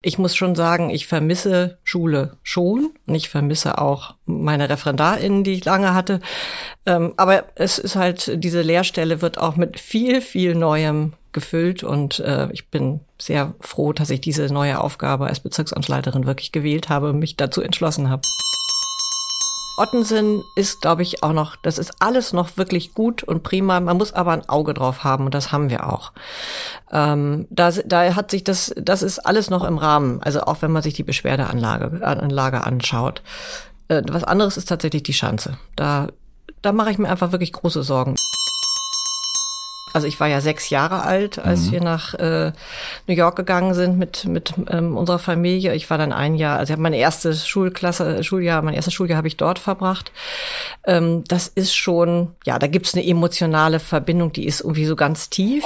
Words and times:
Ich 0.00 0.16
muss 0.16 0.36
schon 0.36 0.54
sagen, 0.54 0.90
ich 0.90 1.08
vermisse 1.08 1.78
Schule 1.82 2.36
schon 2.44 2.90
und 3.06 3.14
ich 3.16 3.28
vermisse 3.28 3.78
auch 3.78 4.14
meine 4.26 4.70
ReferendarInnen, 4.70 5.42
die 5.42 5.54
ich 5.54 5.64
lange 5.64 5.92
hatte. 5.92 6.20
Ähm, 6.86 7.14
aber 7.16 7.46
es 7.56 7.78
ist 7.78 7.96
halt, 7.96 8.30
diese 8.44 8.62
Lehrstelle 8.62 9.22
wird 9.22 9.38
auch 9.38 9.56
mit 9.56 9.80
viel, 9.80 10.20
viel 10.20 10.54
Neuem 10.54 11.14
gefüllt 11.32 11.82
und 11.82 12.20
äh, 12.20 12.48
ich 12.52 12.68
bin 12.68 13.00
sehr 13.20 13.54
froh, 13.58 13.92
dass 13.92 14.10
ich 14.10 14.20
diese 14.20 14.46
neue 14.46 14.80
Aufgabe 14.80 15.26
als 15.26 15.40
Bezirksamtsleiterin 15.40 16.26
wirklich 16.26 16.52
gewählt 16.52 16.88
habe 16.88 17.10
und 17.10 17.18
mich 17.18 17.36
dazu 17.36 17.60
entschlossen 17.60 18.08
habe. 18.08 18.22
Ottensen 19.78 20.42
ist, 20.56 20.80
glaube 20.80 21.02
ich, 21.02 21.22
auch 21.22 21.32
noch, 21.32 21.56
das 21.56 21.78
ist 21.78 21.92
alles 22.00 22.32
noch 22.32 22.56
wirklich 22.56 22.94
gut 22.94 23.22
und 23.22 23.42
prima. 23.42 23.80
Man 23.80 23.96
muss 23.96 24.12
aber 24.12 24.32
ein 24.32 24.48
Auge 24.48 24.74
drauf 24.74 25.04
haben 25.04 25.26
und 25.26 25.34
das 25.34 25.52
haben 25.52 25.70
wir 25.70 25.92
auch. 25.92 26.12
Ähm, 26.92 27.46
da, 27.50 27.70
da 27.70 28.14
hat 28.14 28.30
sich 28.30 28.44
das, 28.44 28.74
das 28.76 29.02
ist 29.02 29.20
alles 29.20 29.50
noch 29.50 29.64
im 29.64 29.78
Rahmen. 29.78 30.22
Also 30.22 30.42
auch 30.42 30.62
wenn 30.62 30.72
man 30.72 30.82
sich 30.82 30.94
die 30.94 31.04
Beschwerdeanlage 31.04 32.04
Anlage 32.04 32.64
anschaut. 32.64 33.22
Äh, 33.88 34.02
was 34.08 34.24
anderes 34.24 34.56
ist 34.56 34.68
tatsächlich 34.68 35.02
die 35.02 35.14
Schanze. 35.14 35.58
Da, 35.76 36.08
da 36.62 36.72
mache 36.72 36.90
ich 36.90 36.98
mir 36.98 37.08
einfach 37.08 37.32
wirklich 37.32 37.52
große 37.52 37.82
Sorgen. 37.82 38.16
Also 39.92 40.06
ich 40.06 40.18
war 40.20 40.28
ja 40.28 40.40
sechs 40.40 40.70
Jahre 40.70 41.02
alt, 41.02 41.38
als 41.38 41.66
mhm. 41.66 41.72
wir 41.72 41.80
nach 41.82 42.14
äh, 42.14 42.52
New 43.06 43.14
York 43.14 43.36
gegangen 43.36 43.74
sind 43.74 43.98
mit 43.98 44.24
mit 44.24 44.54
ähm, 44.70 44.96
unserer 44.96 45.18
Familie. 45.18 45.74
Ich 45.74 45.88
war 45.90 45.98
dann 45.98 46.12
ein 46.12 46.34
Jahr, 46.34 46.58
also 46.58 46.70
ich 46.70 46.72
habe 46.72 46.82
meine 46.82 46.98
erste 46.98 47.34
Schulklasse, 47.34 48.22
Schuljahr, 48.22 48.62
mein 48.62 48.74
erstes 48.74 48.94
Schuljahr 48.94 49.16
habe 49.18 49.28
ich 49.28 49.36
dort 49.36 49.58
verbracht. 49.58 50.12
Ähm, 50.86 51.24
das 51.28 51.48
ist 51.48 51.74
schon, 51.74 52.34
ja, 52.44 52.58
da 52.58 52.66
gibt's 52.66 52.94
eine 52.94 53.06
emotionale 53.06 53.80
Verbindung, 53.80 54.32
die 54.32 54.46
ist 54.46 54.60
irgendwie 54.60 54.86
so 54.86 54.96
ganz 54.96 55.30
tief. 55.30 55.64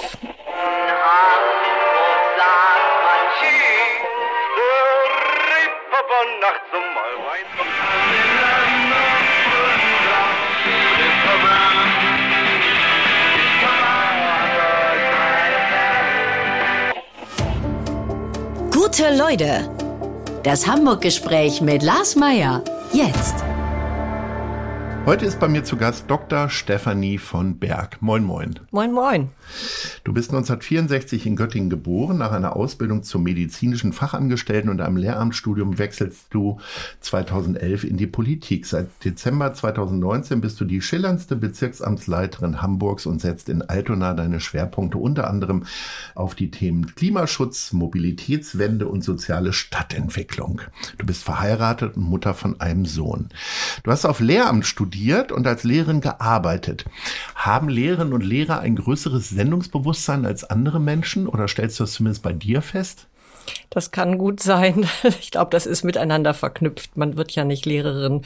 Gute 18.95 19.17
Leute. 19.17 19.71
Das 20.43 20.67
Hamburg-Gespräch 20.67 21.63
mit 21.63 21.83
Lars 21.83 22.15
Meier. 22.15 22.63
Jetzt. 22.93 23.43
Heute 25.07 25.25
ist 25.25 25.41
bei 25.41 25.49
mir 25.49 25.65
zu 25.65 25.79
Gast 25.79 26.05
Dr. 26.09 26.51
Stefanie 26.51 27.17
von 27.17 27.59
Berg. 27.59 27.97
Moin, 28.03 28.23
moin. 28.23 28.61
Moin, 28.71 28.93
moin. 28.93 29.31
Du 30.05 30.13
bist 30.13 30.31
1964 30.31 31.27
in 31.27 31.37
Göttingen 31.37 31.71
geboren. 31.71 32.19
Nach 32.19 32.33
einer 32.33 32.57
Ausbildung 32.57 33.03
zum 33.03 33.23
medizinischen 33.23 33.93
Fachangestellten 33.93 34.71
und 34.71 34.81
einem 34.81 34.97
Lehramtsstudium 34.97 35.79
wechselst 35.79 36.27
du 36.31 36.59
2011 37.01 37.85
in 37.85 37.97
die 37.97 38.07
Politik. 38.07 38.67
Seit 38.67 38.89
Dezember 39.05 39.55
2019 39.55 40.41
bist 40.41 40.61
du 40.61 40.65
die 40.65 40.81
schillerndste 40.81 41.37
Bezirksamtsleiterin 41.37 42.63
Hamburgs 42.63 43.07
und 43.07 43.21
setzt 43.21 43.49
in 43.49 43.63
Altona 43.63 44.15
deine 44.15 44.41
Schwerpunkte 44.41 44.99
unter 44.99 45.29
anderem 45.29 45.65
auf 46.15 46.35
die 46.35 46.51
Themen 46.51 46.95
Klimaschutz, 46.95 47.73
Mobilitätswende 47.73 48.89
und 48.89 49.05
soziale 49.05 49.53
Stadtentwicklung. 49.53 50.63
Du 50.99 51.07
bist 51.07 51.25
verheiratet 51.25 51.97
und 51.97 52.05
Mutter 52.05 52.35
von 52.35 52.61
einem 52.61 52.87
Sohn. 52.87 53.29
Du 53.83 53.91
hast 53.91 54.05
auf 54.05 54.21
Lehramt 54.21 54.67
studiert 54.67 55.33
und 55.33 55.47
als 55.47 55.65
Lehrerin 55.65 56.01
gearbeitet. 56.01 56.85
Haben 57.45 57.69
Lehrerinnen 57.69 58.13
und 58.13 58.25
Lehrer 58.25 58.61
ein 58.61 58.77
größeres 58.77 59.31
Sendungsbewusstsein 59.31 60.27
als 60.27 60.45
andere 60.45 60.79
Menschen 60.79 61.27
oder 61.27 61.49
stellst 61.49 61.81
du 61.81 61.83
das 61.83 61.95
zumindest 61.95 62.23
bei 62.23 62.33
dir 62.33 62.63
fest? 62.63 63.09
Das 63.69 63.91
kann 63.91 64.17
gut 64.17 64.39
sein. 64.39 64.87
Ich 65.03 65.33
glaube, 65.33 65.51
das 65.51 65.67
ist 65.67 65.83
miteinander 65.83 66.35
verknüpft. 66.35 66.97
Man 66.97 67.17
wird 67.17 67.33
ja 67.33 67.45
nicht 67.45 67.67
Lehrerin 67.67 68.23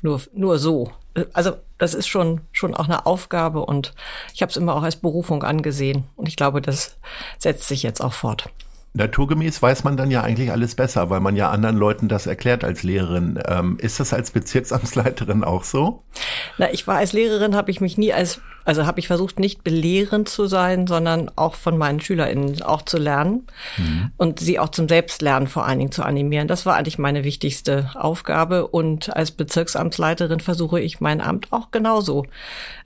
nur, 0.00 0.20
nur 0.32 0.60
so. 0.60 0.92
Also 1.32 1.56
das 1.78 1.92
ist 1.92 2.06
schon, 2.06 2.42
schon 2.52 2.72
auch 2.74 2.84
eine 2.84 3.04
Aufgabe 3.04 3.66
und 3.66 3.94
ich 4.32 4.42
habe 4.42 4.50
es 4.50 4.56
immer 4.56 4.76
auch 4.76 4.84
als 4.84 4.94
Berufung 4.94 5.42
angesehen. 5.42 6.04
Und 6.14 6.28
ich 6.28 6.36
glaube, 6.36 6.62
das 6.62 6.98
setzt 7.38 7.66
sich 7.66 7.82
jetzt 7.82 8.00
auch 8.00 8.12
fort. 8.12 8.48
Naturgemäß 8.94 9.62
weiß 9.62 9.84
man 9.84 9.96
dann 9.96 10.10
ja 10.10 10.22
eigentlich 10.22 10.50
alles 10.50 10.74
besser, 10.74 11.08
weil 11.08 11.20
man 11.20 11.34
ja 11.34 11.50
anderen 11.50 11.76
Leuten 11.76 12.08
das 12.08 12.26
erklärt 12.26 12.62
als 12.62 12.82
Lehrerin. 12.82 13.38
Ähm, 13.46 13.78
ist 13.80 14.00
das 14.00 14.12
als 14.12 14.30
Bezirksamtsleiterin 14.32 15.44
auch 15.44 15.64
so? 15.64 16.02
Na, 16.58 16.70
ich 16.70 16.86
war 16.86 16.96
als 16.96 17.14
Lehrerin, 17.14 17.56
habe 17.56 17.70
ich 17.70 17.80
mich 17.80 17.96
nie 17.96 18.12
als, 18.12 18.42
also 18.64 18.86
habe 18.86 19.00
ich 19.00 19.08
versucht, 19.08 19.38
nicht 19.38 19.64
belehrend 19.64 20.28
zu 20.28 20.46
sein, 20.46 20.86
sondern 20.86 21.30
auch 21.36 21.54
von 21.54 21.76
meinen 21.76 22.00
SchülerInnen 22.00 22.62
auch 22.62 22.82
zu 22.82 22.98
lernen 22.98 23.46
mhm. 23.76 24.10
und 24.16 24.40
sie 24.40 24.58
auch 24.58 24.68
zum 24.68 24.88
Selbstlernen 24.88 25.48
vor 25.48 25.66
allen 25.66 25.78
Dingen 25.78 25.92
zu 25.92 26.04
animieren. 26.04 26.48
Das 26.48 26.64
war 26.66 26.76
eigentlich 26.76 26.98
meine 26.98 27.24
wichtigste 27.24 27.90
Aufgabe. 27.94 28.68
Und 28.68 29.14
als 29.14 29.32
Bezirksamtsleiterin 29.32 30.40
versuche 30.40 30.80
ich 30.80 31.00
mein 31.00 31.20
Amt 31.20 31.48
auch 31.50 31.70
genauso 31.70 32.26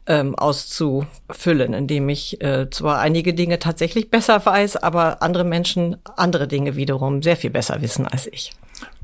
ähm, 0.06 0.34
auszufüllen, 0.34 1.74
indem 1.74 2.08
ich 2.08 2.40
äh, 2.40 2.70
zwar 2.70 3.00
einige 3.00 3.34
Dinge 3.34 3.58
tatsächlich 3.58 4.10
besser 4.10 4.44
weiß, 4.44 4.76
aber 4.76 5.22
andere 5.22 5.44
Menschen 5.44 5.96
andere 6.16 6.48
Dinge 6.48 6.76
wiederum 6.76 7.22
sehr 7.22 7.36
viel 7.36 7.50
besser 7.50 7.82
wissen 7.82 8.06
als 8.06 8.26
ich. 8.26 8.52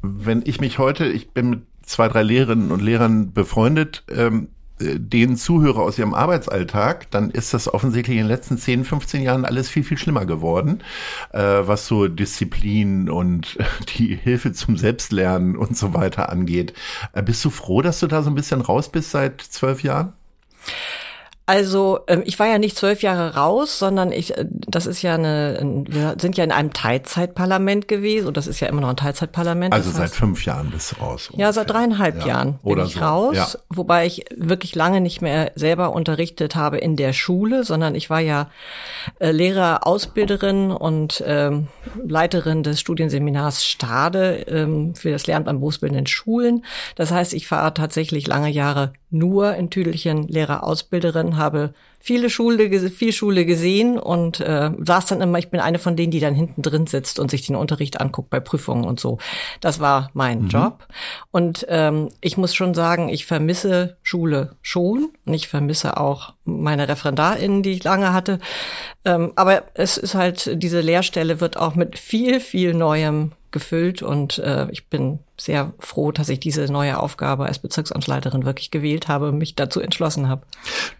Wenn 0.02 0.42
ich 0.44 0.60
mich 0.60 0.78
heute, 0.78 1.06
ich 1.06 1.30
bin 1.30 1.50
mit 1.50 1.60
zwei, 1.82 2.08
drei 2.08 2.22
Lehrerinnen 2.22 2.70
und 2.70 2.82
Lehrern 2.82 3.32
befreundet, 3.32 4.04
ähm, 4.14 4.48
äh, 4.82 4.98
denen 4.98 5.36
zuhöre 5.36 5.80
aus 5.80 5.98
ihrem 5.98 6.14
Arbeitsalltag, 6.14 7.10
dann 7.10 7.30
ist 7.30 7.54
das 7.54 7.72
offensichtlich 7.72 8.16
in 8.16 8.24
den 8.24 8.28
letzten 8.28 8.58
10, 8.58 8.84
15 8.84 9.22
Jahren 9.22 9.44
alles 9.44 9.68
viel, 9.68 9.84
viel 9.84 9.98
schlimmer 9.98 10.26
geworden, 10.26 10.82
äh, 11.32 11.40
was 11.40 11.86
so 11.86 12.08
Disziplin 12.08 13.08
und 13.08 13.58
die 13.96 14.14
Hilfe 14.14 14.52
zum 14.52 14.76
Selbstlernen 14.76 15.56
und 15.56 15.76
so 15.76 15.94
weiter 15.94 16.28
angeht. 16.28 16.74
Äh, 17.12 17.22
bist 17.22 17.44
du 17.44 17.50
froh, 17.50 17.82
dass 17.82 18.00
du 18.00 18.06
da 18.06 18.22
so 18.22 18.30
ein 18.30 18.34
bisschen 18.34 18.60
raus 18.60 18.90
bist 18.90 19.10
seit 19.10 19.40
zwölf 19.40 19.82
Jahren? 19.82 20.12
Also 21.44 22.00
ähm, 22.06 22.22
ich 22.24 22.38
war 22.38 22.46
ja 22.46 22.58
nicht 22.58 22.76
zwölf 22.76 23.02
Jahre 23.02 23.34
raus, 23.34 23.80
sondern 23.80 24.12
ich, 24.12 24.36
äh, 24.38 24.44
das 24.48 24.86
ist 24.86 25.02
ja 25.02 25.14
eine, 25.14 25.84
wir 25.88 26.16
sind 26.20 26.36
ja 26.36 26.44
in 26.44 26.52
einem 26.52 26.72
Teilzeitparlament 26.72 27.88
gewesen 27.88 28.28
und 28.28 28.36
das 28.36 28.46
ist 28.46 28.60
ja 28.60 28.68
immer 28.68 28.80
noch 28.80 28.90
ein 28.90 28.96
Teilzeitparlament. 28.96 29.74
Also 29.74 29.90
seit 29.90 30.12
fünf 30.12 30.44
Jahren 30.44 30.70
bist 30.70 30.92
du 30.92 30.96
raus. 31.00 31.30
Ungefähr. 31.30 31.46
Ja, 31.46 31.52
seit 31.52 31.68
dreieinhalb 31.68 32.20
ja. 32.20 32.26
Jahren 32.26 32.58
bin 32.62 32.72
Oder 32.72 32.84
ich 32.84 32.94
so. 32.94 33.00
raus, 33.00 33.36
ja. 33.36 33.48
wobei 33.70 34.06
ich 34.06 34.24
wirklich 34.36 34.76
lange 34.76 35.00
nicht 35.00 35.20
mehr 35.20 35.50
selber 35.56 35.92
unterrichtet 35.92 36.54
habe 36.54 36.78
in 36.78 36.94
der 36.94 37.12
Schule, 37.12 37.64
sondern 37.64 37.96
ich 37.96 38.08
war 38.08 38.20
ja 38.20 38.48
äh, 39.18 39.32
Lehrer, 39.32 39.84
Ausbilderin 39.84 40.70
und 40.70 41.24
ähm, 41.26 41.66
Leiterin 42.06 42.62
des 42.62 42.78
Studienseminars 42.78 43.64
Stade 43.64 44.44
ähm, 44.46 44.94
für 44.94 45.10
das 45.10 45.26
Lernen 45.26 45.48
an 45.48 45.58
berufsbildenden 45.58 46.06
Schulen. 46.06 46.64
Das 46.94 47.10
heißt, 47.10 47.34
ich 47.34 47.50
war 47.50 47.74
tatsächlich 47.74 48.28
lange 48.28 48.48
Jahre 48.48 48.92
nur 49.12 49.54
in 49.54 49.70
Tüdelchen 49.70 50.26
Lehrerausbilderin, 50.28 51.36
habe 51.36 51.74
viele 52.02 52.30
Schule, 52.30 52.90
viel 52.90 53.12
Schule 53.12 53.46
gesehen 53.46 53.96
und 53.96 54.40
äh, 54.40 54.70
saß 54.84 55.06
dann 55.06 55.20
immer, 55.20 55.38
ich 55.38 55.50
bin 55.50 55.60
eine 55.60 55.78
von 55.78 55.94
denen, 55.94 56.10
die 56.10 56.18
dann 56.18 56.34
hinten 56.34 56.60
drin 56.60 56.88
sitzt 56.88 57.20
und 57.20 57.30
sich 57.30 57.46
den 57.46 57.54
Unterricht 57.54 58.00
anguckt 58.00 58.28
bei 58.28 58.40
Prüfungen 58.40 58.84
und 58.84 58.98
so. 58.98 59.18
Das 59.60 59.78
war 59.78 60.10
mein 60.12 60.42
mhm. 60.42 60.48
Job. 60.48 60.88
Und 61.30 61.64
ähm, 61.68 62.08
ich 62.20 62.36
muss 62.36 62.54
schon 62.54 62.74
sagen, 62.74 63.08
ich 63.08 63.24
vermisse 63.24 63.96
Schule 64.02 64.56
schon 64.62 65.10
und 65.24 65.34
ich 65.34 65.46
vermisse 65.46 65.96
auch 65.96 66.34
meine 66.44 66.88
ReferendarInnen, 66.88 67.62
die 67.62 67.72
ich 67.72 67.84
lange 67.84 68.12
hatte. 68.12 68.40
Ähm, 69.04 69.32
aber 69.36 69.62
es 69.74 69.96
ist 69.96 70.16
halt, 70.16 70.50
diese 70.60 70.80
Lehrstelle 70.80 71.40
wird 71.40 71.56
auch 71.56 71.76
mit 71.76 71.98
viel, 72.00 72.40
viel 72.40 72.74
Neuem 72.74 73.32
gefüllt 73.52 74.02
und 74.02 74.38
äh, 74.38 74.66
ich 74.72 74.88
bin 74.88 75.20
sehr 75.44 75.72
froh, 75.78 76.12
dass 76.12 76.28
ich 76.28 76.40
diese 76.40 76.64
neue 76.72 76.98
Aufgabe 76.98 77.46
als 77.46 77.58
Bezirksamtsleiterin 77.58 78.44
wirklich 78.44 78.70
gewählt 78.70 79.08
habe 79.08 79.28
und 79.28 79.38
mich 79.38 79.54
dazu 79.54 79.80
entschlossen 79.80 80.28
habe. 80.28 80.42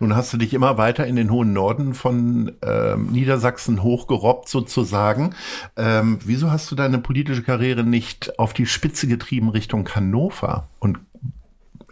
Nun 0.00 0.16
hast 0.16 0.32
du 0.32 0.36
dich 0.36 0.54
immer 0.54 0.78
weiter 0.78 1.06
in 1.06 1.16
den 1.16 1.30
hohen 1.30 1.52
Norden 1.52 1.94
von 1.94 2.52
ähm, 2.62 3.12
Niedersachsen 3.12 3.82
hochgerobbt 3.82 4.48
sozusagen. 4.48 5.34
Ähm, 5.76 6.18
wieso 6.24 6.50
hast 6.50 6.70
du 6.70 6.74
deine 6.74 6.98
politische 6.98 7.42
Karriere 7.42 7.84
nicht 7.84 8.38
auf 8.38 8.52
die 8.52 8.66
Spitze 8.66 9.06
getrieben 9.06 9.48
Richtung 9.48 9.88
Hannover 9.88 10.68
und 10.78 10.98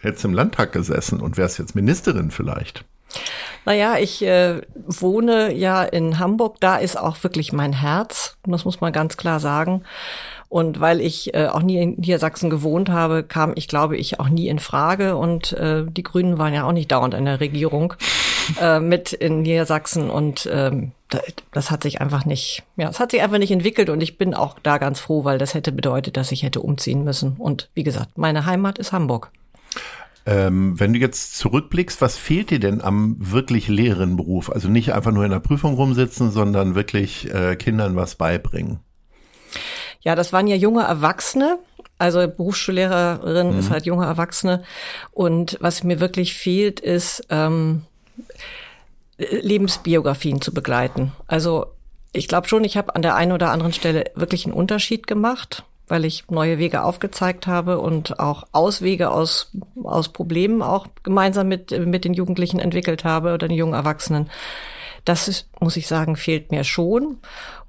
hättest 0.00 0.24
im 0.24 0.34
Landtag 0.34 0.72
gesessen 0.72 1.20
und 1.20 1.36
wärst 1.36 1.58
jetzt 1.58 1.74
Ministerin 1.74 2.30
vielleicht? 2.30 2.84
Naja, 3.64 3.98
ich 3.98 4.22
äh, 4.22 4.62
wohne 4.74 5.52
ja 5.52 5.82
in 5.82 6.18
Hamburg, 6.18 6.56
da 6.60 6.76
ist 6.76 6.98
auch 6.98 7.22
wirklich 7.22 7.52
mein 7.52 7.72
Herz, 7.72 8.36
das 8.44 8.64
muss 8.64 8.80
man 8.80 8.92
ganz 8.92 9.16
klar 9.16 9.40
sagen. 9.40 9.82
Und 10.50 10.80
weil 10.80 11.00
ich 11.00 11.32
äh, 11.32 11.46
auch 11.46 11.62
nie 11.62 11.80
in 11.80 11.94
Niedersachsen 11.94 12.50
gewohnt 12.50 12.88
habe, 12.88 13.22
kam 13.22 13.52
ich, 13.54 13.68
glaube 13.68 13.96
ich, 13.96 14.18
auch 14.18 14.28
nie 14.28 14.48
in 14.48 14.58
Frage. 14.58 15.16
Und 15.16 15.52
äh, 15.52 15.84
die 15.86 16.02
Grünen 16.02 16.38
waren 16.38 16.52
ja 16.52 16.64
auch 16.64 16.72
nicht 16.72 16.90
dauernd 16.90 17.14
in 17.14 17.24
der 17.24 17.38
Regierung 17.38 17.94
äh, 18.60 18.80
mit 18.80 19.12
in 19.12 19.42
Niedersachsen. 19.42 20.10
Und 20.10 20.50
ähm, 20.52 20.90
das 21.52 21.70
hat 21.70 21.84
sich 21.84 22.00
einfach 22.00 22.24
nicht, 22.24 22.64
ja, 22.76 22.88
es 22.88 22.98
hat 22.98 23.12
sich 23.12 23.22
einfach 23.22 23.38
nicht 23.38 23.52
entwickelt. 23.52 23.90
Und 23.90 24.02
ich 24.02 24.18
bin 24.18 24.34
auch 24.34 24.58
da 24.60 24.78
ganz 24.78 24.98
froh, 24.98 25.22
weil 25.22 25.38
das 25.38 25.54
hätte 25.54 25.70
bedeutet, 25.70 26.16
dass 26.16 26.32
ich 26.32 26.42
hätte 26.42 26.60
umziehen 26.60 27.04
müssen. 27.04 27.36
Und 27.38 27.70
wie 27.74 27.84
gesagt, 27.84 28.18
meine 28.18 28.44
Heimat 28.44 28.80
ist 28.80 28.90
Hamburg. 28.90 29.30
Ähm, 30.26 30.80
wenn 30.80 30.92
du 30.94 30.98
jetzt 30.98 31.38
zurückblickst, 31.38 32.00
was 32.00 32.16
fehlt 32.16 32.50
dir 32.50 32.58
denn 32.58 32.80
am 32.80 33.14
wirklich 33.20 33.68
Lehrerinnenberuf? 33.68 34.50
Also 34.50 34.68
nicht 34.68 34.94
einfach 34.94 35.12
nur 35.12 35.24
in 35.24 35.30
der 35.30 35.38
Prüfung 35.38 35.74
rumsitzen, 35.74 36.32
sondern 36.32 36.74
wirklich 36.74 37.32
äh, 37.32 37.54
Kindern 37.54 37.94
was 37.94 38.16
beibringen. 38.16 38.80
Ja, 40.02 40.14
das 40.14 40.32
waren 40.32 40.46
ja 40.46 40.56
junge 40.56 40.82
Erwachsene. 40.82 41.58
Also 41.98 42.26
Berufsschullehrerin 42.26 43.52
mhm. 43.52 43.58
ist 43.58 43.70
halt 43.70 43.84
junge 43.84 44.06
Erwachsene. 44.06 44.62
Und 45.12 45.58
was 45.60 45.84
mir 45.84 46.00
wirklich 46.00 46.34
fehlt, 46.34 46.80
ist 46.80 47.26
ähm, 47.28 47.82
Lebensbiografien 49.18 50.40
zu 50.40 50.54
begleiten. 50.54 51.12
Also 51.26 51.66
ich 52.12 52.26
glaube 52.26 52.48
schon, 52.48 52.64
ich 52.64 52.76
habe 52.76 52.94
an 52.96 53.02
der 53.02 53.14
einen 53.14 53.32
oder 53.32 53.50
anderen 53.50 53.72
Stelle 53.72 54.04
wirklich 54.14 54.46
einen 54.46 54.54
Unterschied 54.54 55.06
gemacht, 55.06 55.64
weil 55.88 56.04
ich 56.04 56.24
neue 56.28 56.58
Wege 56.58 56.82
aufgezeigt 56.84 57.46
habe 57.46 57.78
und 57.78 58.18
auch 58.18 58.44
Auswege 58.52 59.10
aus, 59.10 59.52
aus 59.82 60.08
Problemen 60.08 60.62
auch 60.62 60.86
gemeinsam 61.02 61.48
mit, 61.48 61.70
mit 61.86 62.04
den 62.04 62.14
Jugendlichen 62.14 62.60
entwickelt 62.60 63.04
habe 63.04 63.34
oder 63.34 63.48
den 63.48 63.56
jungen 63.56 63.74
Erwachsenen. 63.74 64.30
Das 65.04 65.28
ist, 65.28 65.48
muss 65.60 65.76
ich 65.76 65.86
sagen, 65.86 66.16
fehlt 66.16 66.50
mir 66.50 66.64
schon. 66.64 67.18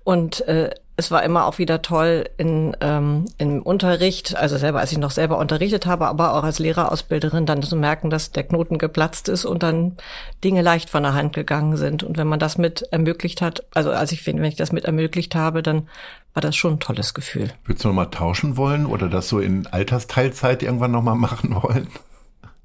Und 0.03 0.41
äh, 0.47 0.71
es 1.01 1.09
war 1.09 1.23
immer 1.23 1.47
auch 1.47 1.57
wieder 1.57 1.81
toll 1.81 2.29
in, 2.37 2.77
ähm, 2.79 3.25
im 3.39 3.63
Unterricht, 3.63 4.35
also 4.37 4.55
selber, 4.57 4.79
als 4.79 4.91
ich 4.91 4.99
noch 4.99 5.09
selber 5.09 5.39
unterrichtet 5.39 5.87
habe, 5.87 6.07
aber 6.07 6.35
auch 6.35 6.43
als 6.43 6.59
Lehrerausbilderin, 6.59 7.47
dann 7.47 7.63
zu 7.63 7.75
merken, 7.75 8.11
dass 8.11 8.31
der 8.31 8.43
Knoten 8.43 8.77
geplatzt 8.77 9.27
ist 9.27 9.45
und 9.45 9.63
dann 9.63 9.97
Dinge 10.43 10.61
leicht 10.61 10.91
von 10.91 11.01
der 11.01 11.15
Hand 11.15 11.33
gegangen 11.33 11.75
sind. 11.75 12.03
Und 12.03 12.19
wenn 12.19 12.27
man 12.27 12.37
das 12.37 12.59
mit 12.59 12.83
ermöglicht 12.91 13.41
hat, 13.41 13.63
also 13.73 13.89
als 13.89 14.11
ich 14.11 14.21
finde, 14.21 14.43
wenn 14.43 14.49
ich 14.49 14.57
das 14.57 14.71
mit 14.71 14.85
ermöglicht 14.85 15.33
habe, 15.33 15.63
dann 15.63 15.89
war 16.35 16.41
das 16.41 16.55
schon 16.55 16.73
ein 16.73 16.79
tolles 16.79 17.15
Gefühl. 17.15 17.51
Würdest 17.65 17.83
du 17.83 17.87
noch 17.87 17.95
mal 17.95 18.05
tauschen 18.05 18.55
wollen 18.55 18.85
oder 18.85 19.09
das 19.09 19.27
so 19.27 19.39
in 19.39 19.65
Altersteilzeit 19.65 20.61
irgendwann 20.61 20.91
noch 20.91 21.01
mal 21.01 21.15
machen 21.15 21.55
wollen? 21.63 21.87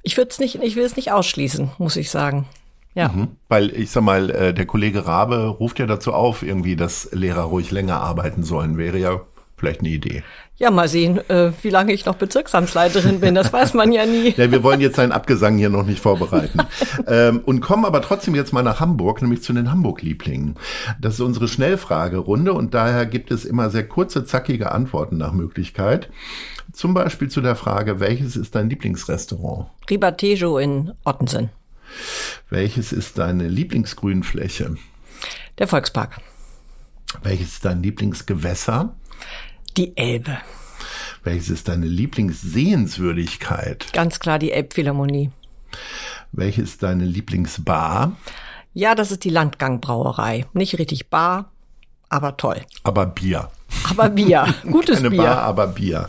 Ich 0.02 0.18
würde 0.18 0.30
es 0.30 0.38
nicht, 0.38 0.56
ich 0.62 0.76
will 0.76 0.84
es 0.84 0.96
nicht 0.96 1.10
ausschließen, 1.10 1.70
muss 1.78 1.96
ich 1.96 2.10
sagen. 2.10 2.46
Ja. 2.96 3.08
Mhm. 3.08 3.28
Weil 3.48 3.70
ich 3.76 3.90
sag 3.90 4.02
mal, 4.02 4.30
äh, 4.30 4.54
der 4.54 4.64
Kollege 4.64 5.06
Rabe 5.06 5.46
ruft 5.46 5.78
ja 5.78 5.86
dazu 5.86 6.12
auf, 6.12 6.42
irgendwie, 6.42 6.76
dass 6.76 7.10
Lehrer 7.12 7.42
ruhig 7.42 7.70
länger 7.70 8.00
arbeiten 8.00 8.42
sollen. 8.42 8.78
Wäre 8.78 8.98
ja 8.98 9.20
vielleicht 9.56 9.80
eine 9.80 9.90
Idee. 9.90 10.22
Ja, 10.56 10.70
mal 10.70 10.88
sehen, 10.88 11.18
äh, 11.28 11.52
wie 11.62 11.68
lange 11.68 11.92
ich 11.92 12.06
noch 12.06 12.14
Bezirksamtsleiterin 12.14 13.20
bin. 13.20 13.34
Das 13.34 13.52
weiß 13.52 13.74
man 13.74 13.92
ja 13.92 14.06
nie. 14.06 14.30
ja, 14.36 14.50
wir 14.50 14.62
wollen 14.62 14.80
jetzt 14.80 14.96
seinen 14.96 15.12
Abgesang 15.12 15.58
hier 15.58 15.68
noch 15.68 15.84
nicht 15.84 16.00
vorbereiten. 16.00 16.60
ähm, 17.06 17.42
und 17.44 17.60
kommen 17.60 17.84
aber 17.84 18.00
trotzdem 18.00 18.34
jetzt 18.34 18.54
mal 18.54 18.62
nach 18.62 18.80
Hamburg, 18.80 19.20
nämlich 19.20 19.42
zu 19.42 19.52
den 19.52 19.70
Hamburg-Lieblingen. 19.70 20.56
Das 20.98 21.14
ist 21.14 21.20
unsere 21.20 21.48
Schnellfragerunde 21.48 22.54
und 22.54 22.72
daher 22.72 23.04
gibt 23.04 23.30
es 23.30 23.44
immer 23.44 23.68
sehr 23.68 23.86
kurze, 23.86 24.24
zackige 24.24 24.72
Antworten 24.72 25.18
nach 25.18 25.32
Möglichkeit. 25.32 26.08
Zum 26.72 26.94
Beispiel 26.94 27.28
zu 27.28 27.42
der 27.42 27.56
Frage, 27.56 28.00
welches 28.00 28.36
ist 28.36 28.54
dein 28.54 28.70
Lieblingsrestaurant? 28.70 29.66
Ribatejo 29.90 30.56
in 30.56 30.92
Ottensen. 31.04 31.50
Welches 32.50 32.92
ist 32.92 33.18
deine 33.18 33.48
Lieblingsgrünfläche? 33.48 34.76
Der 35.58 35.68
Volkspark. 35.68 36.18
Welches 37.22 37.54
ist 37.54 37.64
dein 37.64 37.82
Lieblingsgewässer? 37.82 38.94
Die 39.76 39.96
Elbe. 39.96 40.38
Welches 41.24 41.50
ist 41.50 41.68
deine 41.68 41.86
Lieblingssehenswürdigkeit? 41.86 43.92
Ganz 43.92 44.20
klar 44.20 44.38
die 44.38 44.52
Elbphilharmonie. 44.52 45.30
Welches 46.32 46.70
ist 46.70 46.82
deine 46.82 47.04
Lieblingsbar? 47.04 48.16
Ja, 48.74 48.94
das 48.94 49.10
ist 49.10 49.24
die 49.24 49.30
Landgangbrauerei. 49.30 50.46
Nicht 50.52 50.78
richtig 50.78 51.08
Bar, 51.08 51.50
aber 52.08 52.36
toll. 52.36 52.60
Aber 52.84 53.06
Bier. 53.06 53.50
Aber 53.88 54.10
Bier. 54.10 54.54
Gutes 54.70 54.98
Keine 54.98 55.10
Bier. 55.10 55.22
Bar, 55.22 55.42
aber 55.42 55.66
Bier. 55.68 56.08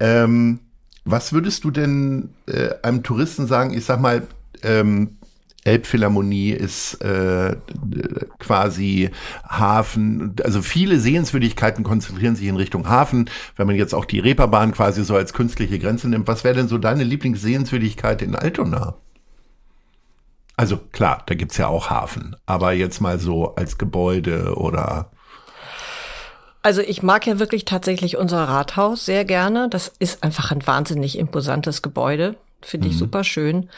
Ähm, 0.00 0.60
was 1.04 1.32
würdest 1.32 1.64
du 1.64 1.70
denn 1.70 2.30
äh, 2.46 2.70
einem 2.82 3.02
Touristen 3.02 3.46
sagen? 3.46 3.72
Ich 3.72 3.84
sag 3.84 4.00
mal, 4.00 4.26
ähm, 4.62 5.18
Elbphilharmonie 5.64 6.50
ist 6.50 7.02
äh, 7.02 7.56
quasi 8.38 9.10
Hafen. 9.46 10.34
Also 10.42 10.62
viele 10.62 10.98
Sehenswürdigkeiten 10.98 11.84
konzentrieren 11.84 12.34
sich 12.34 12.48
in 12.48 12.56
Richtung 12.56 12.88
Hafen. 12.88 13.28
Wenn 13.56 13.66
man 13.66 13.76
jetzt 13.76 13.94
auch 13.94 14.06
die 14.06 14.20
Reeperbahn 14.20 14.72
quasi 14.72 15.04
so 15.04 15.14
als 15.14 15.34
künstliche 15.34 15.78
Grenze 15.78 16.08
nimmt, 16.08 16.28
was 16.28 16.44
wäre 16.44 16.54
denn 16.54 16.68
so 16.68 16.78
deine 16.78 17.04
Lieblingssehenswürdigkeit 17.04 18.22
in 18.22 18.34
Altona? 18.34 18.94
Also 20.56 20.78
klar, 20.78 21.22
da 21.26 21.34
gibt's 21.34 21.58
ja 21.58 21.68
auch 21.68 21.90
Hafen, 21.90 22.36
aber 22.46 22.72
jetzt 22.72 23.00
mal 23.00 23.18
so 23.18 23.54
als 23.54 23.78
Gebäude 23.78 24.56
oder 24.56 25.10
also 26.62 26.82
ich 26.82 27.02
mag 27.02 27.26
ja 27.26 27.38
wirklich 27.38 27.64
tatsächlich 27.64 28.18
unser 28.18 28.44
Rathaus 28.44 29.06
sehr 29.06 29.24
gerne. 29.24 29.70
Das 29.70 29.92
ist 29.98 30.22
einfach 30.22 30.50
ein 30.50 30.66
wahnsinnig 30.66 31.18
imposantes 31.18 31.80
Gebäude. 31.80 32.36
Finde 32.62 32.88
ich 32.88 32.94
mhm. 32.94 32.98
super 32.98 33.24
schön. 33.24 33.70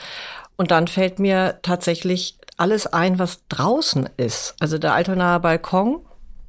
Und 0.56 0.70
dann 0.70 0.88
fällt 0.88 1.18
mir 1.18 1.58
tatsächlich 1.62 2.36
alles 2.56 2.86
ein, 2.86 3.18
was 3.18 3.40
draußen 3.48 4.08
ist. 4.16 4.54
Also 4.60 4.78
der 4.78 4.94
Altonaer 4.94 5.40
Balkon, 5.40 6.00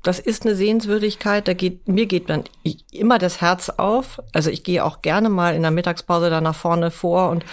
das 0.03 0.19
ist 0.19 0.45
eine 0.45 0.55
Sehenswürdigkeit. 0.55 1.47
Da 1.47 1.53
geht, 1.53 1.87
mir 1.87 2.05
geht 2.05 2.29
dann 2.29 2.43
immer 2.91 3.17
das 3.17 3.39
Herz 3.39 3.69
auf. 3.69 4.21
Also 4.33 4.49
ich 4.49 4.63
gehe 4.63 4.83
auch 4.83 5.01
gerne 5.01 5.29
mal 5.29 5.55
in 5.55 5.61
der 5.61 5.71
Mittagspause 5.71 6.29
da 6.29 6.41
nach 6.41 6.55
vorne 6.55 6.91
vor 6.91 7.29
und 7.29 7.45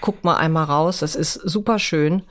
guck 0.00 0.22
mal 0.22 0.36
einmal 0.36 0.64
raus. 0.64 1.00
Das 1.00 1.16
ist 1.16 1.34
super 1.34 1.78
schön. 1.78 2.22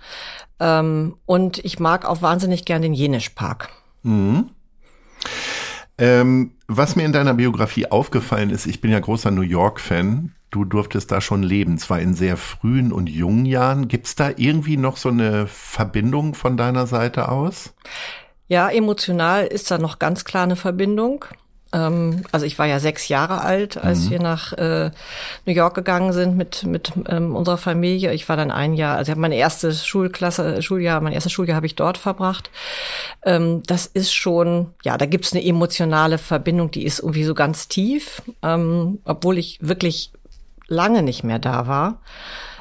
Ähm, 0.60 1.18
und 1.26 1.60
ich 1.60 1.80
mag 1.80 2.06
auch 2.06 2.22
wahnsinnig 2.22 2.64
gern 2.64 2.82
den 2.82 2.94
Jenischpark. 2.94 3.70
Mhm. 4.04 4.52
Ähm, 5.98 6.52
was 6.68 6.96
mir 6.96 7.04
in 7.04 7.14
deiner 7.14 7.34
Biografie 7.34 7.88
aufgefallen 7.88 8.50
ist, 8.50 8.66
ich 8.66 8.82
bin 8.82 8.92
ja 8.92 9.00
großer 9.00 9.32
New 9.32 9.42
York-Fan 9.42 10.35
du 10.52 10.66
durftest 10.66 11.12
da 11.12 11.22
schon 11.22 11.44
leben, 11.44 11.78
zwar 11.78 12.00
in 12.00 12.14
sehr 12.14 12.38
frühen 12.38 12.92
und 12.92 13.10
jungen 13.10 13.46
Jahren. 13.46 13.88
Gibt 13.88 14.08
es 14.08 14.16
da 14.16 14.32
irgendwie 14.36 14.78
noch 14.78 14.98
so 14.98 15.10
eine 15.10 15.48
Verbindung 15.48 16.34
von 16.34 16.58
deiner 16.58 16.88
Seite 16.88 17.30
aus? 17.30 17.74
Ja, 18.48 18.70
emotional 18.70 19.46
ist 19.46 19.72
da 19.72 19.78
noch 19.78 20.00
ganz 20.00 20.24
klar 20.24 20.44
eine 20.44 20.56
Verbindung. 20.56 21.26
Ähm, 21.74 22.24
also 22.32 22.46
ich 22.46 22.58
war 22.58 22.68
ja 22.68 22.80
sechs 22.80 23.08
Jahre 23.08 23.42
alt, 23.42 23.78
als 23.78 24.06
mhm. 24.06 24.10
wir 24.12 24.20
nach 24.22 24.54
äh, 24.54 24.92
New 25.46 25.54
York 25.54 25.76
gegangen 25.76 26.14
sind 26.14 26.38
mit 26.38 26.64
mit 26.64 26.94
ähm, 27.10 27.36
unserer 27.36 27.58
Familie. 27.58 28.14
Ich 28.14 28.30
war 28.30 28.38
dann 28.38 28.52
ein 28.52 28.76
Jahr, 28.76 28.98
also 28.98 29.10
ich 29.10 29.12
habe 29.12 29.22
meine 29.22 29.36
erste 29.36 29.74
Schulklasse, 29.74 30.62
Schuljahr, 30.62 31.02
mein 31.02 31.14
erstes 31.14 31.32
Schuljahr 31.32 31.58
habe 31.58 31.66
ich 31.66 31.76
dort 31.76 31.98
verbracht. 31.98 32.50
Ähm, 33.24 33.64
das 33.68 33.88
ist 33.88 34.14
schon, 34.14 34.74
ja, 34.84 34.98
da 34.98 35.06
gibt's 35.06 35.34
eine 35.34 35.44
emotionale 35.44 36.18
Verbindung, 36.18 36.72
die 36.72 36.86
ist 36.86 37.00
irgendwie 37.00 37.24
so 37.24 37.34
ganz 37.34 37.68
tief, 37.68 38.22
ähm, 38.42 39.00
obwohl 39.04 39.38
ich 39.38 39.60
wirklich 39.62 40.12
lange 40.68 41.04
nicht 41.04 41.24
mehr 41.24 41.40
da 41.40 41.68
war. 41.68 42.02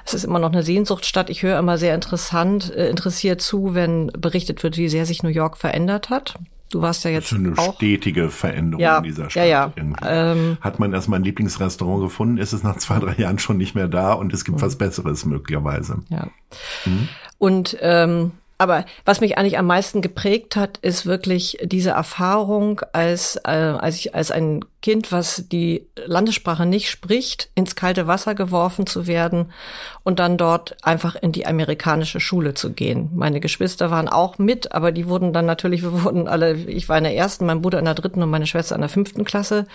Es 0.05 0.13
ist 0.13 0.25
immer 0.25 0.39
noch 0.39 0.53
eine 0.53 0.63
Sehnsuchtsstadt. 0.63 1.31
Ich 1.31 1.43
höre 1.43 1.59
immer 1.59 1.79
sehr 1.79 1.95
interessant, 1.95 2.75
äh, 2.75 2.89
interessiert 2.89 3.41
zu, 3.41 3.75
wenn 3.75 4.09
berichtet 4.09 4.63
wird, 4.63 4.77
wie 4.77 4.89
sehr 4.89 5.07
sich 5.07 5.23
New 5.23 5.31
York 5.31 5.57
verändert 5.57 6.11
hat. 6.11 6.35
Du 6.71 6.83
warst 6.83 7.05
ja 7.05 7.11
jetzt 7.11 7.31
das 7.31 7.39
ist 7.39 7.47
eine 7.47 7.57
auch 7.57 7.75
stetige 7.77 8.31
Veränderung 8.31 8.83
ja, 8.83 8.99
in 8.99 9.05
dieser 9.05 9.31
Stadt. 9.31 9.47
Ja, 9.47 9.73
ja. 9.77 9.93
Ähm, 10.05 10.59
Hat 10.61 10.81
man 10.81 10.93
erstmal 10.93 11.21
ein 11.21 11.25
Lieblingsrestaurant 11.25 12.03
gefunden, 12.03 12.37
ist 12.37 12.53
es 12.53 12.63
nach 12.63 12.77
zwei, 12.79 12.99
drei 12.99 13.15
Jahren 13.15 13.39
schon 13.39 13.59
nicht 13.59 13.75
mehr 13.75 13.87
da 13.87 14.13
und 14.13 14.33
es 14.35 14.45
gibt 14.45 14.59
mhm. 14.59 14.63
was 14.63 14.77
Besseres 14.77 15.25
möglicherweise. 15.25 15.99
Ja. 16.09 16.29
Mhm. 16.85 17.09
Und 17.39 17.77
ähm, 17.81 18.33
aber 18.57 18.85
was 19.05 19.21
mich 19.21 19.37
eigentlich 19.37 19.59
am 19.59 19.67
meisten 19.67 20.01
geprägt 20.01 20.55
hat, 20.55 20.79
ist 20.79 21.07
wirklich 21.07 21.59
diese 21.63 21.91
Erfahrung, 21.91 22.81
als, 22.93 23.37
äh, 23.45 23.51
als 23.51 23.97
ich 23.97 24.15
als 24.15 24.31
ein 24.31 24.65
Kind, 24.81 25.11
was 25.11 25.49
die 25.49 25.87
Landessprache 25.97 26.65
nicht 26.65 26.91
spricht, 26.91 27.51
ins 27.55 27.75
kalte 27.75 28.07
Wasser 28.07 28.35
geworfen 28.35 28.87
zu 28.87 29.07
werden 29.07 29.53
und 30.05 30.19
dann 30.19 30.37
dort 30.37 30.77
einfach 30.85 31.17
in 31.17 31.33
die 31.33 31.47
amerikanische 31.47 32.21
Schule 32.21 32.55
zu 32.55 32.73
gehen. 32.73 33.11
Meine 33.15 33.41
Geschwister 33.41 33.91
waren 33.91 34.09
auch 34.09 34.39
mit, 34.39 34.73
aber 34.73 34.93
die 34.93 35.09
wurden 35.09 35.33
dann 35.33 35.47
natürlich, 35.47 35.83
wir 35.83 36.05
wurden 36.05 36.29
alle, 36.29 36.55
ich 36.55 36.89
war 36.89 36.99
in 36.99 37.05
der 37.05 37.17
ersten, 37.17 37.47
mein 37.47 37.63
Bruder 37.63 37.79
in 37.79 37.87
der 37.87 37.95
dritten 37.95 38.23
und 38.23 38.31
meine 38.31 38.47
Schwester 38.47 38.75
in 38.75 38.83
der 38.83 38.91
fünften 38.91 39.25
Klasse. 39.25 39.67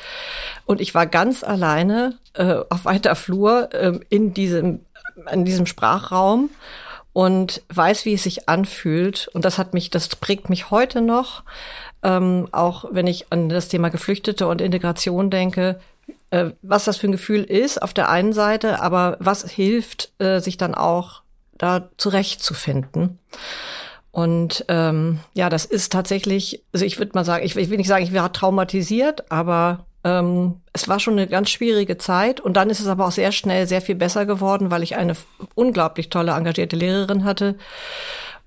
Und 0.66 0.80
ich 0.80 0.94
war 0.96 1.06
ganz 1.06 1.44
alleine 1.44 2.18
äh, 2.34 2.58
auf 2.70 2.86
weiter 2.86 3.16
Flur 3.16 3.74
äh, 3.74 4.00
in 4.10 4.34
diesem, 4.34 4.82
in 5.32 5.44
diesem 5.44 5.66
Sprachraum 5.66 6.50
und 7.20 7.64
weiß, 7.68 8.06
wie 8.06 8.14
es 8.14 8.24
sich 8.24 8.48
anfühlt. 8.48 9.28
Und 9.34 9.44
das 9.44 9.58
hat 9.58 9.74
mich, 9.74 9.90
das 9.90 10.08
prägt 10.08 10.50
mich 10.50 10.72
heute 10.72 11.02
noch, 11.02 11.44
ähm, 12.02 12.48
auch 12.54 12.86
wenn 12.92 13.08
ich 13.08 13.26
an 13.30 13.50
das 13.50 13.68
Thema 13.68 13.90
Geflüchtete 13.90 14.48
und 14.48 14.62
Integration 14.62 15.30
denke, 15.30 15.82
äh, 16.30 16.52
was 16.62 16.86
das 16.86 16.96
für 16.96 17.10
ein 17.10 17.12
Gefühl 17.12 17.44
ist 17.44 17.82
auf 17.82 17.94
der 17.94 18.08
einen 18.08 18.32
Seite, 18.32 18.82
aber 18.82 19.18
was 19.20 19.44
hilft, 19.44 20.14
äh, 20.20 20.40
sich 20.40 20.56
dann 20.56 20.74
auch 20.74 21.24
da 21.58 21.90
zurechtzufinden. 21.98 23.20
Und 24.12 24.64
ähm, 24.70 25.20
ja, 25.34 25.50
das 25.50 25.66
ist 25.66 25.92
tatsächlich, 25.92 26.64
also 26.72 26.86
ich 26.86 27.00
würde 27.00 27.12
mal 27.16 27.26
sagen, 27.26 27.46
ich, 27.46 27.54
ich 27.58 27.70
will 27.70 27.80
nicht 27.80 27.90
sagen, 27.90 28.06
ich 28.06 28.14
wäre 28.14 28.32
traumatisiert, 28.32 29.30
aber 29.30 29.86
ähm, 30.04 30.62
es 30.74 30.88
war 30.88 31.00
schon 31.00 31.14
eine 31.14 31.28
ganz 31.28 31.50
schwierige 31.50 31.98
Zeit 31.98 32.40
und 32.40 32.54
dann 32.56 32.70
ist 32.70 32.80
es 32.80 32.88
aber 32.88 33.08
auch 33.08 33.12
sehr 33.12 33.32
schnell 33.32 33.68
sehr 33.68 33.82
viel 33.82 33.96
besser 33.96 34.26
geworden, 34.26 34.72
weil 34.72 34.84
ich 34.84 34.96
eine 34.96 35.16
unglaublich 35.56 36.10
tolle, 36.10 36.32
engagierte 36.32 36.76
Lehrerin 36.76 37.24
hatte 37.24 37.56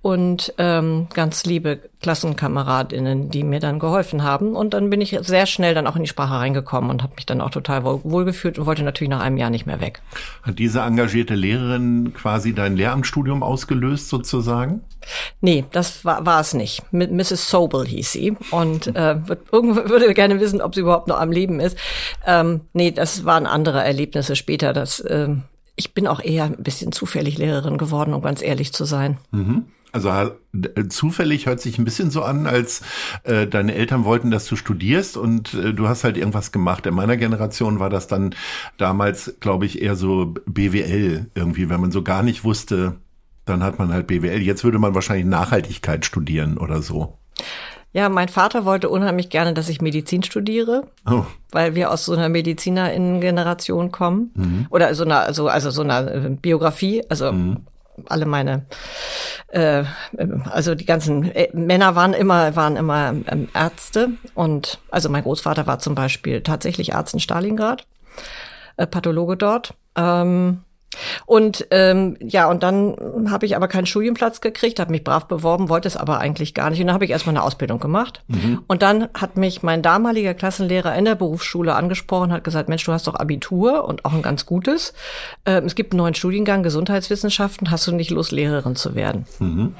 und 0.02 0.52
ähm, 0.58 1.06
ganz 1.14 1.44
liebe 1.44 1.78
Klassenkameradinnen, 2.02 3.30
die 3.30 3.44
mir 3.44 3.60
dann 3.60 3.78
geholfen 3.78 4.24
haben. 4.24 4.56
Und 4.56 4.74
dann 4.74 4.90
bin 4.90 5.00
ich 5.00 5.16
sehr 5.22 5.46
schnell 5.46 5.74
dann 5.74 5.86
auch 5.86 5.94
in 5.94 6.02
die 6.02 6.08
Sprache 6.08 6.34
reingekommen 6.34 6.90
und 6.90 7.04
habe 7.04 7.14
mich 7.14 7.24
dann 7.24 7.40
auch 7.40 7.50
total 7.50 7.84
wohl, 7.84 8.00
wohlgefühlt 8.02 8.58
und 8.58 8.66
wollte 8.66 8.82
natürlich 8.82 9.10
nach 9.10 9.20
einem 9.20 9.36
Jahr 9.36 9.50
nicht 9.50 9.64
mehr 9.64 9.80
weg. 9.80 10.02
Hat 10.42 10.58
diese 10.58 10.80
engagierte 10.80 11.36
Lehrerin 11.36 12.12
quasi 12.14 12.52
dein 12.52 12.76
Lehramtsstudium 12.76 13.44
ausgelöst 13.44 14.08
sozusagen? 14.08 14.80
Nee, 15.40 15.64
das 15.70 16.04
war, 16.04 16.26
war 16.26 16.40
es 16.40 16.52
nicht. 16.52 16.82
Mit 16.92 17.12
Mrs. 17.12 17.48
Sobel 17.48 17.86
hieß 17.86 18.10
sie 18.10 18.36
und 18.50 18.88
äh, 18.88 19.16
würd, 19.28 19.52
würde 19.52 20.12
gerne 20.14 20.40
wissen, 20.40 20.60
ob 20.60 20.74
sie 20.74 20.80
überhaupt 20.80 21.06
noch 21.06 21.20
am 21.20 21.30
Leben 21.30 21.60
ist. 21.60 21.78
Ähm, 22.26 22.62
nee, 22.72 22.90
das 22.90 23.24
waren 23.24 23.46
andere 23.46 23.84
Erlebnisse 23.84 24.34
später. 24.34 24.72
Das, 24.72 24.98
äh, 24.98 25.28
ich 25.76 25.94
bin 25.94 26.08
auch 26.08 26.20
eher 26.20 26.44
ein 26.44 26.56
bisschen 26.56 26.90
zufällig 26.90 27.38
Lehrerin 27.38 27.78
geworden, 27.78 28.14
um 28.14 28.22
ganz 28.22 28.42
ehrlich 28.42 28.72
zu 28.72 28.84
sein. 28.84 29.18
Mhm. 29.30 29.66
Also 29.92 30.08
äh, 30.10 30.88
zufällig 30.88 31.46
hört 31.46 31.60
sich 31.60 31.78
ein 31.78 31.84
bisschen 31.84 32.10
so 32.10 32.22
an, 32.22 32.46
als 32.46 32.82
äh, 33.24 33.46
deine 33.46 33.74
Eltern 33.74 34.04
wollten, 34.04 34.30
dass 34.30 34.46
du 34.46 34.56
studierst 34.56 35.18
und 35.18 35.52
äh, 35.54 35.74
du 35.74 35.86
hast 35.86 36.02
halt 36.02 36.16
irgendwas 36.16 36.50
gemacht. 36.50 36.86
In 36.86 36.94
meiner 36.94 37.18
Generation 37.18 37.78
war 37.78 37.90
das 37.90 38.06
dann 38.06 38.34
damals, 38.78 39.36
glaube 39.40 39.66
ich, 39.66 39.82
eher 39.82 39.94
so 39.94 40.34
BWL 40.46 41.26
irgendwie, 41.34 41.68
wenn 41.68 41.80
man 41.80 41.92
so 41.92 42.02
gar 42.02 42.22
nicht 42.22 42.42
wusste, 42.42 42.96
dann 43.44 43.62
hat 43.62 43.78
man 43.78 43.92
halt 43.92 44.06
BWL. 44.06 44.40
Jetzt 44.40 44.64
würde 44.64 44.78
man 44.78 44.94
wahrscheinlich 44.94 45.26
Nachhaltigkeit 45.26 46.06
studieren 46.06 46.56
oder 46.56 46.80
so. 46.80 47.18
Ja, 47.94 48.08
mein 48.08 48.28
Vater 48.28 48.64
wollte 48.64 48.88
unheimlich 48.88 49.28
gerne, 49.28 49.52
dass 49.52 49.68
ich 49.68 49.82
Medizin 49.82 50.22
studiere, 50.22 50.88
oh. 51.04 51.26
weil 51.50 51.74
wir 51.74 51.90
aus 51.90 52.06
so 52.06 52.14
einer 52.14 52.30
Medizinerinnen-Generation 52.30 53.92
kommen 53.92 54.30
mhm. 54.34 54.66
oder 54.70 54.94
so 54.94 55.04
einer, 55.04 55.20
also 55.20 55.48
also 55.48 55.70
so 55.70 55.82
einer 55.82 56.10
äh, 56.10 56.30
Biografie, 56.30 57.02
also 57.10 57.30
mhm 57.30 57.66
alle 58.08 58.26
meine, 58.26 58.66
äh, 59.52 59.84
also 60.50 60.74
die 60.74 60.86
ganzen 60.86 61.30
äh, 61.30 61.48
Männer 61.52 61.94
waren 61.94 62.14
immer, 62.14 62.56
waren 62.56 62.76
immer 62.76 63.14
ähm, 63.26 63.48
Ärzte 63.54 64.10
und 64.34 64.78
also 64.90 65.08
mein 65.08 65.22
Großvater 65.22 65.66
war 65.66 65.78
zum 65.78 65.94
Beispiel 65.94 66.40
tatsächlich 66.42 66.94
Arzt 66.94 67.14
in 67.14 67.20
Stalingrad, 67.20 67.86
äh, 68.76 68.86
Pathologe 68.86 69.36
dort. 69.36 69.74
Ähm, 69.94 70.64
und 71.26 71.66
ähm, 71.70 72.16
ja, 72.20 72.48
und 72.48 72.62
dann 72.62 73.30
habe 73.30 73.46
ich 73.46 73.56
aber 73.56 73.68
keinen 73.68 73.86
Studienplatz 73.86 74.40
gekriegt, 74.40 74.80
habe 74.80 74.90
mich 74.90 75.04
brav 75.04 75.26
beworben, 75.26 75.68
wollte 75.68 75.88
es 75.88 75.96
aber 75.96 76.18
eigentlich 76.18 76.54
gar 76.54 76.70
nicht. 76.70 76.80
Und 76.80 76.86
dann 76.86 76.94
habe 76.94 77.04
ich 77.04 77.10
erstmal 77.10 77.34
eine 77.34 77.44
Ausbildung 77.44 77.80
gemacht. 77.80 78.22
Mhm. 78.28 78.62
Und 78.66 78.82
dann 78.82 79.08
hat 79.14 79.36
mich 79.36 79.62
mein 79.62 79.82
damaliger 79.82 80.34
Klassenlehrer 80.34 80.94
in 80.94 81.04
der 81.04 81.14
Berufsschule 81.14 81.74
angesprochen, 81.74 82.32
hat 82.32 82.44
gesagt, 82.44 82.68
Mensch, 82.68 82.84
du 82.84 82.92
hast 82.92 83.06
doch 83.06 83.14
Abitur 83.14 83.84
und 83.84 84.04
auch 84.04 84.12
ein 84.12 84.22
ganz 84.22 84.46
gutes. 84.46 84.92
Ähm, 85.46 85.64
es 85.64 85.74
gibt 85.74 85.92
einen 85.92 85.98
neuen 85.98 86.14
Studiengang 86.14 86.62
Gesundheitswissenschaften, 86.62 87.70
hast 87.70 87.86
du 87.86 87.92
nicht 87.92 88.10
Lust, 88.10 88.32
Lehrerin 88.32 88.76
zu 88.76 88.94
werden? 88.94 89.26
Mhm. 89.38 89.74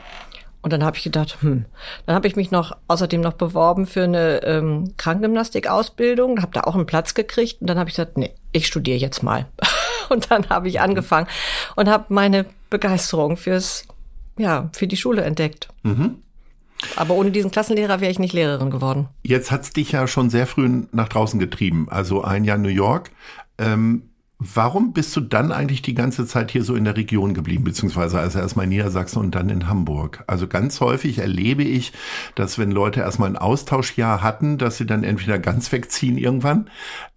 Und 0.62 0.72
dann 0.72 0.84
habe 0.84 0.96
ich 0.96 1.02
gedacht, 1.02 1.38
hm, 1.40 1.64
dann 2.06 2.14
habe 2.14 2.28
ich 2.28 2.36
mich 2.36 2.52
noch 2.52 2.76
außerdem 2.86 3.20
noch 3.20 3.32
beworben 3.32 3.86
für 3.86 4.04
eine 4.04 4.42
ähm, 4.44 4.94
Krankengymnastik-Ausbildung, 4.96 6.40
habe 6.40 6.52
da 6.52 6.62
auch 6.62 6.76
einen 6.76 6.86
Platz 6.86 7.14
gekriegt 7.14 7.60
und 7.60 7.66
dann 7.66 7.78
habe 7.78 7.90
ich 7.90 7.96
gesagt, 7.96 8.16
nee, 8.16 8.32
ich 8.52 8.68
studiere 8.68 8.98
jetzt 8.98 9.22
mal. 9.22 9.46
Und 10.08 10.30
dann 10.30 10.50
habe 10.50 10.68
ich 10.68 10.78
angefangen 10.78 11.26
und 11.74 11.88
habe 11.88 12.06
meine 12.10 12.44
Begeisterung 12.68 13.38
fürs, 13.38 13.86
ja, 14.36 14.68
für 14.74 14.86
die 14.86 14.98
Schule 14.98 15.22
entdeckt. 15.22 15.68
Mhm. 15.84 16.16
Aber 16.96 17.14
ohne 17.14 17.30
diesen 17.30 17.50
Klassenlehrer 17.50 18.00
wäre 18.00 18.10
ich 18.10 18.18
nicht 18.18 18.34
Lehrerin 18.34 18.70
geworden. 18.70 19.08
Jetzt 19.22 19.50
hat's 19.50 19.72
dich 19.72 19.92
ja 19.92 20.06
schon 20.06 20.28
sehr 20.28 20.46
früh 20.46 20.82
nach 20.92 21.08
draußen 21.08 21.38
getrieben. 21.40 21.86
Also 21.88 22.22
ein 22.22 22.44
Jahr 22.44 22.58
New 22.58 22.68
York. 22.68 23.10
Ähm, 23.56 24.10
Warum 24.44 24.92
bist 24.92 25.14
du 25.14 25.20
dann 25.20 25.52
eigentlich 25.52 25.82
die 25.82 25.94
ganze 25.94 26.26
Zeit 26.26 26.50
hier 26.50 26.64
so 26.64 26.74
in 26.74 26.82
der 26.82 26.96
Region 26.96 27.32
geblieben, 27.32 27.62
beziehungsweise 27.62 28.18
also 28.18 28.40
erstmal 28.40 28.64
in 28.64 28.70
Niedersachsen 28.70 29.20
und 29.20 29.36
dann 29.36 29.48
in 29.50 29.68
Hamburg? 29.68 30.24
Also 30.26 30.48
ganz 30.48 30.80
häufig 30.80 31.18
erlebe 31.18 31.62
ich, 31.62 31.92
dass 32.34 32.58
wenn 32.58 32.72
Leute 32.72 33.00
erstmal 33.00 33.28
ein 33.28 33.36
Austauschjahr 33.36 34.20
hatten, 34.20 34.58
dass 34.58 34.78
sie 34.78 34.86
dann 34.86 35.04
entweder 35.04 35.38
ganz 35.38 35.70
wegziehen 35.70 36.18
irgendwann 36.18 36.68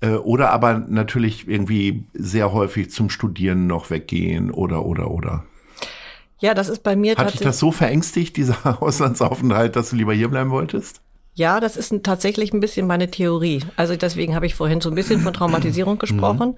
äh, 0.01 0.09
oder 0.09 0.51
aber 0.51 0.77
natürlich 0.77 1.47
irgendwie 1.47 2.05
sehr 2.13 2.53
häufig 2.53 2.91
zum 2.91 3.09
Studieren 3.09 3.65
noch 3.65 3.89
weggehen 3.89 4.51
oder 4.51 4.85
oder 4.85 5.09
oder. 5.09 5.45
Ja, 6.39 6.53
das 6.53 6.69
ist 6.69 6.83
bei 6.83 6.95
mir. 6.95 7.15
Hat 7.15 7.33
dich 7.33 7.41
das 7.41 7.57
so 7.57 7.71
verängstigt, 7.71 8.37
dieser 8.37 8.81
Auslandsaufenthalt, 8.83 9.75
dass 9.75 9.89
du 9.89 9.95
lieber 9.95 10.13
hier 10.13 10.27
bleiben 10.27 10.51
wolltest? 10.51 11.01
Ja, 11.37 11.59
das 11.59 11.75
ist 11.75 11.93
tatsächlich 12.03 12.53
ein 12.53 12.61
bisschen 12.61 12.87
meine 12.87 13.11
Theorie. 13.11 13.61
Also 13.75 13.97
deswegen 13.97 14.35
habe 14.35 14.45
ich 14.45 14.55
vorhin 14.55 14.79
so 14.79 14.87
ein 14.87 14.95
bisschen 14.95 15.19
von 15.19 15.33
Traumatisierung 15.33 15.97
gesprochen. 15.99 16.55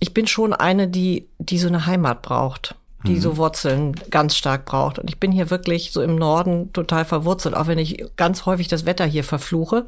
Ich 0.00 0.12
bin 0.12 0.26
schon 0.26 0.52
eine, 0.52 0.88
die, 0.88 1.26
die 1.38 1.58
so 1.58 1.68
eine 1.68 1.86
Heimat 1.86 2.22
braucht, 2.22 2.74
die 3.06 3.14
mhm. 3.14 3.20
so 3.20 3.36
Wurzeln 3.36 3.94
ganz 4.10 4.36
stark 4.36 4.66
braucht. 4.66 4.98
Und 4.98 5.08
ich 5.08 5.18
bin 5.18 5.32
hier 5.32 5.50
wirklich 5.50 5.92
so 5.92 6.02
im 6.02 6.16
Norden 6.16 6.72
total 6.72 7.04
verwurzelt, 7.04 7.54
auch 7.54 7.66
wenn 7.66 7.78
ich 7.78 8.04
ganz 8.16 8.46
häufig 8.46 8.68
das 8.68 8.84
Wetter 8.84 9.06
hier 9.06 9.24
verfluche. 9.24 9.86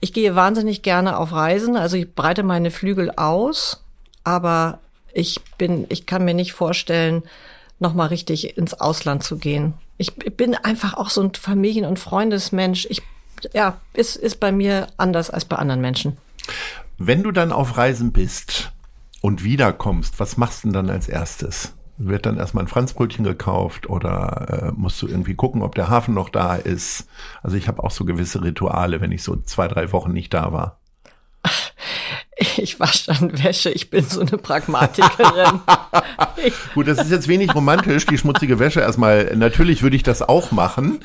Ich 0.00 0.12
gehe 0.12 0.36
wahnsinnig 0.36 0.82
gerne 0.82 1.18
auf 1.18 1.32
Reisen, 1.32 1.76
also 1.76 1.96
ich 1.96 2.14
breite 2.14 2.42
meine 2.42 2.70
Flügel 2.70 3.10
aus, 3.10 3.82
aber 4.22 4.78
ich 5.12 5.40
bin, 5.58 5.86
ich 5.88 6.06
kann 6.06 6.24
mir 6.24 6.34
nicht 6.34 6.52
vorstellen, 6.52 7.22
nochmal 7.78 8.08
richtig 8.08 8.56
ins 8.56 8.74
Ausland 8.74 9.22
zu 9.22 9.36
gehen. 9.36 9.74
Ich 9.96 10.14
bin 10.14 10.54
einfach 10.54 10.94
auch 10.94 11.10
so 11.10 11.22
ein 11.22 11.32
Familien- 11.34 11.84
und 11.84 11.98
Freundesmensch. 11.98 12.86
Ich, 12.90 13.02
ja, 13.52 13.80
ist, 13.92 14.16
ist 14.16 14.40
bei 14.40 14.52
mir 14.52 14.88
anders 14.96 15.30
als 15.30 15.44
bei 15.44 15.56
anderen 15.56 15.80
Menschen. 15.80 16.16
Wenn 16.98 17.22
du 17.22 17.30
dann 17.30 17.52
auf 17.52 17.76
Reisen 17.76 18.12
bist, 18.12 18.72
und 19.24 19.42
wiederkommst, 19.42 20.20
was 20.20 20.36
machst 20.36 20.64
du 20.64 20.68
denn 20.68 20.74
dann 20.74 20.90
als 20.90 21.08
erstes? 21.08 21.72
Wird 21.96 22.26
dann 22.26 22.36
erstmal 22.36 22.64
ein 22.64 22.68
Franzbrötchen 22.68 23.24
gekauft 23.24 23.88
oder 23.88 24.66
äh, 24.68 24.72
musst 24.76 25.00
du 25.00 25.08
irgendwie 25.08 25.34
gucken, 25.34 25.62
ob 25.62 25.74
der 25.74 25.88
Hafen 25.88 26.12
noch 26.12 26.28
da 26.28 26.56
ist? 26.56 27.08
Also 27.42 27.56
ich 27.56 27.66
habe 27.66 27.82
auch 27.82 27.90
so 27.90 28.04
gewisse 28.04 28.44
Rituale, 28.44 29.00
wenn 29.00 29.12
ich 29.12 29.22
so 29.22 29.36
zwei, 29.36 29.66
drei 29.66 29.92
Wochen 29.92 30.12
nicht 30.12 30.34
da 30.34 30.52
war. 30.52 30.78
Ich 32.56 32.80
wasche 32.80 33.12
dann 33.12 33.44
Wäsche, 33.44 33.70
ich 33.70 33.90
bin 33.90 34.04
so 34.04 34.20
eine 34.20 34.38
Pragmatikerin. 34.38 35.60
Gut, 36.74 36.88
das 36.88 36.98
ist 36.98 37.12
jetzt 37.12 37.28
wenig 37.28 37.54
romantisch, 37.54 38.06
die 38.06 38.18
schmutzige 38.18 38.58
Wäsche 38.58 38.80
erstmal. 38.80 39.36
Natürlich 39.36 39.84
würde 39.84 39.94
ich 39.94 40.02
das 40.02 40.20
auch 40.20 40.50
machen, 40.50 40.98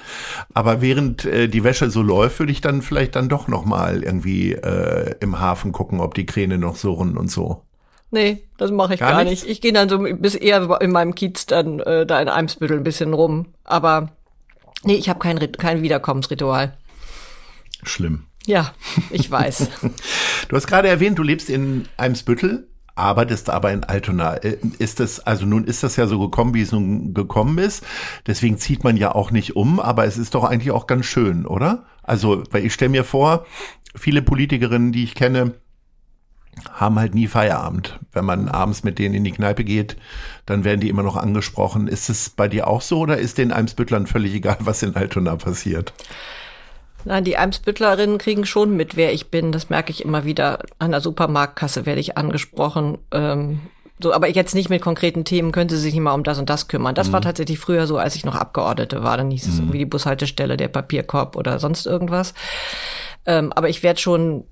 aber 0.56 0.82
während 0.82 1.26
äh, 1.26 1.48
die 1.48 1.64
Wäsche 1.64 1.92
so 1.92 2.02
läuft, 2.02 2.40
würde 2.40 2.52
ich 2.52 2.62
dann 2.62 2.82
vielleicht 2.82 3.16
dann 3.16 3.30
doch 3.30 3.48
nochmal 3.48 4.04
irgendwie 4.04 4.54
äh, 4.54 5.16
im 5.20 5.40
Hafen 5.40 5.72
gucken, 5.72 6.00
ob 6.00 6.16
die 6.16 6.26
Kräne 6.26 6.58
noch 6.58 6.76
surren 6.76 7.16
und 7.16 7.30
so. 7.30 7.64
Nee, 8.12 8.44
das 8.58 8.72
mache 8.72 8.96
ich 8.96 9.00
gar, 9.00 9.12
gar 9.12 9.24
nicht. 9.24 9.46
Ich 9.46 9.62
gehe 9.62 9.74
dann 9.74 9.88
so 9.88 10.00
bis 10.00 10.36
eher 10.36 10.82
in 10.82 10.92
meinem 10.92 11.14
Kiez 11.14 11.46
dann 11.46 11.80
äh, 11.80 12.06
da 12.06 12.20
in 12.20 12.28
Eimsbüttel 12.28 12.78
ein 12.78 12.84
bisschen 12.84 13.14
rum. 13.14 13.48
Aber 13.64 14.12
nee, 14.84 14.96
ich 14.96 15.10
habe 15.10 15.20
kein, 15.20 15.52
kein 15.52 15.82
Wiederkommensritual. 15.84 16.76
Schlimm. 17.84 18.26
Ja, 18.46 18.74
ich 19.12 19.30
weiß. 19.30 19.68
du 20.48 20.56
hast 20.56 20.68
gerade 20.68 20.88
erwähnt, 20.88 21.20
du 21.20 21.24
lebst 21.24 21.50
in 21.50 21.88
Eimsbüttel, 21.98 22.68
arbeitest 22.96 23.52
aber 23.52 23.72
in 23.72 23.84
Altona. 23.84 24.36
Äh, 24.38 24.58
ist 24.80 25.00
das, 25.00 25.20
also 25.20 25.46
nun 25.46 25.66
ist 25.66 25.84
das 25.84 25.96
ja 25.96 26.08
so 26.08 26.20
gekommen, 26.20 26.56
wie 26.56 26.62
es 26.62 26.72
nun 26.72 27.14
gekommen 27.14 27.60
ist. 27.60 27.86
Deswegen 28.26 28.58
zieht 28.58 28.84
man 28.84 28.98
ja 28.98 29.14
auch 29.14 29.30
nicht 29.30 29.56
um, 29.56 29.80
aber 29.80 30.06
es 30.06 30.18
ist 30.18 30.34
doch 30.34 30.44
eigentlich 30.44 30.72
auch 30.72 30.88
ganz 30.88 31.06
schön, 31.06 31.46
oder? 31.46 31.86
Also, 32.02 32.44
weil 32.50 32.66
ich 32.66 32.74
stelle 32.74 32.90
mir 32.90 33.04
vor, 33.04 33.46
viele 33.96 34.24
Politikerinnen, 34.24 34.92
die 34.92 35.04
ich 35.04 35.14
kenne, 35.14 35.54
haben 36.72 37.00
halt 37.00 37.16
nie 37.16 37.28
Feierabend. 37.28 38.00
Wenn 38.12 38.26
man 38.26 38.50
abends 38.50 38.84
mit 38.84 39.00
denen 39.00 39.16
in 39.16 39.24
die 39.24 39.32
Kneipe 39.32 39.64
geht, 39.64 39.98
dann 40.46 40.64
werden 40.64 40.82
die 40.82 40.90
immer 40.90 41.04
noch 41.04 41.16
angesprochen. 41.16 41.88
Ist 41.88 42.10
es 42.10 42.30
bei 42.30 42.48
dir 42.48 42.68
auch 42.68 42.82
so 42.82 43.00
oder 43.00 43.18
ist 43.18 43.38
den 43.38 43.52
Eimsbüttlern 43.52 44.08
völlig 44.08 44.34
egal, 44.34 44.58
was 44.60 44.84
in 44.84 44.96
Altona 44.96 45.36
passiert? 45.36 45.94
Nein, 47.06 47.24
die 47.24 47.38
Eimsbüttlerinnen 47.38 48.18
kriegen 48.18 48.46
schon 48.46 48.76
mit, 48.76 48.96
wer 48.96 49.14
ich 49.14 49.32
bin. 49.32 49.52
Das 49.52 49.70
merke 49.70 49.92
ich 49.92 50.04
immer 50.04 50.26
wieder. 50.26 50.60
An 50.80 50.92
der 50.92 51.02
Supermarktkasse 51.02 51.86
werde 51.86 52.02
ich 52.02 52.18
angesprochen. 52.18 52.98
Ähm, 53.12 53.62
so, 54.02 54.14
aber 54.14 54.30
jetzt 54.30 54.56
nicht 54.56 54.70
mit 54.70 54.82
konkreten 54.82 55.26
Themen, 55.26 55.52
können 55.52 55.70
Sie 55.70 55.78
sich 55.78 55.94
nicht 55.94 56.02
mal 56.02 56.14
um 56.14 56.24
das 56.24 56.40
und 56.40 56.50
das 56.50 56.68
kümmern. 56.68 56.96
Das 56.96 57.10
mhm. 57.10 57.14
war 57.14 57.22
tatsächlich 57.22 57.60
früher 57.60 57.86
so, 57.86 57.98
als 57.98 58.16
ich 58.16 58.26
noch 58.26 58.36
Abgeordnete 58.36 59.04
war. 59.04 59.18
Dann 59.18 59.32
hieß 59.32 59.48
es 59.48 59.56
mhm. 59.56 59.60
irgendwie 59.60 59.78
die 59.80 59.86
Bushaltestelle, 59.86 60.58
der 60.58 60.70
Papierkorb 60.70 61.36
oder 61.36 61.60
sonst 61.60 61.86
irgendwas. 61.86 62.34
Ähm, 63.26 63.52
aber 63.54 63.70
ich 63.70 63.84
werde 63.84 64.00
schon 64.00 64.46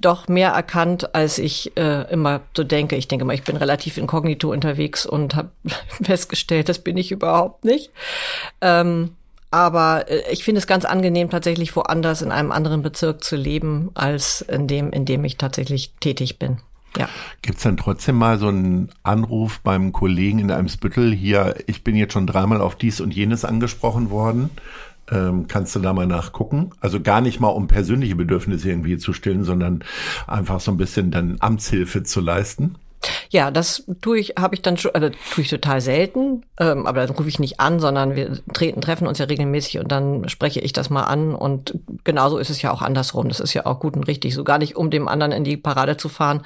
doch 0.00 0.28
mehr 0.28 0.50
erkannt, 0.50 1.14
als 1.14 1.38
ich 1.38 1.76
äh, 1.76 2.10
immer 2.12 2.40
so 2.56 2.64
denke. 2.64 2.96
Ich 2.96 3.08
denke 3.08 3.24
mal, 3.24 3.34
ich 3.34 3.44
bin 3.44 3.56
relativ 3.56 3.96
inkognito 3.96 4.50
unterwegs 4.50 5.06
und 5.06 5.34
habe 5.34 5.50
festgestellt, 6.02 6.68
das 6.68 6.78
bin 6.78 6.96
ich 6.96 7.12
überhaupt 7.12 7.64
nicht. 7.64 7.90
Ähm, 8.60 9.10
aber 9.50 10.10
äh, 10.10 10.22
ich 10.30 10.44
finde 10.44 10.58
es 10.58 10.66
ganz 10.66 10.84
angenehm, 10.84 11.30
tatsächlich 11.30 11.74
woanders 11.74 12.22
in 12.22 12.32
einem 12.32 12.52
anderen 12.52 12.82
Bezirk 12.82 13.24
zu 13.24 13.36
leben, 13.36 13.90
als 13.94 14.42
in 14.42 14.66
dem, 14.66 14.90
in 14.90 15.04
dem 15.04 15.24
ich 15.24 15.36
tatsächlich 15.36 15.94
tätig 16.00 16.38
bin. 16.38 16.58
Ja. 16.96 17.08
Gibt's 17.42 17.62
dann 17.62 17.76
trotzdem 17.76 18.16
mal 18.16 18.38
so 18.38 18.48
einen 18.48 18.90
Anruf 19.02 19.60
beim 19.60 19.92
Kollegen 19.92 20.38
in 20.38 20.50
Eimsbüttel? 20.50 21.12
Hier, 21.12 21.54
ich 21.66 21.84
bin 21.84 21.94
jetzt 21.94 22.12
schon 22.12 22.26
dreimal 22.26 22.60
auf 22.60 22.76
dies 22.76 23.00
und 23.00 23.14
jenes 23.14 23.44
angesprochen 23.44 24.10
worden 24.10 24.50
ähm, 25.10 25.46
kannst 25.48 25.74
du 25.74 25.80
da 25.80 25.92
mal 25.92 26.06
nachgucken. 26.06 26.70
Also 26.80 27.00
gar 27.00 27.20
nicht 27.20 27.40
mal, 27.40 27.48
um 27.48 27.68
persönliche 27.68 28.16
Bedürfnisse 28.16 28.68
irgendwie 28.68 28.98
zu 28.98 29.12
stillen, 29.12 29.44
sondern 29.44 29.84
einfach 30.26 30.60
so 30.60 30.70
ein 30.70 30.76
bisschen 30.76 31.10
dann 31.10 31.36
Amtshilfe 31.40 32.02
zu 32.02 32.20
leisten. 32.20 32.76
Ja, 33.30 33.50
das 33.50 33.84
tue 34.00 34.18
ich, 34.18 34.34
habe 34.38 34.54
ich 34.54 34.62
dann 34.62 34.76
schon, 34.76 34.92
also 34.92 35.10
tue 35.32 35.44
ich 35.44 35.50
total 35.50 35.80
selten, 35.80 36.44
ähm, 36.58 36.86
aber 36.86 37.06
dann 37.06 37.16
rufe 37.16 37.28
ich 37.28 37.38
nicht 37.38 37.60
an, 37.60 37.78
sondern 37.78 38.16
wir 38.16 38.40
treten, 38.52 38.80
treffen 38.80 39.06
uns 39.06 39.18
ja 39.18 39.26
regelmäßig 39.26 39.78
und 39.78 39.92
dann 39.92 40.28
spreche 40.28 40.60
ich 40.60 40.72
das 40.72 40.90
mal 40.90 41.04
an 41.04 41.34
und 41.34 41.78
genauso 42.02 42.38
ist 42.38 42.50
es 42.50 42.60
ja 42.60 42.72
auch 42.72 42.82
andersrum. 42.82 43.28
Das 43.28 43.38
ist 43.38 43.54
ja 43.54 43.66
auch 43.66 43.78
gut 43.78 43.96
und 43.96 44.04
richtig, 44.04 44.34
so 44.34 44.42
gar 44.42 44.58
nicht, 44.58 44.76
um 44.76 44.90
dem 44.90 45.06
anderen 45.06 45.32
in 45.32 45.44
die 45.44 45.56
Parade 45.56 45.96
zu 45.96 46.08
fahren, 46.08 46.42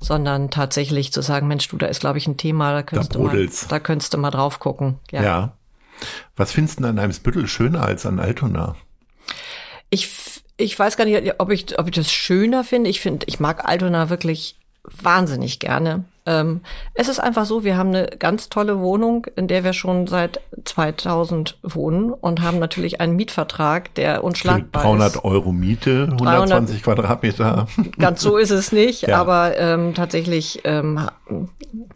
sondern 0.00 0.50
tatsächlich 0.50 1.12
zu 1.12 1.20
sagen, 1.20 1.46
Mensch, 1.46 1.68
du, 1.68 1.76
da 1.76 1.86
ist, 1.86 2.00
glaube 2.00 2.18
ich, 2.18 2.26
ein 2.26 2.38
Thema, 2.38 2.72
da 2.72 2.82
könntest, 2.82 3.14
da 3.14 3.18
du, 3.18 3.24
mal, 3.24 3.48
da 3.68 3.78
könntest 3.78 4.14
du 4.14 4.18
mal 4.18 4.30
drauf 4.30 4.60
gucken. 4.60 4.96
Ja. 5.10 5.22
ja. 5.22 5.52
Was 6.36 6.52
findest 6.52 6.80
du 6.80 6.84
an 6.86 6.98
einem 6.98 7.12
Spüttel 7.12 7.46
schöner 7.46 7.82
als 7.82 8.06
an 8.06 8.18
Altona? 8.18 8.76
Ich, 9.90 10.42
ich 10.56 10.78
weiß 10.78 10.96
gar 10.96 11.04
nicht, 11.04 11.34
ob 11.38 11.50
ich, 11.50 11.78
ob 11.78 11.86
ich 11.88 11.94
das 11.94 12.10
schöner 12.10 12.64
finde. 12.64 12.90
Ich 12.90 13.00
finde, 13.00 13.26
ich 13.26 13.40
mag 13.40 13.68
Altona 13.68 14.10
wirklich 14.10 14.56
wahnsinnig 15.02 15.58
gerne. 15.58 16.04
Ähm, 16.26 16.60
es 16.94 17.08
ist 17.08 17.20
einfach 17.20 17.44
so, 17.44 17.62
wir 17.62 17.76
haben 17.76 17.90
eine 17.90 18.06
ganz 18.18 18.48
tolle 18.48 18.80
Wohnung, 18.80 19.26
in 19.36 19.46
der 19.46 19.62
wir 19.64 19.72
schon 19.72 20.06
seit 20.06 20.40
2000 20.64 21.58
wohnen 21.62 22.12
und 22.12 22.42
haben 22.42 22.58
natürlich 22.58 23.00
einen 23.00 23.14
Mietvertrag, 23.16 23.94
der 23.94 24.24
unschlagbar 24.24 24.82
300 24.82 25.06
ist. 25.08 25.14
300 25.16 25.24
Euro 25.24 25.52
Miete, 25.52 26.08
120 26.12 26.82
300, 26.82 26.82
Quadratmeter. 26.82 27.66
Ganz 27.98 28.20
so 28.20 28.36
ist 28.36 28.50
es 28.50 28.72
nicht, 28.72 29.02
ja. 29.02 29.18
aber 29.20 29.56
ähm, 29.56 29.94
tatsächlich, 29.94 30.60
ähm, 30.64 31.08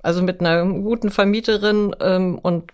also 0.02 0.22
mit 0.22 0.40
einer 0.40 0.64
guten 0.64 1.10
Vermieterin 1.10 1.94
ähm, 2.00 2.38
und 2.38 2.72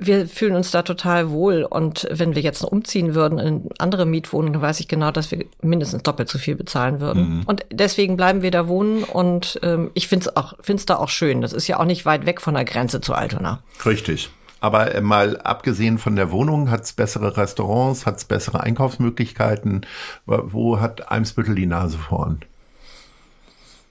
wir 0.00 0.26
fühlen 0.26 0.56
uns 0.56 0.70
da 0.70 0.82
total 0.82 1.30
wohl. 1.30 1.62
Und 1.62 2.08
wenn 2.10 2.34
wir 2.34 2.42
jetzt 2.42 2.64
umziehen 2.64 3.14
würden 3.14 3.38
in 3.38 3.68
andere 3.78 4.06
Mietwohnungen, 4.06 4.60
weiß 4.60 4.80
ich 4.80 4.88
genau, 4.88 5.10
dass 5.10 5.30
wir 5.30 5.44
mindestens 5.62 6.02
doppelt 6.02 6.28
so 6.28 6.38
viel 6.38 6.56
bezahlen 6.56 7.00
würden. 7.00 7.38
Mhm. 7.38 7.42
Und 7.46 7.66
deswegen 7.70 8.16
bleiben 8.16 8.42
wir 8.42 8.50
da 8.50 8.66
wohnen. 8.66 9.04
Und 9.04 9.60
ähm, 9.62 9.90
ich 9.94 10.08
finde 10.08 10.28
es 10.28 10.36
auch, 10.36 10.54
find's 10.60 10.86
da 10.86 10.96
auch 10.96 11.10
schön. 11.10 11.42
Das 11.42 11.52
ist 11.52 11.68
ja 11.68 11.78
auch 11.78 11.84
nicht 11.84 12.06
weit 12.06 12.26
weg 12.26 12.40
von 12.40 12.54
der 12.54 12.64
Grenze 12.64 13.00
zu 13.00 13.14
Altona. 13.14 13.62
Richtig. 13.84 14.30
Aber 14.60 14.94
äh, 14.94 15.00
mal 15.00 15.38
abgesehen 15.38 15.98
von 15.98 16.16
der 16.16 16.30
Wohnung, 16.30 16.70
hat 16.70 16.84
es 16.84 16.92
bessere 16.92 17.36
Restaurants, 17.36 18.06
hat 18.06 18.16
es 18.16 18.24
bessere 18.24 18.60
Einkaufsmöglichkeiten. 18.60 19.86
Wo 20.26 20.80
hat 20.80 21.10
Eimsbüttel 21.10 21.54
die 21.54 21.66
Nase 21.66 21.98
vorn? 21.98 22.40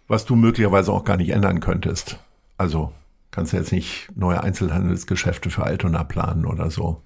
Was 0.08 0.25
du 0.25 0.36
möglicherweise 0.36 0.92
auch 0.92 1.04
gar 1.04 1.18
nicht 1.18 1.30
ändern 1.30 1.60
könntest. 1.60 2.18
Also 2.58 2.92
Kannst 3.31 3.53
du 3.53 3.57
jetzt 3.57 3.71
nicht 3.71 4.09
neue 4.15 4.41
Einzelhandelsgeschäfte 4.43 5.50
für 5.50 5.63
Altona 5.63 6.03
planen 6.03 6.45
oder 6.45 6.71
so? 6.71 7.01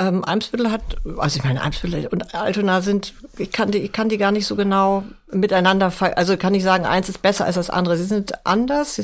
Ähm, 0.00 0.24
Eimsbüttel 0.24 0.70
hat, 0.70 0.96
also 1.18 1.36
ich 1.36 1.44
meine, 1.44 1.60
Eimsbüttel 1.60 2.06
und 2.06 2.34
Altona 2.34 2.80
sind, 2.80 3.12
ich 3.36 3.52
kann 3.52 3.70
die, 3.70 3.78
ich 3.78 3.92
kann 3.92 4.08
die 4.08 4.16
gar 4.16 4.32
nicht 4.32 4.46
so 4.46 4.56
genau 4.56 5.04
miteinander, 5.30 5.92
also 6.16 6.38
kann 6.38 6.54
ich 6.54 6.62
sagen, 6.62 6.86
eins 6.86 7.10
ist 7.10 7.20
besser 7.20 7.44
als 7.44 7.56
das 7.56 7.68
andere. 7.68 7.98
Sie 7.98 8.04
sind 8.04 8.46
anders. 8.46 9.02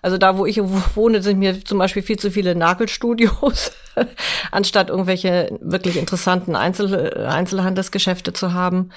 Also 0.00 0.16
da, 0.16 0.38
wo 0.38 0.46
ich 0.46 0.58
wohne, 0.62 1.22
sind 1.22 1.40
mir 1.40 1.62
zum 1.62 1.76
Beispiel 1.76 2.02
viel 2.02 2.18
zu 2.18 2.30
viele 2.30 2.54
Nagelstudios, 2.54 3.72
anstatt 4.50 4.88
irgendwelche 4.88 5.58
wirklich 5.60 5.98
interessanten 5.98 6.56
Einzel, 6.56 7.26
Einzelhandelsgeschäfte 7.26 8.32
zu 8.32 8.54
haben. 8.54 8.90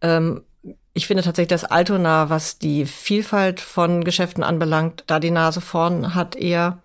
Ähm, 0.00 0.42
ich 0.94 1.06
finde 1.06 1.22
tatsächlich, 1.22 1.48
dass 1.48 1.64
Altona, 1.64 2.28
was 2.28 2.58
die 2.58 2.84
Vielfalt 2.84 3.60
von 3.60 4.02
Geschäften 4.02 4.42
anbelangt, 4.42 5.04
da 5.06 5.20
die 5.20 5.30
Nase 5.30 5.60
vorn 5.60 6.14
hat 6.14 6.34
eher. 6.34 6.78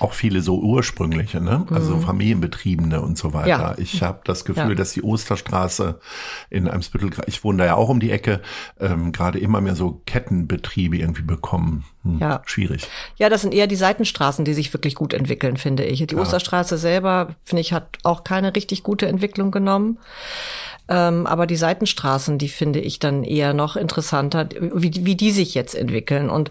Auch 0.00 0.12
viele 0.12 0.40
so 0.40 0.58
ursprüngliche, 0.60 1.40
ne? 1.40 1.66
Also 1.70 1.96
mhm. 1.96 2.02
Familienbetriebene 2.02 3.00
und 3.00 3.16
so 3.16 3.32
weiter. 3.32 3.48
Ja. 3.48 3.74
Ich 3.76 4.02
habe 4.02 4.20
das 4.24 4.44
Gefühl, 4.44 4.70
ja. 4.70 4.74
dass 4.74 4.92
die 4.92 5.02
Osterstraße 5.02 6.00
in 6.50 6.68
Eimsbüttel, 6.68 7.10
ich 7.26 7.44
wohne 7.44 7.58
da 7.58 7.64
ja 7.66 7.74
auch 7.76 7.90
um 7.90 8.00
die 8.00 8.10
Ecke, 8.10 8.40
ähm, 8.80 9.12
gerade 9.12 9.38
immer 9.38 9.60
mehr 9.60 9.76
so 9.76 10.02
Kettenbetriebe 10.04 10.96
irgendwie 10.96 11.22
bekommen. 11.22 11.84
Hm, 12.04 12.18
ja. 12.18 12.42
Schwierig. 12.44 12.86
Ja, 13.16 13.28
das 13.28 13.42
sind 13.42 13.54
eher 13.54 13.66
die 13.66 13.76
Seitenstraßen, 13.76 14.44
die 14.44 14.54
sich 14.54 14.72
wirklich 14.72 14.94
gut 14.94 15.14
entwickeln, 15.14 15.56
finde 15.56 15.84
ich. 15.84 16.06
Die 16.06 16.14
ja. 16.14 16.20
Osterstraße 16.20 16.78
selber, 16.78 17.34
finde 17.44 17.62
ich, 17.62 17.72
hat 17.72 17.98
auch 18.02 18.24
keine 18.24 18.54
richtig 18.54 18.82
gute 18.82 19.06
Entwicklung 19.06 19.50
genommen. 19.50 19.98
Ähm, 20.86 21.26
aber 21.26 21.46
die 21.46 21.56
Seitenstraßen, 21.56 22.36
die 22.36 22.50
finde 22.50 22.78
ich 22.78 22.98
dann 22.98 23.24
eher 23.24 23.54
noch 23.54 23.76
interessanter, 23.76 24.46
wie, 24.60 25.06
wie 25.06 25.14
die 25.14 25.30
sich 25.30 25.54
jetzt 25.54 25.74
entwickeln. 25.74 26.28
Und 26.28 26.50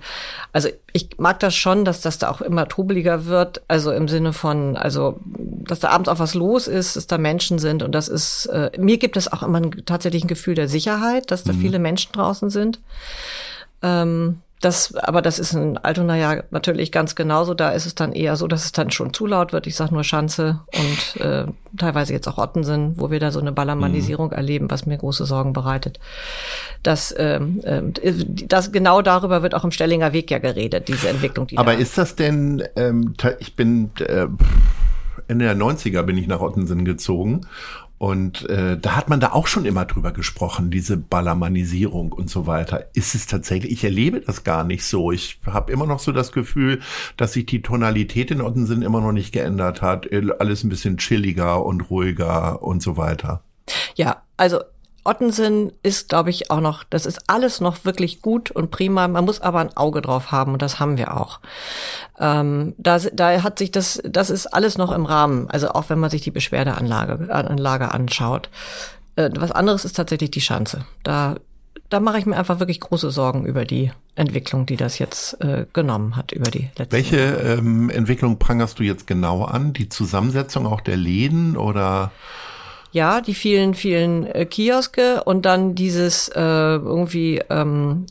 also 0.52 0.70
ich 0.92 1.10
mag 1.20 1.40
das 1.40 1.56
schon, 1.56 1.86
dass 1.86 2.02
das 2.02 2.18
da 2.18 2.32
auch 2.32 2.42
immer 2.42 2.68
trubeliger 2.68 3.26
wird. 3.26 3.62
Also 3.68 3.92
im 3.92 4.08
Sinne 4.08 4.34
von, 4.34 4.76
also, 4.76 5.20
dass 5.24 5.82
da 5.82 5.90
abends 5.90 6.10
auch 6.10 6.18
was 6.18 6.34
los 6.34 6.68
ist, 6.68 6.96
dass 6.96 7.06
da 7.06 7.20
Menschen 7.20 7.60
sind. 7.60 7.84
Und 7.84 7.92
das 7.92 8.08
ist, 8.08 8.48
äh, 8.48 8.72
mir 8.80 8.98
gibt 8.98 9.18
es 9.18 9.32
auch 9.32 9.44
immer 9.44 9.60
ein, 9.60 9.84
tatsächlich 9.86 10.24
ein 10.24 10.30
Gefühl 10.30 10.56
der 10.56 10.68
Sicherheit, 10.68 11.30
dass 11.30 11.44
da 11.44 11.54
mhm. 11.54 11.60
viele 11.62 11.78
Menschen 11.78 12.12
draußen 12.14 12.50
sind. 12.50 12.80
Ähm, 13.84 14.40
das, 14.64 14.96
aber 14.96 15.22
das 15.22 15.40
ist 15.40 15.54
in 15.54 15.78
Altona 15.78 16.16
ja 16.18 16.44
natürlich 16.52 16.92
ganz 16.92 17.16
genauso. 17.16 17.54
Da 17.54 17.72
ist 17.72 17.86
es 17.86 17.96
dann 17.96 18.14
eher 18.14 18.36
so, 18.36 18.48
dass 18.48 18.66
es 18.66 18.72
dann 18.72 18.92
schon 18.92 19.14
zu 19.14 19.26
laut 19.26 19.52
wird. 19.52 19.68
Ich 19.68 19.76
sag 19.76 19.92
nur 19.92 20.04
Schanze 20.04 20.62
und 20.74 21.22
äh, 21.22 21.46
teilweise 21.78 22.14
jetzt 22.14 22.28
auch 22.28 22.38
Ottensen, 22.38 22.94
wo 22.98 23.12
wir 23.12 23.20
da 23.20 23.32
so 23.32 23.40
eine 23.40 23.52
Ballermannisierung 23.52 24.28
mhm. 24.28 24.34
erleben, 24.34 24.72
was 24.72 24.86
mir 24.86 24.98
große 24.98 25.26
Sorgen 25.26 25.54
bereitet. 25.54 26.00
Das, 26.82 27.14
ähm, 27.18 27.60
äh, 27.64 27.82
das 28.48 28.72
genau 28.72 29.02
darüber 29.02 29.44
wird 29.44 29.54
auch 29.54 29.66
im 29.66 29.72
Stellinger 29.72 30.14
Weg 30.14 30.32
ja 30.32 30.40
geredet, 30.40 30.88
diese 30.88 31.10
Entwicklung. 31.10 31.48
Die 31.48 31.58
aber 31.58 31.74
da 31.74 31.80
ist 31.80 31.98
das 31.98 32.16
denn? 32.16 32.64
Ähm, 32.76 33.16
ich 33.40 33.56
bin 33.56 33.92
äh, 34.00 34.28
Ende 35.28 35.46
der 35.46 35.56
90er 35.58 36.04
bin 36.04 36.18
ich 36.18 36.28
nach 36.28 36.42
Ottensen 36.42 36.86
gezogen 36.86 37.42
und 37.98 38.50
äh, 38.50 38.78
da 38.78 38.96
hat 38.96 39.10
man 39.10 39.20
da 39.20 39.32
auch 39.32 39.48
schon 39.48 39.66
immer 39.66 39.86
drüber 39.86 40.12
gesprochen, 40.12 40.72
diese 40.72 40.98
Ballermannisierung 40.98 42.12
und 42.12 42.30
so 42.30 42.48
weiter. 42.48 42.88
Ist 42.94 43.16
es 43.16 43.28
tatsächlich, 43.28 43.72
ich 43.72 43.84
erlebe 43.84 44.20
das 44.20 44.44
gar 44.44 44.64
nicht 44.64 44.84
so. 44.86 45.12
Ich 45.12 45.40
habe 45.46 45.72
immer 45.72 45.86
noch 45.86 46.00
so 46.00 46.12
das 46.12 46.32
Gefühl, 46.32 46.82
dass 47.16 47.34
sich 47.34 47.46
die 47.46 47.62
Tonalität 47.62 48.30
in 48.32 48.42
Ottensen 48.42 48.82
immer 48.82 49.00
noch 49.00 49.14
nicht 49.14 49.32
geändert 49.32 49.82
hat. 49.82 50.08
Alles 50.40 50.64
ein 50.64 50.70
bisschen 50.70 50.98
chilliger 50.98 51.66
und 51.66 51.90
ruhiger 51.90 52.62
und 52.62 52.82
so 52.82 52.98
weiter. 52.98 53.42
Ja, 53.96 54.24
also 54.36 54.60
Ottensen 55.06 55.72
ist, 55.84 56.10
glaube 56.10 56.30
ich, 56.30 56.50
auch 56.50 56.62
noch, 56.62 56.84
das 56.84 57.06
ist 57.06 57.30
alles 57.30 57.62
noch 57.62 57.86
wirklich 57.86 58.22
gut 58.22 58.52
und 58.52 58.72
prima. 58.72 59.08
Man 59.08 59.26
muss 59.26 59.42
aber 59.42 59.60
ein 59.60 59.76
Auge 59.76 60.02
drauf 60.02 60.32
haben 60.32 60.54
und 60.54 60.62
das 60.62 60.80
haben 60.80 60.98
wir 60.98 61.16
auch. 61.18 61.40
Ähm, 62.20 62.74
da, 62.78 63.00
da 63.00 63.44
hat 63.44 63.60
sich 63.60 63.72
das, 63.72 64.02
das 64.06 64.30
ist 64.30 64.48
alles 64.48 64.78
noch 64.78 64.92
im 64.92 65.06
Rahmen. 65.06 65.50
Also 65.50 65.70
auch 65.70 65.90
wenn 65.90 66.00
man 66.00 66.10
sich 66.10 66.22
die 66.22 66.32
Beschwerdeanlage 66.32 67.34
Anlage 67.34 67.92
anschaut. 67.92 68.50
Äh, 69.16 69.30
was 69.36 69.52
anderes 69.52 69.86
ist 69.86 69.96
tatsächlich 69.96 70.32
die 70.32 70.42
Schanze. 70.42 70.86
Da, 71.04 71.36
da 71.90 72.00
mache 72.00 72.20
ich 72.20 72.26
mir 72.26 72.38
einfach 72.38 72.60
wirklich 72.60 72.80
große 72.80 73.12
Sorgen 73.12 73.46
über 73.46 73.66
die 73.66 73.92
Entwicklung, 74.16 74.66
die 74.66 74.78
das 74.78 75.00
jetzt 75.00 75.42
äh, 75.42 75.66
genommen 75.74 76.16
hat 76.16 76.32
über 76.32 76.50
die 76.50 76.70
letzten 76.78 76.92
Welche 76.92 77.18
ähm, 77.18 77.90
Entwicklung 77.90 78.40
prangerst 78.40 78.80
du 78.80 78.84
jetzt 78.84 79.06
genau 79.08 79.44
an? 79.44 79.74
Die 79.74 79.90
Zusammensetzung 79.90 80.66
auch 80.66 80.82
der 80.82 80.98
Läden 80.98 81.58
oder? 81.58 82.12
Ja, 82.94 83.22
die 83.22 83.34
vielen, 83.34 83.74
vielen 83.74 84.28
äh, 84.28 84.46
Kioske 84.46 85.24
und 85.24 85.48
dann 85.48 85.74
dieses 85.74 86.30
äh, 86.30 86.40
irgendwie, 86.40 87.42
ähm, 87.50 88.06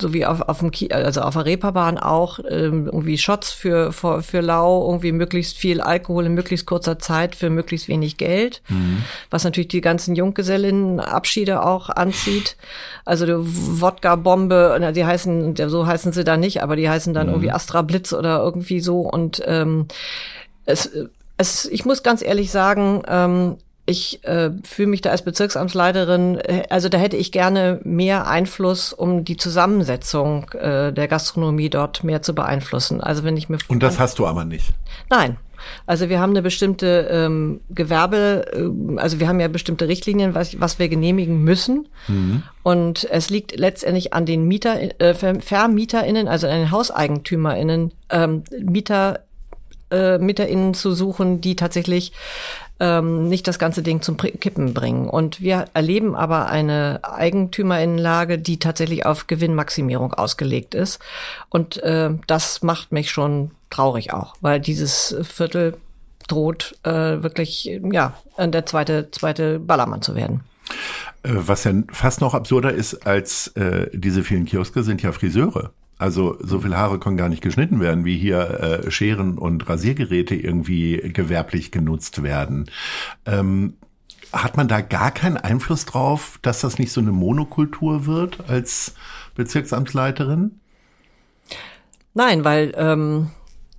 so 0.00 0.12
wie 0.12 0.26
auf, 0.26 0.40
auf 0.40 0.58
dem 0.58 0.72
Ki 0.72 0.92
also 0.92 1.20
auf 1.20 1.34
der 1.34 1.44
Reeperbahn 1.44 1.98
auch, 1.98 2.40
ähm, 2.40 2.86
irgendwie 2.86 3.16
Shots 3.16 3.52
für, 3.52 3.92
für, 3.92 4.20
für 4.20 4.40
Lau, 4.40 4.84
irgendwie 4.84 5.12
möglichst 5.12 5.56
viel 5.56 5.80
Alkohol 5.80 6.26
in 6.26 6.34
möglichst 6.34 6.66
kurzer 6.66 6.98
Zeit 6.98 7.36
für 7.36 7.50
möglichst 7.50 7.86
wenig 7.86 8.16
Geld, 8.16 8.62
mhm. 8.68 9.04
was 9.30 9.44
natürlich 9.44 9.68
die 9.68 9.80
ganzen 9.80 10.16
Junggesellinnen-Abschiede 10.16 11.64
auch 11.64 11.88
anzieht. 11.88 12.56
Also 13.04 13.26
die 13.26 13.34
Wodka-Bombe, 13.36 14.92
die 14.92 15.04
heißen, 15.04 15.54
so 15.68 15.86
heißen 15.86 16.12
sie 16.12 16.24
da 16.24 16.36
nicht, 16.36 16.64
aber 16.64 16.74
die 16.74 16.90
heißen 16.90 17.14
dann 17.14 17.28
mhm. 17.28 17.34
irgendwie 17.34 17.52
Astra 17.52 17.82
Blitz 17.82 18.12
oder 18.12 18.38
irgendwie 18.40 18.80
so 18.80 19.02
und 19.02 19.40
ähm, 19.46 19.86
es 20.66 20.90
es, 21.36 21.64
ich 21.66 21.84
muss 21.84 22.02
ganz 22.02 22.22
ehrlich 22.22 22.50
sagen, 22.50 23.02
ähm, 23.08 23.56
ich 23.86 24.24
äh, 24.24 24.50
fühle 24.62 24.88
mich 24.88 25.02
da 25.02 25.10
als 25.10 25.22
Bezirksamtsleiterin, 25.22 26.38
äh, 26.38 26.62
also 26.70 26.88
da 26.88 26.98
hätte 26.98 27.16
ich 27.16 27.32
gerne 27.32 27.80
mehr 27.84 28.26
Einfluss, 28.26 28.92
um 28.92 29.24
die 29.24 29.36
Zusammensetzung 29.36 30.48
äh, 30.50 30.92
der 30.92 31.08
Gastronomie 31.08 31.68
dort 31.68 32.02
mehr 32.02 32.22
zu 32.22 32.34
beeinflussen. 32.34 33.00
Also 33.00 33.24
wenn 33.24 33.36
ich 33.36 33.48
mir 33.48 33.58
und 33.68 33.82
das 33.82 33.98
hast 33.98 34.18
du 34.18 34.26
aber 34.26 34.44
nicht. 34.44 34.72
Nein, 35.10 35.36
also 35.86 36.08
wir 36.08 36.20
haben 36.20 36.30
eine 36.30 36.42
bestimmte 36.42 37.08
ähm, 37.10 37.60
Gewerbe, 37.70 38.46
äh, 38.54 38.98
also 38.98 39.20
wir 39.20 39.28
haben 39.28 39.40
ja 39.40 39.48
bestimmte 39.48 39.88
Richtlinien, 39.88 40.34
was, 40.34 40.58
was 40.60 40.78
wir 40.78 40.88
genehmigen 40.88 41.42
müssen. 41.42 41.88
Mhm. 42.08 42.42
Und 42.62 43.06
es 43.10 43.30
liegt 43.30 43.58
letztendlich 43.58 44.14
an 44.14 44.24
den 44.24 44.46
Mieter, 44.46 45.00
äh, 45.00 45.14
VermieterInnen, 45.14 46.28
also 46.28 46.46
an 46.46 46.58
den 46.58 46.70
HauseigentümerInnen, 46.70 47.92
ähm, 48.10 48.44
Mieter 48.60 49.20
äh, 49.90 50.72
zu 50.72 50.92
suchen, 50.92 51.40
die 51.40 51.56
tatsächlich 51.56 52.12
ähm, 52.80 53.28
nicht 53.28 53.46
das 53.46 53.58
ganze 53.58 53.82
Ding 53.82 54.02
zum 54.02 54.16
Kippen 54.16 54.74
bringen. 54.74 55.08
Und 55.08 55.40
wir 55.40 55.66
erleben 55.74 56.14
aber 56.16 56.46
eine 56.46 57.00
Eigentümerinnenlage, 57.02 58.38
die 58.38 58.58
tatsächlich 58.58 59.06
auf 59.06 59.26
Gewinnmaximierung 59.26 60.12
ausgelegt 60.12 60.74
ist. 60.74 60.98
Und 61.48 61.82
äh, 61.82 62.10
das 62.26 62.62
macht 62.62 62.92
mich 62.92 63.10
schon 63.10 63.52
traurig 63.70 64.12
auch, 64.12 64.34
weil 64.40 64.60
dieses 64.60 65.16
Viertel 65.22 65.76
droht 66.28 66.76
äh, 66.84 67.22
wirklich, 67.22 67.64
ja, 67.92 68.14
der 68.38 68.66
zweite, 68.66 69.10
zweite 69.10 69.58
Ballermann 69.58 70.02
zu 70.02 70.14
werden. 70.14 70.40
Äh, 71.22 71.30
was 71.34 71.64
ja 71.64 71.72
fast 71.92 72.20
noch 72.20 72.34
absurder 72.34 72.72
ist 72.72 73.06
als 73.06 73.48
äh, 73.48 73.88
diese 73.92 74.24
vielen 74.24 74.46
Kioske, 74.46 74.82
sind 74.82 75.02
ja 75.02 75.12
Friseure. 75.12 75.70
Also 76.04 76.36
so 76.42 76.60
viele 76.60 76.76
Haare 76.76 76.98
können 76.98 77.16
gar 77.16 77.30
nicht 77.30 77.40
geschnitten 77.40 77.80
werden, 77.80 78.04
wie 78.04 78.18
hier 78.18 78.84
äh, 78.84 78.90
Scheren 78.90 79.38
und 79.38 79.66
Rasiergeräte 79.66 80.34
irgendwie 80.34 80.98
gewerblich 80.98 81.70
genutzt 81.72 82.22
werden. 82.22 82.66
Ähm, 83.24 83.78
hat 84.30 84.58
man 84.58 84.68
da 84.68 84.82
gar 84.82 85.12
keinen 85.12 85.38
Einfluss 85.38 85.86
drauf, 85.86 86.38
dass 86.42 86.60
das 86.60 86.78
nicht 86.78 86.92
so 86.92 87.00
eine 87.00 87.10
Monokultur 87.10 88.04
wird 88.04 88.50
als 88.50 88.96
Bezirksamtsleiterin? 89.34 90.60
Nein, 92.12 92.44
weil 92.44 92.74
ähm, 92.76 93.30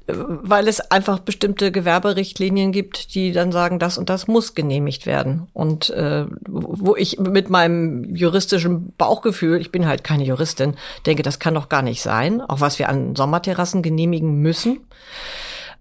weil 0.08 0.68
es 0.68 0.80
einfach 0.92 1.20
bestimmte 1.20 1.72
Gewerberichtlinien 1.72 2.72
gibt, 2.72 3.16
die 3.16 3.32
dann 3.32 3.52
sagen, 3.52 3.80
das 3.80 3.98
und 3.98 4.10
das 4.10 4.28
muss 4.28 4.54
genehmigt 4.54 5.06
werden. 5.06 5.48
Und 5.54 5.90
äh, 5.90 6.26
wo 6.48 6.96
ich 6.96 7.20
mit 7.20 7.50
meinem 7.50 8.16
juristischen 8.16 8.94
Bauchgefühl, 8.98 9.60
ich 9.60 9.72
bin 9.72 9.88
halt 9.88 10.04
keine 10.04 10.24
Juristin, 10.24 10.76
denke, 11.06 11.24
das 11.24 11.40
kann 11.40 11.56
doch 11.56 11.70
gar 11.70 11.82
nicht 11.82 12.02
sein, 12.02 12.42
auch 12.42 12.62
was 12.62 12.78
wir 12.78 12.90
an 12.90 13.16
Sommerterrassen 13.16 13.82
genehmigen 13.82 14.42
müssen. 14.42 14.82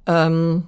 Ähm, 0.06 0.64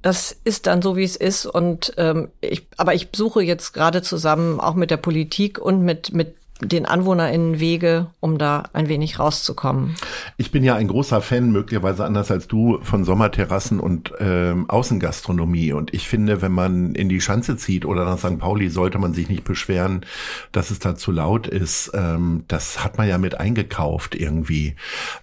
das 0.00 0.36
ist 0.44 0.66
dann 0.66 0.80
so, 0.80 0.96
wie 0.96 1.04
es 1.04 1.16
ist. 1.16 1.46
Und 1.46 1.92
ähm, 1.98 2.28
ich, 2.40 2.66
aber 2.76 2.94
ich 2.94 3.08
suche 3.14 3.42
jetzt 3.42 3.72
gerade 3.72 4.02
zusammen 4.02 4.60
auch 4.60 4.74
mit 4.74 4.90
der 4.90 4.98
Politik 4.98 5.58
und 5.58 5.82
mit 5.82 6.14
mit 6.14 6.36
den 6.60 6.86
AnwohnerInnen 6.86 7.60
Wege, 7.60 8.06
um 8.20 8.38
da 8.38 8.64
ein 8.72 8.88
wenig 8.88 9.18
rauszukommen. 9.18 9.94
Ich 10.38 10.50
bin 10.50 10.64
ja 10.64 10.74
ein 10.74 10.88
großer 10.88 11.20
Fan, 11.20 11.52
möglicherweise 11.52 12.04
anders 12.04 12.30
als 12.30 12.48
du, 12.48 12.78
von 12.82 13.04
Sommerterrassen 13.04 13.78
und 13.78 14.12
ähm, 14.20 14.68
Außengastronomie. 14.70 15.72
Und 15.72 15.92
ich 15.92 16.08
finde, 16.08 16.40
wenn 16.40 16.52
man 16.52 16.94
in 16.94 17.08
die 17.08 17.20
Schanze 17.20 17.58
zieht 17.58 17.84
oder 17.84 18.04
nach 18.04 18.18
St. 18.18 18.38
Pauli, 18.38 18.70
sollte 18.70 18.98
man 18.98 19.12
sich 19.12 19.28
nicht 19.28 19.44
beschweren, 19.44 20.06
dass 20.52 20.70
es 20.70 20.78
da 20.78 20.96
zu 20.96 21.12
laut 21.12 21.46
ist. 21.46 21.90
Ähm, 21.94 22.44
das 22.48 22.82
hat 22.82 22.96
man 22.96 23.06
ja 23.06 23.18
mit 23.18 23.38
eingekauft 23.38 24.14
irgendwie. 24.14 24.76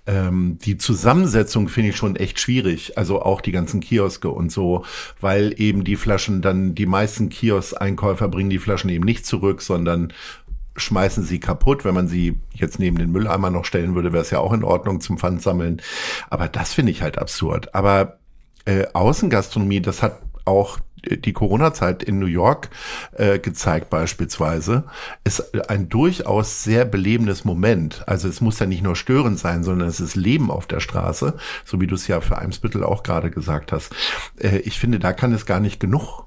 Ähm, 0.05 0.59
die 0.63 0.77
Zusammensetzung 0.77 1.67
finde 1.67 1.89
ich 1.89 1.95
schon 1.95 2.15
echt 2.15 2.39
schwierig. 2.39 2.97
Also 2.97 3.21
auch 3.21 3.41
die 3.41 3.51
ganzen 3.51 3.79
Kioske 3.79 4.29
und 4.29 4.51
so, 4.51 4.85
weil 5.19 5.55
eben 5.57 5.83
die 5.83 5.95
Flaschen 5.95 6.43
dann, 6.43 6.75
die 6.75 6.85
meisten 6.85 7.29
Kiosk-Einkäufer 7.29 8.27
bringen 8.27 8.51
die 8.51 8.59
Flaschen 8.59 8.91
eben 8.91 9.05
nicht 9.05 9.25
zurück, 9.25 9.63
sondern 9.63 10.13
schmeißen 10.75 11.23
sie 11.23 11.39
kaputt. 11.39 11.85
Wenn 11.85 11.93
man 11.93 12.07
sie 12.07 12.39
jetzt 12.53 12.79
neben 12.79 12.97
den 12.97 13.11
Mülleimer 13.11 13.49
noch 13.49 13.65
stellen 13.65 13.95
würde, 13.95 14.13
wäre 14.13 14.23
es 14.23 14.31
ja 14.31 14.39
auch 14.39 14.53
in 14.53 14.63
Ordnung 14.63 15.01
zum 15.01 15.17
Pfand 15.17 15.41
sammeln. 15.41 15.81
Aber 16.29 16.47
das 16.47 16.73
finde 16.73 16.91
ich 16.91 17.01
halt 17.01 17.17
absurd. 17.17 17.73
Aber 17.75 18.19
äh, 18.65 18.85
Außengastronomie, 18.93 19.81
das 19.81 20.01
hat 20.01 20.21
auch 20.45 20.79
die 21.05 21.33
Corona-Zeit 21.33 22.03
in 22.03 22.19
New 22.19 22.27
York 22.27 22.69
äh, 23.13 23.39
gezeigt 23.39 23.89
beispielsweise, 23.89 24.85
ist 25.23 25.69
ein 25.69 25.89
durchaus 25.89 26.63
sehr 26.63 26.85
belebendes 26.85 27.45
Moment. 27.45 28.07
Also 28.07 28.27
es 28.27 28.41
muss 28.41 28.59
ja 28.59 28.65
nicht 28.65 28.83
nur 28.83 28.95
störend 28.95 29.39
sein, 29.39 29.63
sondern 29.63 29.87
es 29.87 29.99
ist 29.99 30.15
Leben 30.15 30.49
auf 30.49 30.65
der 30.65 30.79
Straße, 30.79 31.35
so 31.65 31.81
wie 31.81 31.87
du 31.87 31.95
es 31.95 32.07
ja 32.07 32.21
für 32.21 32.37
Eimsbüttel 32.37 32.83
auch 32.83 33.03
gerade 33.03 33.31
gesagt 33.31 33.71
hast. 33.71 33.93
Äh, 34.39 34.59
ich 34.59 34.79
finde, 34.79 34.99
da 34.99 35.13
kann 35.13 35.33
es 35.33 35.45
gar 35.45 35.59
nicht 35.59 35.79
genug 35.79 36.25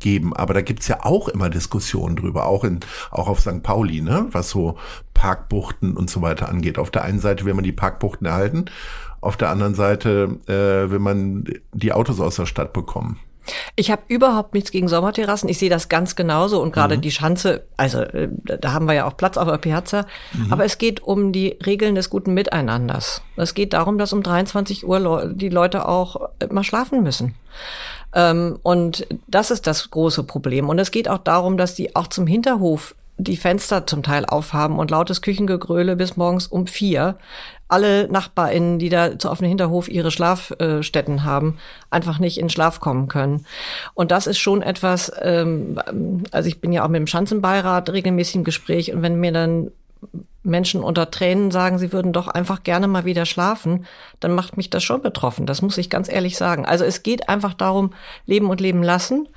geben. 0.00 0.34
Aber 0.34 0.54
da 0.54 0.62
gibt's 0.62 0.88
ja 0.88 1.04
auch 1.04 1.28
immer 1.28 1.50
Diskussionen 1.50 2.16
drüber, 2.16 2.46
auch 2.46 2.64
in, 2.64 2.80
auch 3.10 3.28
auf 3.28 3.40
St. 3.40 3.62
Pauli, 3.62 4.00
ne, 4.00 4.26
was 4.30 4.50
so 4.50 4.76
Parkbuchten 5.14 5.96
und 5.96 6.10
so 6.10 6.22
weiter 6.22 6.48
angeht. 6.48 6.78
Auf 6.78 6.90
der 6.90 7.04
einen 7.04 7.20
Seite 7.20 7.44
will 7.44 7.54
man 7.54 7.64
die 7.64 7.72
Parkbuchten 7.72 8.26
erhalten, 8.26 8.66
auf 9.20 9.36
der 9.36 9.50
anderen 9.50 9.74
Seite 9.74 10.38
äh, 10.46 10.90
will 10.90 10.98
man 10.98 11.44
die 11.72 11.92
Autos 11.92 12.20
aus 12.20 12.36
der 12.36 12.46
Stadt 12.46 12.72
bekommen. 12.72 13.20
Ich 13.76 13.90
habe 13.90 14.02
überhaupt 14.08 14.54
nichts 14.54 14.70
gegen 14.70 14.88
Sommerterrassen. 14.88 15.48
Ich 15.48 15.58
sehe 15.58 15.70
das 15.70 15.88
ganz 15.88 16.16
genauso 16.16 16.60
und 16.62 16.72
gerade 16.72 16.96
mhm. 16.96 17.00
die 17.00 17.10
Schanze, 17.10 17.64
also 17.76 18.00
äh, 18.00 18.28
da 18.44 18.72
haben 18.72 18.86
wir 18.86 18.94
ja 18.94 19.06
auch 19.06 19.16
Platz 19.16 19.36
auf 19.36 19.48
der 19.48 19.58
Piazza. 19.58 20.06
Mhm. 20.32 20.52
Aber 20.52 20.64
es 20.64 20.78
geht 20.78 21.02
um 21.02 21.32
die 21.32 21.58
Regeln 21.64 21.94
des 21.94 22.10
guten 22.10 22.34
Miteinanders. 22.34 23.22
Es 23.36 23.54
geht 23.54 23.72
darum, 23.72 23.98
dass 23.98 24.12
um 24.12 24.22
23 24.22 24.86
Uhr 24.86 25.30
die 25.32 25.48
Leute 25.48 25.88
auch 25.88 26.30
mal 26.50 26.64
schlafen 26.64 27.02
müssen. 27.02 27.34
Ähm, 28.14 28.58
und 28.62 29.06
das 29.26 29.50
ist 29.50 29.66
das 29.66 29.90
große 29.90 30.24
Problem. 30.24 30.68
Und 30.68 30.78
es 30.78 30.90
geht 30.90 31.08
auch 31.08 31.18
darum, 31.18 31.56
dass 31.56 31.74
die 31.74 31.94
auch 31.96 32.08
zum 32.08 32.26
Hinterhof 32.26 32.94
die 33.18 33.36
Fenster 33.36 33.86
zum 33.86 34.02
Teil 34.02 34.24
aufhaben 34.24 34.78
und 34.78 34.90
lautes 34.90 35.22
Küchengegröle 35.22 35.96
bis 35.96 36.16
morgens 36.16 36.46
um 36.46 36.66
vier. 36.66 37.18
Alle 37.70 38.08
NachbarInnen, 38.08 38.78
die 38.78 38.88
da 38.88 39.10
auf 39.24 39.38
dem 39.38 39.48
Hinterhof 39.48 39.88
ihre 39.88 40.10
Schlafstätten 40.10 41.24
haben, 41.24 41.58
einfach 41.88 42.18
nicht 42.18 42.38
in 42.38 42.50
Schlaf 42.50 42.80
kommen 42.80 43.08
können. 43.08 43.46
Und 43.94 44.10
das 44.10 44.26
ist 44.26 44.38
schon 44.38 44.62
etwas, 44.62 45.12
ähm, 45.20 45.78
also 46.30 46.48
ich 46.48 46.60
bin 46.60 46.72
ja 46.72 46.84
auch 46.84 46.88
mit 46.88 46.98
dem 46.98 47.06
Schanzenbeirat 47.06 47.90
regelmäßig 47.90 48.36
im 48.36 48.44
Gespräch 48.44 48.92
und 48.92 49.02
wenn 49.02 49.20
mir 49.20 49.32
dann 49.32 49.70
Menschen 50.42 50.82
unter 50.82 51.10
Tränen 51.10 51.50
sagen, 51.50 51.78
sie 51.78 51.92
würden 51.92 52.12
doch 52.12 52.28
einfach 52.28 52.62
gerne 52.62 52.88
mal 52.88 53.04
wieder 53.04 53.26
schlafen, 53.26 53.84
dann 54.20 54.32
macht 54.32 54.56
mich 54.56 54.70
das 54.70 54.82
schon 54.82 55.02
betroffen. 55.02 55.46
Das 55.46 55.60
muss 55.60 55.76
ich 55.76 55.90
ganz 55.90 56.10
ehrlich 56.10 56.36
sagen. 56.38 56.64
Also 56.64 56.84
es 56.84 57.02
geht 57.02 57.28
einfach 57.28 57.52
darum, 57.54 57.92
leben 58.26 58.48
und 58.48 58.60
leben 58.60 58.82
lassen. 58.82 59.28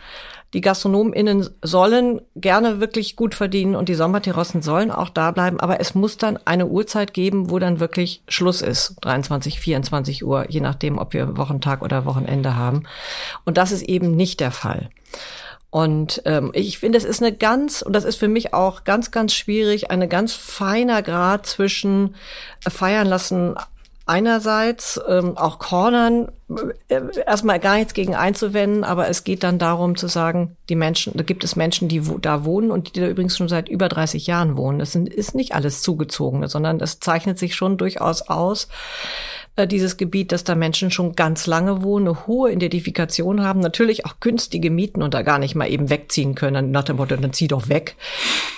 Die 0.54 0.62
GastronomInnen 0.62 1.50
sollen 1.62 2.22
gerne 2.36 2.80
wirklich 2.80 3.16
gut 3.16 3.34
verdienen 3.34 3.76
und 3.76 3.90
die 3.90 3.96
Sommerterrassen 3.96 4.62
sollen 4.62 4.92
auch 4.92 5.10
da 5.10 5.32
bleiben, 5.32 5.60
aber 5.60 5.80
es 5.80 5.96
muss 5.96 6.18
dann 6.18 6.38
eine 6.46 6.68
Uhrzeit 6.68 7.14
geben, 7.14 7.50
wo 7.50 7.60
dann 7.60 7.80
wirklich 7.80 8.24
Schluss 8.28 8.62
ist. 8.62 8.96
23, 9.02 9.60
24 9.60 10.24
Uhr, 10.24 10.50
je 10.50 10.62
nachdem, 10.62 11.00
ob 11.00 11.14
wir 11.14 11.38
Wochentag 11.38 11.82
oder 11.82 12.06
Wochenende 12.06 12.56
haben. 12.56 12.84
Und 13.46 13.58
das 13.58 13.72
ist 13.72 13.84
eben 13.84 14.16
nicht 14.16 14.40
der 14.40 14.52
Fall. 14.52 14.90
Und 15.74 16.22
ähm, 16.26 16.52
ich 16.54 16.78
finde, 16.78 17.00
es 17.00 17.04
ist 17.04 17.24
eine 17.24 17.36
ganz, 17.36 17.82
und 17.82 17.94
das 17.94 18.04
ist 18.04 18.18
für 18.18 18.28
mich 18.28 18.54
auch 18.54 18.84
ganz, 18.84 19.10
ganz 19.10 19.34
schwierig, 19.34 19.90
eine 19.90 20.08
ganz 20.08 20.34
feiner 20.34 21.02
Grad 21.02 21.48
zwischen 21.48 22.14
äh, 22.64 22.70
feiern 22.70 23.08
lassen 23.08 23.56
einerseits, 24.06 25.00
ähm, 25.08 25.38
auch 25.38 25.60
Cornern, 25.60 26.30
äh, 26.90 27.02
erstmal 27.26 27.60
gar 27.60 27.78
nichts 27.78 27.94
gegen 27.94 28.16
einzuwenden, 28.16 28.84
aber 28.84 29.08
es 29.08 29.24
geht 29.24 29.44
dann 29.44 29.60
darum 29.60 29.96
zu 29.96 30.08
sagen, 30.08 30.58
die 30.68 30.76
Menschen, 30.76 31.14
da 31.16 31.24
gibt 31.24 31.44
es 31.44 31.56
Menschen, 31.56 31.88
die 31.88 32.08
wo, 32.08 32.18
da 32.18 32.44
wohnen 32.44 32.70
und 32.70 32.96
die 32.96 33.00
da 33.00 33.08
übrigens 33.08 33.38
schon 33.38 33.48
seit 33.48 33.70
über 33.70 33.88
30 33.88 34.28
Jahren 34.28 34.58
wohnen. 34.58 34.80
Das 34.80 34.92
sind, 34.92 35.08
ist 35.08 35.36
nicht 35.36 35.56
alles 35.56 35.82
Zugezogene, 35.82 36.50
sondern 36.50 36.82
es 36.82 37.00
zeichnet 37.00 37.40
sich 37.40 37.56
schon 37.56 37.78
durchaus 37.78 38.24
aus, 38.24 38.68
äh, 39.56 39.68
dieses 39.68 39.96
Gebiet, 39.96 40.34
dass 40.34 40.44
da 40.44 40.56
Menschen 40.56 40.92
schon 40.92 41.16
ganz 41.16 41.48
lange 41.48 41.82
wohnen, 41.82 42.08
eine 42.08 42.28
hohe 42.28 42.52
Identifikation 42.52 43.42
haben, 43.42 43.62
natürlich 43.62 44.06
auch 44.06 44.20
günstige 44.20 44.70
Mieten 44.70 45.02
und 45.02 45.14
da 45.14 45.22
gar 45.22 45.40
nicht 45.40 45.56
mal 45.56 45.70
eben 45.70 45.90
wegziehen 45.90 46.36
können, 46.36 46.72
nach 46.72 46.84
dem 46.84 46.98
Motto, 46.98 47.16
dann 47.16 47.34
zieh 47.34 47.48
doch 47.48 47.70
weg. 47.70 47.96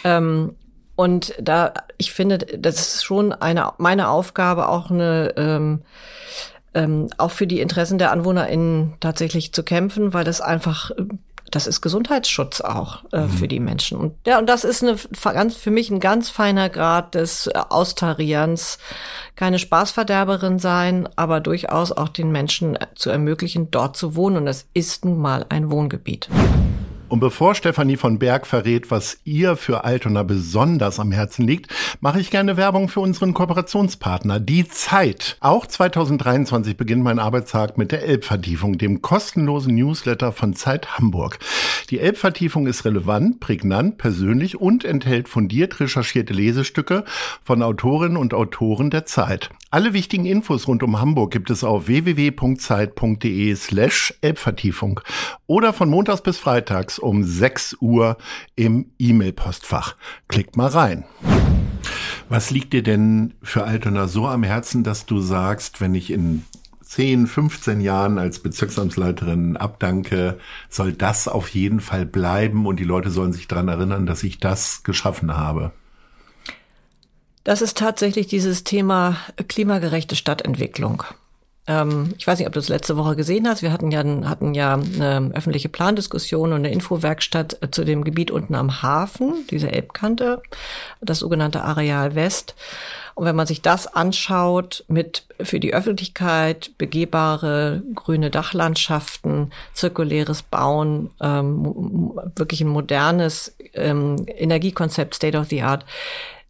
Ähm, 0.03 0.55
und 0.95 1.33
da, 1.41 1.73
ich 1.97 2.13
finde, 2.13 2.37
das 2.37 2.79
ist 2.79 3.03
schon 3.03 3.33
eine, 3.33 3.73
meine 3.77 4.09
Aufgabe, 4.09 4.69
auch 4.69 4.89
eine, 4.89 5.33
ähm, 5.37 5.81
ähm, 6.73 7.09
auch 7.17 7.31
für 7.31 7.47
die 7.47 7.61
Interessen 7.61 7.97
der 7.97 8.11
AnwohnerInnen 8.11 8.95
tatsächlich 8.99 9.53
zu 9.53 9.63
kämpfen, 9.63 10.13
weil 10.13 10.23
das 10.23 10.41
einfach 10.41 10.91
das 11.51 11.67
ist 11.67 11.81
Gesundheitsschutz 11.81 12.61
auch 12.61 13.03
äh, 13.13 13.21
mhm. 13.21 13.29
für 13.29 13.47
die 13.47 13.59
Menschen. 13.59 13.97
Und 13.97 14.15
ja, 14.25 14.39
und 14.39 14.47
das 14.47 14.63
ist 14.63 14.83
eine 14.83 14.97
ganz 15.23 15.55
für 15.55 15.71
mich 15.71 15.89
ein 15.89 15.99
ganz 15.99 16.29
feiner 16.29 16.69
Grad 16.69 17.15
des 17.15 17.47
äh, 17.47 17.51
Austarierens. 17.69 18.79
Keine 19.35 19.59
Spaßverderberin 19.59 20.59
sein, 20.59 21.07
aber 21.15 21.39
durchaus 21.39 21.91
auch 21.91 22.09
den 22.09 22.31
Menschen 22.31 22.75
äh, 22.75 22.87
zu 22.95 23.09
ermöglichen, 23.09 23.71
dort 23.71 23.95
zu 23.95 24.15
wohnen. 24.15 24.37
Und 24.37 24.45
das 24.45 24.65
ist 24.73 25.05
nun 25.05 25.19
mal 25.19 25.45
ein 25.49 25.71
Wohngebiet. 25.71 26.29
Und 27.07 27.19
bevor 27.19 27.53
Stefanie 27.53 27.97
von 27.97 28.17
Berg 28.17 28.47
verrät, 28.47 28.89
was 28.89 29.19
ihr 29.25 29.55
für 29.55 29.83
Altona 29.83 30.23
besonders 30.23 30.99
am 30.99 31.11
Herzen 31.11 31.45
liegt, 31.45 31.71
mache 32.01 32.19
ich 32.19 32.31
gerne 32.31 32.57
Werbung 32.57 32.89
für 32.89 32.99
unseren 32.99 33.35
Kooperationspartner, 33.35 34.39
die 34.39 34.67
Zeit. 34.67 35.37
Auch 35.39 35.67
2023 35.67 36.75
beginnt 36.75 37.03
mein 37.03 37.19
Arbeitstag 37.19 37.77
mit 37.77 37.91
der 37.91 38.03
Elbvertiefung, 38.03 38.79
dem 38.79 39.03
kostenlosen 39.03 39.75
Newsletter 39.75 40.31
von 40.31 40.55
Zeit 40.55 40.97
Hamburg. 40.97 41.37
Die 41.91 41.99
Elbvertiefung 41.99 42.65
ist 42.65 42.85
relevant, 42.85 43.39
prägnant, 43.39 43.99
persönlich 43.99 44.59
und 44.59 44.83
enthält 44.83 45.29
fundiert 45.29 45.79
recherchierte 45.79 46.33
Lesestücke 46.33 47.05
von 47.43 47.61
Autorinnen 47.61 48.17
und 48.17 48.33
Autoren 48.33 48.89
der 48.89 49.05
Zeit. 49.05 49.51
Alle 49.71 49.93
wichtigen 49.93 50.25
Infos 50.25 50.67
rund 50.67 50.83
um 50.83 50.99
Hamburg 50.99 51.31
gibt 51.31 51.49
es 51.49 51.63
auf 51.63 51.87
www.zeit.de 51.87 53.55
slash 53.55 54.13
Elbvertiefung 54.21 54.99
oder 55.47 55.73
von 55.73 55.89
montags 55.89 56.21
bis 56.21 56.37
freitags 56.37 56.99
um 56.99 57.23
6 57.23 57.77
Uhr 57.81 58.17
im 58.55 58.91
E-Mail-Postfach. 58.99 59.95
Klickt 60.27 60.55
mal 60.55 60.67
rein. 60.67 61.03
Was 62.29 62.51
liegt 62.51 62.73
dir 62.73 62.83
denn 62.83 63.33
für 63.41 63.65
Altona 63.65 64.07
so 64.07 64.27
am 64.27 64.43
Herzen, 64.43 64.83
dass 64.83 65.05
du 65.05 65.19
sagst, 65.19 65.81
wenn 65.81 65.95
ich 65.95 66.11
in 66.11 66.45
10, 66.81 67.27
15 67.27 67.81
Jahren 67.81 68.19
als 68.19 68.39
Bezirksamtsleiterin 68.39 69.57
abdanke, 69.57 70.37
soll 70.69 70.93
das 70.93 71.27
auf 71.27 71.49
jeden 71.49 71.81
Fall 71.81 72.05
bleiben 72.05 72.67
und 72.67 72.79
die 72.79 72.83
Leute 72.83 73.09
sollen 73.09 73.33
sich 73.33 73.47
daran 73.47 73.67
erinnern, 73.67 74.05
dass 74.05 74.23
ich 74.23 74.39
das 74.39 74.83
geschaffen 74.83 75.35
habe? 75.35 75.71
Das 77.45 77.61
ist 77.61 77.77
tatsächlich 77.77 78.25
dieses 78.25 78.63
Thema 78.63 79.17
klimagerechte 79.47 80.15
Stadtentwicklung. 80.15 81.03
Ähm, 81.67 82.15
ich 82.17 82.25
weiß 82.25 82.39
nicht, 82.39 82.47
ob 82.47 82.53
du 82.53 82.59
es 82.59 82.69
letzte 82.69 82.97
Woche 82.97 83.15
gesehen 83.15 83.47
hast. 83.47 83.61
Wir 83.61 83.71
hatten 83.71 83.91
ja, 83.91 84.03
hatten 84.27 84.55
ja 84.55 84.73
eine 84.73 85.31
öffentliche 85.35 85.69
Plandiskussion 85.69 86.53
und 86.53 86.57
eine 86.57 86.71
Infowerkstatt 86.71 87.61
äh, 87.61 87.69
zu 87.69 87.83
dem 87.85 88.03
Gebiet 88.03 88.31
unten 88.31 88.55
am 88.55 88.81
Hafen, 88.81 89.45
diese 89.51 89.71
Elbkante, 89.71 90.41
das 91.01 91.19
sogenannte 91.19 91.61
Areal 91.61 92.15
West. 92.15 92.55
Und 93.13 93.25
wenn 93.25 93.35
man 93.35 93.45
sich 93.45 93.61
das 93.61 93.85
anschaut 93.85 94.83
mit 94.87 95.27
für 95.39 95.59
die 95.59 95.73
Öffentlichkeit 95.73 96.71
begehbare 96.79 97.83
grüne 97.93 98.31
Dachlandschaften, 98.31 99.51
zirkuläres 99.75 100.41
Bauen, 100.41 101.11
ähm, 101.21 102.19
wirklich 102.35 102.61
ein 102.61 102.69
modernes 102.69 103.55
ähm, 103.75 104.25
Energiekonzept, 104.27 105.13
State 105.13 105.37
of 105.37 105.47
the 105.49 105.61
Art, 105.61 105.85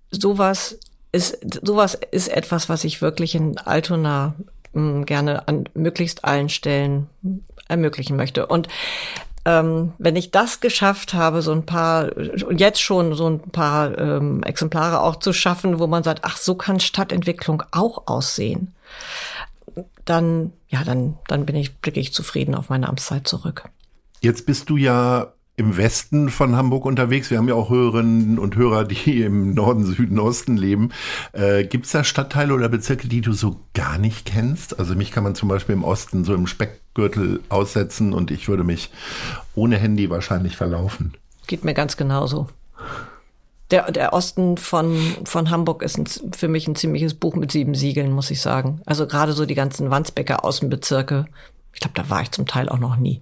sowas 0.10 0.80
ist, 1.16 1.38
sowas 1.66 1.98
ist 2.12 2.28
etwas, 2.28 2.70
was 2.70 2.84
ich 2.84 3.02
wirklich 3.02 3.36
in 3.36 3.58
Altona 3.58 4.36
mh, 4.74 5.06
gerne 5.06 5.48
an 5.48 5.70
möglichst 5.74 6.26
allen 6.26 6.50
Stellen 6.50 7.10
ermöglichen 7.68 8.18
möchte. 8.18 8.46
Und 8.46 8.68
ähm, 9.46 9.94
wenn 9.98 10.16
ich 10.16 10.32
das 10.32 10.60
geschafft 10.60 11.14
habe, 11.14 11.42
so 11.42 11.52
ein 11.52 11.66
paar, 11.66 12.12
jetzt 12.52 12.82
schon 12.82 13.16
so 13.16 13.30
ein 13.30 13.40
paar 13.40 13.98
ähm, 13.98 14.44
Exemplare 14.44 15.02
auch 15.02 15.18
zu 15.18 15.34
schaffen, 15.34 15.80
wo 15.80 15.88
man 15.88 16.04
sagt, 16.04 16.22
ach, 16.24 16.38
so 16.38 16.56
kann 16.56 16.80
Stadtentwicklung 16.80 17.64
auch 17.72 18.08
aussehen, 18.08 18.74
dann, 20.04 20.52
ja, 20.68 20.84
dann, 20.84 21.18
dann 21.28 21.46
bin 21.46 21.56
ich, 21.56 21.78
blicke 21.78 22.00
ich 22.00 22.14
zufrieden 22.14 22.56
auf 22.56 22.70
meine 22.70 22.90
Amtszeit 22.90 23.28
zurück. 23.28 23.70
Jetzt 24.20 24.46
bist 24.46 24.70
du 24.70 24.78
ja 24.78 25.34
im 25.58 25.78
Westen 25.78 26.30
von 26.30 26.56
Hamburg 26.56 26.86
unterwegs. 26.86 27.32
Wir 27.32 27.38
haben 27.38 27.48
ja 27.48 27.56
auch 27.56 27.70
Hörerinnen 27.70 28.40
und 28.40 28.56
Hörer, 28.56 28.84
die 28.84 29.22
im 29.24 29.54
Norden, 29.54 29.86
Süden, 29.86 30.20
Osten 30.20 30.58
leben. 30.58 30.92
Äh, 31.32 31.66
Gibt 31.66 31.86
es 31.86 31.92
da 31.92 32.04
Stadtteile 32.04 32.54
oder 32.54 32.70
Bezirke, 32.70 33.08
die 33.08 33.22
du 33.22 33.34
so 33.34 33.60
gar 33.74 33.98
nicht 33.98 34.26
kennst? 34.26 34.80
Also 34.80 34.96
mich 34.96 35.12
kann 35.12 35.24
man 35.24 35.36
zum 35.36 35.50
Beispiel 35.50 35.74
im 35.74 35.84
Osten 35.84 36.26
so 36.26 36.34
im 36.34 36.48
Speckgürtel 36.48 37.42
aussetzen 37.50 38.14
und 38.14 38.32
ich 38.32 38.48
würde 38.48 38.64
mich 38.64 38.92
ohne 39.54 39.78
Handy 39.78 40.10
wahrscheinlich 40.10 40.58
verlaufen. 40.58 41.14
Geht 41.48 41.64
mir 41.64 41.74
ganz 41.74 41.96
genauso. 41.96 42.48
Der, 43.72 43.92
der 43.92 44.14
Osten 44.14 44.58
von, 44.58 44.98
von 45.24 45.50
Hamburg 45.50 45.82
ist 45.82 45.98
ein, 45.98 46.06
für 46.34 46.48
mich 46.48 46.68
ein 46.68 46.76
ziemliches 46.76 47.16
Buch 47.16 47.36
mit 47.36 47.52
sieben 47.52 47.74
Siegeln, 47.74 48.12
muss 48.12 48.30
ich 48.30 48.42
sagen. 48.42 48.82
Also 48.86 49.08
gerade 49.08 49.34
so 49.34 49.46
die 49.46 49.56
ganzen 49.56 49.90
Wandsbecker 49.90 50.44
Außenbezirke. 50.44 51.26
Ich 51.74 51.80
glaube, 51.80 51.96
da 51.96 52.10
war 52.10 52.22
ich 52.22 52.32
zum 52.32 52.46
Teil 52.46 52.70
auch 52.70 52.78
noch 52.78 52.96
nie. 52.96 53.22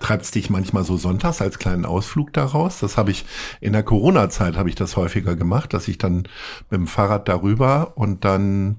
Treibst 0.00 0.34
dich 0.34 0.50
manchmal 0.50 0.82
so 0.82 0.96
sonntags 0.96 1.40
als 1.42 1.58
kleinen 1.58 1.84
Ausflug 1.84 2.32
daraus? 2.32 2.80
Das 2.80 2.96
habe 2.96 3.10
ich 3.10 3.26
in 3.60 3.74
der 3.74 3.82
Corona-Zeit 3.82 4.56
habe 4.56 4.68
ich 4.68 4.74
das 4.74 4.96
häufiger 4.96 5.36
gemacht, 5.36 5.72
dass 5.72 5.88
ich 5.88 5.98
dann 5.98 6.24
mit 6.70 6.80
dem 6.80 6.86
Fahrrad 6.86 7.28
darüber 7.28 7.92
und 7.96 8.24
dann 8.24 8.76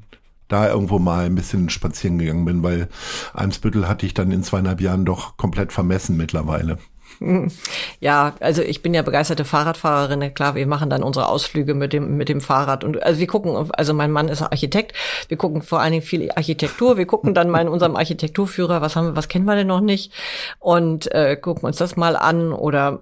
da 0.48 0.68
irgendwo 0.68 1.00
mal 1.00 1.26
ein 1.26 1.36
bisschen 1.36 1.70
spazieren 1.70 2.18
gegangen 2.18 2.46
bin, 2.46 2.64
weil 2.64 2.90
Eimsbüttel 3.34 3.88
hatte 3.88 4.06
ich 4.06 4.14
dann 4.14 4.32
in 4.32 4.44
zweieinhalb 4.44 4.82
Jahren 4.82 5.06
doch 5.06 5.38
komplett 5.38 5.72
vermessen 5.72 6.18
mittlerweile. 6.18 6.78
Ja, 8.00 8.36
also 8.40 8.64
ich 8.64 8.82
bin 8.82 8.94
ja 8.94 9.04
begeisterte 9.04 9.46
Fahrradfahrerin. 9.46 10.34
Klar, 10.34 10.56
wir 10.56 10.66
machen 10.66 10.90
dann 10.90 11.04
unsere 11.04 11.28
Ausflüge 11.28 11.76
mit 11.76 11.94
dem, 11.94 12.18
mit 12.18 12.30
dem 12.30 12.42
Fahrrad. 12.42 12.84
Und 12.84 13.02
also 13.04 13.20
wir 13.20 13.28
gucken, 13.28 13.70
also 13.74 13.94
mein 13.94 14.12
Mann 14.12 14.28
ist 14.28 14.42
Architekt. 14.42 14.94
Wir 15.28 15.38
gucken 15.38 15.62
vor 15.62 15.82
allen 15.82 15.92
Dingen 15.92 16.04
viel 16.04 16.32
Architektur. 16.32 16.98
Wir 16.98 17.06
gucken 17.06 17.34
dann 17.34 17.50
mal 17.50 17.62
in 17.62 17.68
unserem 17.68 17.96
Architekturführer, 17.96 18.82
was 18.82 18.96
haben 18.96 19.08
wir, 19.08 19.16
was 19.16 19.28
kennen 19.28 19.46
wir 19.46 19.56
denn 19.56 19.68
noch 19.68 19.82
nicht? 19.82 20.12
Und 20.60 21.12
äh, 21.12 21.36
gucken 21.36 21.66
uns 21.66 21.78
das 21.78 21.96
mal 21.96 22.16
an 22.16 22.54
oder 22.54 23.00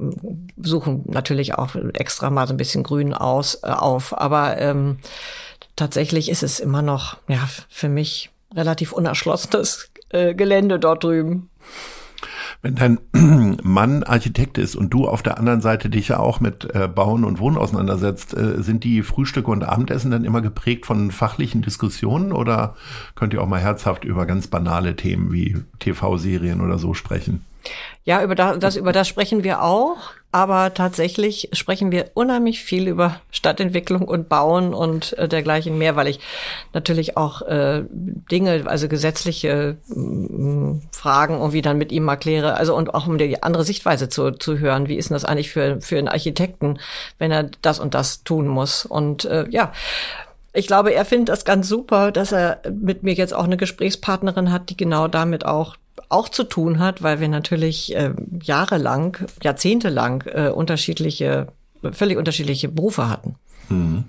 suchen 0.57 1.03
natürlich 1.05 1.55
auch 1.55 1.75
extra 1.93 2.29
mal 2.29 2.47
so 2.47 2.53
ein 2.53 2.57
bisschen 2.57 2.83
grün 2.83 3.13
aus, 3.13 3.59
äh, 3.63 3.67
auf. 3.67 4.17
Aber 4.17 4.57
ähm, 4.57 4.99
tatsächlich 5.77 6.29
ist 6.29 6.43
es 6.43 6.59
immer 6.59 6.81
noch, 6.81 7.17
ja, 7.29 7.47
für 7.69 7.89
mich 7.89 8.31
relativ 8.53 8.91
unerschlossenes 8.91 9.89
äh, 10.09 10.33
Gelände 10.33 10.77
dort 10.77 11.05
drüben. 11.05 11.49
Wenn 12.61 12.75
dein 12.75 12.99
Mann 13.63 14.03
Architekt 14.03 14.57
ist 14.57 14.75
und 14.75 14.89
du 14.89 15.07
auf 15.07 15.23
der 15.23 15.37
anderen 15.37 15.61
Seite 15.61 15.89
dich 15.89 16.09
ja 16.09 16.19
auch 16.19 16.41
mit 16.41 16.65
äh, 16.75 16.89
Bauen 16.89 17.23
und 17.23 17.39
Wohnen 17.39 17.57
auseinandersetzt, 17.57 18.35
äh, 18.35 18.61
sind 18.61 18.83
die 18.83 19.01
Frühstücke 19.01 19.49
und 19.49 19.63
Abendessen 19.63 20.11
dann 20.11 20.25
immer 20.25 20.41
geprägt 20.41 20.85
von 20.85 21.11
fachlichen 21.11 21.61
Diskussionen 21.61 22.33
oder 22.33 22.75
könnt 23.15 23.33
ihr 23.33 23.41
auch 23.41 23.47
mal 23.47 23.61
herzhaft 23.61 24.03
über 24.03 24.25
ganz 24.25 24.47
banale 24.47 24.97
Themen 24.97 25.31
wie 25.31 25.57
TV-Serien 25.79 26.59
oder 26.59 26.77
so 26.79 26.93
sprechen? 26.93 27.45
Ja, 28.03 28.23
über 28.23 28.35
das, 28.35 28.75
über 28.75 28.91
das 28.91 29.07
sprechen 29.07 29.43
wir 29.43 29.61
auch. 29.61 29.97
Aber 30.31 30.75
tatsächlich 30.75 31.49
sprechen 31.53 31.91
wir 31.91 32.11
unheimlich 32.13 32.63
viel 32.63 32.87
über 32.87 33.19
Stadtentwicklung 33.31 34.03
und 34.03 34.29
Bauen 34.29 34.75
und 34.75 35.17
äh, 35.17 35.27
dergleichen 35.27 35.75
mehr, 35.79 35.95
weil 35.95 36.07
ich 36.07 36.19
natürlich 36.71 37.17
auch 37.17 37.41
äh, 37.41 37.83
Dinge, 37.89 38.65
also 38.67 38.87
gesetzliche 38.87 39.77
äh, 39.89 40.95
Fragen 40.95 41.33
irgendwie 41.39 41.63
dann 41.63 41.79
mit 41.79 41.91
ihm 41.91 42.07
erkläre, 42.07 42.53
also 42.53 42.75
und 42.75 42.93
auch 42.93 43.07
um 43.07 43.17
die 43.17 43.41
andere 43.41 43.63
Sichtweise 43.63 44.07
zu, 44.07 44.29
zu 44.29 44.59
hören. 44.59 44.87
Wie 44.87 44.97
ist 44.97 45.09
denn 45.09 45.15
das 45.15 45.25
eigentlich 45.25 45.49
für, 45.49 45.81
für 45.81 45.97
einen 45.97 46.07
Architekten, 46.07 46.79
wenn 47.17 47.31
er 47.31 47.49
das 47.63 47.79
und 47.79 47.95
das 47.95 48.23
tun 48.23 48.47
muss? 48.47 48.85
Und 48.85 49.25
äh, 49.25 49.47
ja, 49.49 49.73
ich 50.53 50.67
glaube, 50.67 50.93
er 50.93 51.05
findet 51.05 51.29
das 51.29 51.43
ganz 51.43 51.67
super, 51.67 52.11
dass 52.11 52.31
er 52.31 52.61
mit 52.71 53.01
mir 53.01 53.13
jetzt 53.13 53.33
auch 53.33 53.45
eine 53.45 53.57
Gesprächspartnerin 53.57 54.51
hat, 54.51 54.69
die 54.69 54.77
genau 54.77 55.07
damit 55.07 55.43
auch 55.43 55.75
auch 56.09 56.29
zu 56.29 56.43
tun 56.43 56.79
hat, 56.79 57.01
weil 57.03 57.19
wir 57.19 57.29
natürlich 57.29 57.95
äh, 57.95 58.13
jahrelang, 58.41 59.17
jahrzehntelang 59.41 60.23
äh, 60.25 60.49
unterschiedliche, 60.49 61.47
völlig 61.91 62.17
unterschiedliche 62.17 62.67
Berufe 62.67 63.09
hatten. 63.09 63.35
Hm. 63.67 64.05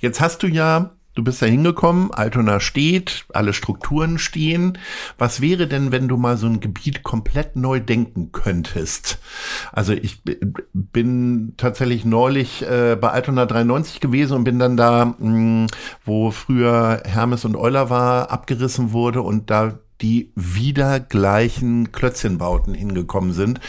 Jetzt 0.00 0.20
hast 0.20 0.42
du 0.42 0.48
ja 0.48 0.90
Du 1.16 1.24
bist 1.24 1.42
da 1.42 1.46
hingekommen, 1.46 2.12
Altona 2.12 2.60
steht, 2.60 3.26
alle 3.34 3.52
Strukturen 3.52 4.18
stehen. 4.18 4.78
Was 5.18 5.40
wäre 5.40 5.66
denn, 5.66 5.90
wenn 5.90 6.06
du 6.06 6.16
mal 6.16 6.36
so 6.36 6.46
ein 6.46 6.60
Gebiet 6.60 7.02
komplett 7.02 7.56
neu 7.56 7.80
denken 7.80 8.30
könntest? 8.30 9.18
Also 9.72 9.92
ich 9.92 10.22
bin 10.72 11.54
tatsächlich 11.56 12.04
neulich 12.04 12.62
äh, 12.62 12.96
bei 12.98 13.10
Altona 13.10 13.44
93 13.44 13.98
gewesen 13.98 14.34
und 14.34 14.44
bin 14.44 14.60
dann 14.60 14.76
da, 14.76 15.04
mh, 15.04 15.14
hm, 15.18 15.66
wo 16.04 16.30
früher 16.30 17.02
Hermes 17.04 17.44
und 17.44 17.56
Euler 17.56 17.90
war, 17.90 18.30
abgerissen 18.30 18.92
wurde 18.92 19.20
und 19.20 19.50
da 19.50 19.80
die 20.02 20.32
wieder 20.34 21.00
gleichen 21.00 21.92
Klötzchenbauten 21.92 22.74
hingekommen 22.74 23.32
sind, 23.32 23.60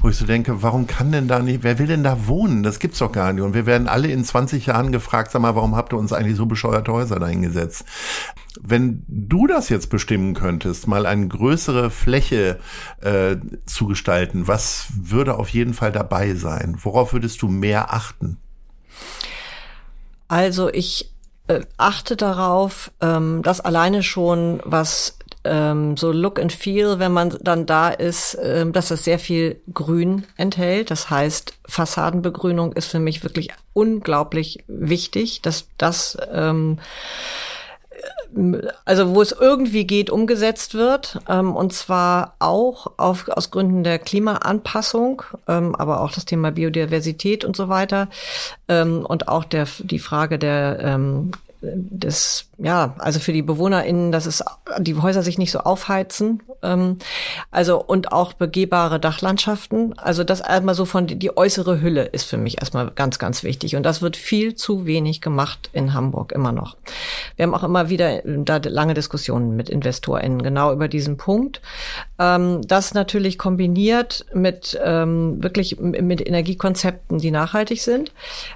wo 0.00 0.08
ich 0.08 0.16
so 0.16 0.26
denke, 0.26 0.62
warum 0.62 0.86
kann 0.86 1.12
denn 1.12 1.28
da 1.28 1.40
nicht, 1.40 1.62
wer 1.62 1.78
will 1.78 1.86
denn 1.86 2.04
da 2.04 2.26
wohnen? 2.26 2.62
Das 2.62 2.78
gibt's 2.78 2.98
doch 2.98 3.12
gar 3.12 3.32
nicht. 3.32 3.42
Und 3.42 3.54
wir 3.54 3.66
werden 3.66 3.88
alle 3.88 4.08
in 4.08 4.24
20 4.24 4.66
Jahren 4.66 4.92
gefragt, 4.92 5.30
sag 5.30 5.42
mal, 5.42 5.54
warum 5.54 5.76
habt 5.76 5.92
ihr 5.92 5.98
uns 5.98 6.12
eigentlich 6.12 6.36
so 6.36 6.46
bescheuerte 6.46 6.92
Häuser 6.92 7.18
dahingesetzt? 7.18 7.84
Wenn 8.60 9.04
du 9.08 9.46
das 9.46 9.68
jetzt 9.68 9.90
bestimmen 9.90 10.34
könntest, 10.34 10.86
mal 10.86 11.06
eine 11.06 11.26
größere 11.26 11.90
Fläche 11.90 12.60
äh, 13.00 13.36
zu 13.66 13.86
gestalten, 13.86 14.46
was 14.46 14.86
würde 14.96 15.36
auf 15.36 15.48
jeden 15.48 15.74
Fall 15.74 15.92
dabei 15.92 16.34
sein? 16.34 16.76
Worauf 16.82 17.12
würdest 17.12 17.42
du 17.42 17.48
mehr 17.48 17.92
achten? 17.92 18.38
Also 20.28 20.70
ich 20.72 21.14
äh, 21.46 21.60
achte 21.76 22.16
darauf, 22.16 22.90
ähm, 23.00 23.42
dass 23.42 23.60
alleine 23.60 24.02
schon 24.02 24.62
was 24.64 25.18
ähm, 25.44 25.96
so 25.96 26.12
Look 26.12 26.40
and 26.40 26.52
Feel, 26.52 26.98
wenn 26.98 27.12
man 27.12 27.36
dann 27.40 27.66
da 27.66 27.90
ist, 27.90 28.38
ähm, 28.42 28.72
dass 28.72 28.90
es 28.90 29.04
sehr 29.04 29.18
viel 29.18 29.60
Grün 29.72 30.24
enthält. 30.36 30.90
Das 30.90 31.10
heißt, 31.10 31.54
Fassadenbegrünung 31.66 32.72
ist 32.72 32.86
für 32.86 33.00
mich 33.00 33.22
wirklich 33.22 33.50
unglaublich 33.72 34.64
wichtig, 34.66 35.42
dass 35.42 35.66
das 35.78 36.16
ähm, 36.32 36.78
also 38.84 39.14
wo 39.14 39.22
es 39.22 39.32
irgendwie 39.32 39.86
geht, 39.86 40.10
umgesetzt 40.10 40.74
wird. 40.74 41.18
Ähm, 41.28 41.54
und 41.54 41.72
zwar 41.72 42.34
auch 42.38 42.92
auf, 42.96 43.28
aus 43.28 43.50
Gründen 43.50 43.84
der 43.84 43.98
Klimaanpassung, 43.98 45.22
ähm, 45.48 45.74
aber 45.74 46.00
auch 46.00 46.12
das 46.12 46.24
Thema 46.24 46.50
Biodiversität 46.50 47.44
und 47.44 47.56
so 47.56 47.68
weiter. 47.68 48.08
Ähm, 48.68 49.04
und 49.06 49.28
auch 49.28 49.44
der, 49.44 49.66
die 49.78 49.98
Frage 49.98 50.38
der 50.38 50.78
ähm, 50.80 51.30
des, 51.62 52.46
ja, 52.58 52.94
also 52.98 53.20
für 53.20 53.32
die 53.32 53.42
BewohnerInnen, 53.42 54.12
dass 54.12 54.26
es 54.26 54.42
die 54.78 54.94
Häuser 54.94 55.22
sich 55.22 55.38
nicht 55.38 55.50
so 55.50 55.60
aufheizen. 55.60 56.42
Ähm, 56.62 56.98
also 57.50 57.82
und 57.82 58.12
auch 58.12 58.32
begehbare 58.32 59.00
Dachlandschaften. 59.00 59.98
Also 59.98 60.24
das 60.24 60.40
einmal 60.40 60.74
so 60.74 60.84
von 60.84 61.06
die, 61.06 61.16
die 61.16 61.36
äußere 61.36 61.80
Hülle 61.80 62.04
ist 62.04 62.24
für 62.24 62.36
mich 62.36 62.58
erstmal 62.58 62.90
ganz, 62.90 63.18
ganz 63.18 63.42
wichtig. 63.42 63.76
Und 63.76 63.82
das 63.82 64.02
wird 64.02 64.16
viel 64.16 64.54
zu 64.54 64.86
wenig 64.86 65.20
gemacht 65.20 65.70
in 65.72 65.94
Hamburg 65.94 66.32
immer 66.32 66.52
noch. 66.52 66.76
Wir 67.36 67.44
haben 67.44 67.54
auch 67.54 67.64
immer 67.64 67.88
wieder 67.88 68.22
da 68.24 68.60
lange 68.64 68.94
Diskussionen 68.94 69.56
mit 69.56 69.68
InvestorInnen 69.68 70.42
genau 70.42 70.72
über 70.72 70.88
diesen 70.88 71.16
Punkt. 71.16 71.60
Ähm, 72.18 72.66
das 72.66 72.94
natürlich 72.94 73.36
kombiniert 73.36 74.26
mit 74.32 74.78
ähm, 74.82 75.42
wirklich 75.42 75.78
mit 75.80 76.26
Energiekonzepten, 76.26 77.18
die 77.18 77.30
nachhaltig 77.30 77.82
sind. 77.82 78.12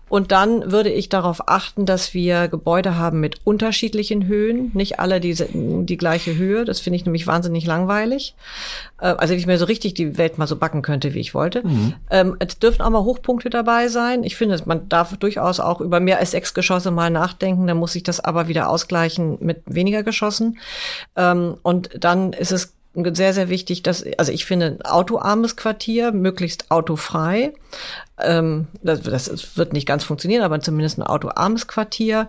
Und 0.08 0.32
dann 0.32 0.70
würde 0.70 0.90
ich 0.90 1.08
darauf 1.08 1.48
achten, 1.48 1.84
dass 1.84 2.14
wir 2.14 2.48
Gebäude 2.48 2.96
haben 2.96 3.20
mit 3.20 3.40
unterschiedlichen 3.44 3.88
Höhen, 4.26 4.70
nicht 4.74 5.00
alle 5.00 5.20
diese, 5.20 5.48
die 5.52 5.96
gleiche 5.96 6.36
Höhe. 6.36 6.64
Das 6.64 6.80
finde 6.80 6.96
ich 6.96 7.04
nämlich 7.04 7.26
wahnsinnig 7.26 7.66
langweilig. 7.66 8.34
Äh, 9.00 9.06
also 9.06 9.32
wenn 9.32 9.38
ich 9.38 9.46
mir 9.46 9.58
so 9.58 9.64
richtig 9.64 9.94
die 9.94 10.16
Welt 10.18 10.38
mal 10.38 10.46
so 10.46 10.56
backen 10.56 10.82
könnte, 10.82 11.14
wie 11.14 11.20
ich 11.20 11.34
wollte. 11.34 11.66
Mhm. 11.66 11.94
Ähm, 12.10 12.36
es 12.38 12.58
dürfen 12.58 12.82
auch 12.82 12.90
mal 12.90 13.04
Hochpunkte 13.04 13.50
dabei 13.50 13.88
sein. 13.88 14.24
Ich 14.24 14.36
finde, 14.36 14.60
man 14.66 14.88
darf 14.88 15.16
durchaus 15.16 15.60
auch 15.60 15.80
über 15.80 16.00
mehr 16.00 16.18
als 16.18 16.30
sechs 16.30 16.54
Geschosse 16.54 16.90
mal 16.90 17.10
nachdenken. 17.10 17.66
Dann 17.66 17.78
muss 17.78 17.94
ich 17.94 18.02
das 18.02 18.20
aber 18.20 18.48
wieder 18.48 18.68
ausgleichen 18.68 19.38
mit 19.40 19.62
weniger 19.66 20.02
Geschossen. 20.02 20.58
Ähm, 21.16 21.56
und 21.62 21.90
dann 22.02 22.32
ist 22.32 22.52
es 22.52 22.74
sehr, 22.94 23.32
sehr 23.32 23.48
wichtig, 23.48 23.82
dass, 23.82 24.04
also 24.16 24.32
ich 24.32 24.44
finde, 24.44 24.66
ein 24.66 24.82
autoarmes 24.82 25.56
Quartier, 25.56 26.12
möglichst 26.12 26.70
autofrei. 26.70 27.52
Ähm, 28.18 28.66
das, 28.82 29.02
das 29.02 29.56
wird 29.56 29.72
nicht 29.72 29.86
ganz 29.86 30.04
funktionieren, 30.04 30.42
aber 30.42 30.60
zumindest 30.60 30.98
ein 30.98 31.02
autoarmes 31.04 31.68
Quartier, 31.68 32.28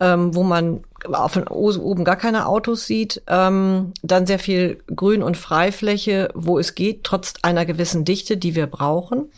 ähm, 0.00 0.34
wo 0.34 0.42
man 0.42 0.80
von 1.28 1.46
oben 1.48 2.04
gar 2.04 2.16
keine 2.16 2.46
Autos 2.46 2.86
sieht. 2.86 3.22
Ähm, 3.26 3.92
dann 4.02 4.26
sehr 4.26 4.38
viel 4.38 4.78
Grün- 4.94 5.22
und 5.22 5.36
Freifläche, 5.36 6.30
wo 6.34 6.58
es 6.58 6.74
geht, 6.74 7.04
trotz 7.04 7.34
einer 7.42 7.64
gewissen 7.64 8.04
Dichte, 8.04 8.36
die 8.36 8.54
wir 8.54 8.66
brauchen 8.66 9.30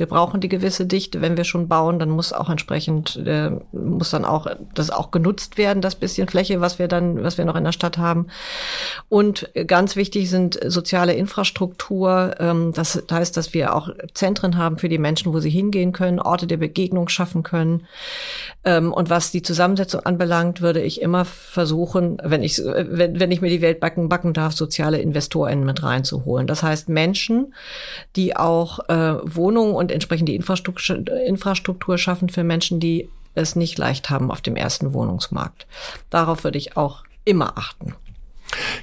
wir 0.00 0.06
brauchen 0.06 0.40
die 0.40 0.48
gewisse 0.48 0.86
Dichte, 0.86 1.20
wenn 1.20 1.36
wir 1.36 1.44
schon 1.44 1.68
bauen, 1.68 1.98
dann 1.98 2.10
muss 2.10 2.32
auch 2.32 2.50
entsprechend, 2.50 3.16
äh, 3.24 3.50
muss 3.70 4.10
dann 4.10 4.24
auch 4.24 4.46
das 4.74 4.90
auch 4.90 5.10
genutzt 5.10 5.58
werden, 5.58 5.82
das 5.82 5.94
bisschen 5.94 6.26
Fläche, 6.26 6.60
was 6.60 6.78
wir 6.78 6.88
dann, 6.88 7.22
was 7.22 7.38
wir 7.38 7.44
noch 7.44 7.54
in 7.54 7.64
der 7.64 7.72
Stadt 7.72 7.98
haben. 7.98 8.26
Und 9.08 9.50
ganz 9.66 9.94
wichtig 9.94 10.30
sind 10.30 10.58
soziale 10.66 11.12
Infrastruktur. 11.12 12.34
Ähm, 12.38 12.72
das 12.74 13.02
heißt, 13.10 13.36
dass 13.36 13.54
wir 13.54 13.76
auch 13.76 13.90
Zentren 14.14 14.56
haben 14.56 14.78
für 14.78 14.88
die 14.88 14.98
Menschen, 14.98 15.32
wo 15.32 15.40
sie 15.40 15.50
hingehen 15.50 15.92
können, 15.92 16.18
Orte 16.18 16.46
der 16.46 16.56
Begegnung 16.56 17.08
schaffen 17.08 17.42
können. 17.42 17.86
Ähm, 18.64 18.92
und 18.92 19.10
was 19.10 19.30
die 19.30 19.42
Zusammensetzung 19.42 20.00
anbelangt, 20.00 20.62
würde 20.62 20.80
ich 20.80 21.02
immer 21.02 21.24
versuchen, 21.26 22.18
wenn 22.24 22.42
ich, 22.42 22.58
wenn, 22.58 23.20
wenn 23.20 23.30
ich 23.30 23.42
mir 23.42 23.50
die 23.50 23.60
Welt 23.60 23.80
backen, 23.80 24.08
backen 24.08 24.32
darf, 24.32 24.54
soziale 24.54 24.98
InvestorInnen 25.00 25.64
mit 25.64 25.82
reinzuholen. 25.82 26.46
Das 26.46 26.62
heißt 26.62 26.88
Menschen, 26.88 27.54
die 28.16 28.34
auch 28.36 28.88
äh, 28.88 29.16
Wohnungen 29.24 29.74
und 29.74 29.89
entsprechend 29.92 30.28
die 30.28 30.34
Infrastruktur, 30.36 31.06
Infrastruktur 31.26 31.98
schaffen 31.98 32.28
für 32.28 32.44
Menschen, 32.44 32.80
die 32.80 33.08
es 33.34 33.56
nicht 33.56 33.78
leicht 33.78 34.10
haben 34.10 34.30
auf 34.30 34.40
dem 34.40 34.56
ersten 34.56 34.92
Wohnungsmarkt. 34.92 35.66
Darauf 36.10 36.44
würde 36.44 36.58
ich 36.58 36.76
auch 36.76 37.04
immer 37.24 37.56
achten. 37.56 37.94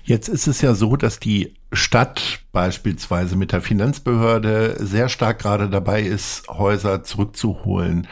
Jetzt 0.04 0.30
ist 0.30 0.48
es 0.48 0.62
ja 0.62 0.74
so, 0.74 0.96
dass 0.96 1.20
die 1.20 1.54
Stadt 1.74 2.40
beispielsweise 2.54 3.36
mit 3.36 3.52
der 3.52 3.62
Finanzbehörde 3.62 4.78
sehr 4.80 5.10
stark 5.10 5.40
gerade 5.40 5.70
dabei 5.70 6.02
ist, 6.02 6.48
Häuser 6.48 7.04
zurückzuholen. 7.04 8.08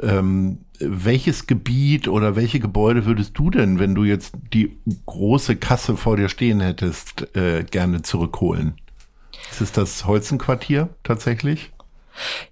Ähm, 0.00 0.58
welches 0.78 1.46
Gebiet 1.46 2.08
oder 2.08 2.36
welche 2.36 2.60
Gebäude 2.60 3.04
würdest 3.04 3.36
du 3.36 3.50
denn, 3.50 3.78
wenn 3.78 3.94
du 3.94 4.04
jetzt 4.04 4.34
die 4.52 4.78
große 5.06 5.56
Kasse 5.56 5.96
vor 5.96 6.16
dir 6.16 6.28
stehen 6.28 6.60
hättest, 6.60 7.34
äh, 7.36 7.64
gerne 7.64 8.02
zurückholen? 8.02 8.74
Ist 9.50 9.60
es 9.60 9.72
das 9.72 10.06
Holzenquartier 10.06 10.88
tatsächlich? 11.02 11.72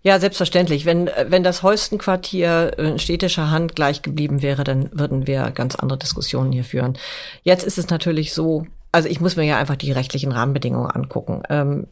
Ja, 0.02 0.18
selbstverständlich. 0.18 0.86
Wenn, 0.86 1.10
wenn 1.26 1.42
das 1.42 1.62
Holstenquartier 1.62 2.78
in 2.78 2.98
städtischer 2.98 3.50
Hand 3.50 3.76
gleich 3.76 4.02
geblieben 4.02 4.42
wäre, 4.42 4.64
dann 4.64 4.90
würden 4.92 5.26
wir 5.26 5.50
ganz 5.50 5.74
andere 5.74 5.98
Diskussionen 5.98 6.52
hier 6.52 6.64
führen. 6.64 6.96
Jetzt 7.42 7.64
ist 7.64 7.78
es 7.78 7.88
natürlich 7.88 8.32
so, 8.32 8.66
also 8.92 9.08
ich 9.08 9.20
muss 9.20 9.36
mir 9.36 9.44
ja 9.44 9.58
einfach 9.58 9.76
die 9.76 9.92
rechtlichen 9.92 10.32
Rahmenbedingungen 10.32 10.90
angucken. 10.90 11.42
Ähm, 11.48 11.86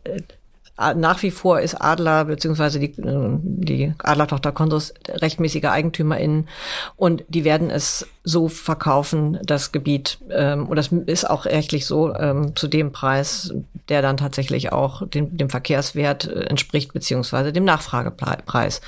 nach 0.97 1.23
wie 1.23 1.31
vor 1.31 1.61
ist 1.61 1.75
Adler 1.75 2.25
beziehungsweise 2.25 2.79
die, 2.79 2.95
die 2.97 3.93
Adlertochter 3.99 4.53
Konsus 4.53 4.95
rechtmäßige 5.09 5.64
EigentümerInnen 5.64 6.49
und 6.97 7.25
die 7.29 7.45
werden 7.45 7.71
es 7.71 8.07
so 8.29 8.49
verkaufen, 8.49 9.38
das 9.43 9.73
Gebiet. 9.73 10.19
Ähm, 10.31 10.69
und 10.69 10.77
das 10.77 10.88
ist 10.88 11.29
auch 11.29 11.47
rechtlich 11.47 11.87
so 11.87 12.14
ähm, 12.14 12.55
zu 12.55 12.69
dem 12.69 12.93
Preis, 12.93 13.55
der 13.88 14.03
dann 14.03 14.19
tatsächlich 14.19 14.71
auch 14.71 15.07
dem, 15.09 15.37
dem 15.37 15.49
Verkehrswert 15.49 16.27
äh, 16.27 16.43
entspricht, 16.43 16.93
beziehungsweise 16.93 17.53
dem 17.53 17.64
Nachfragepreis. 17.64 18.83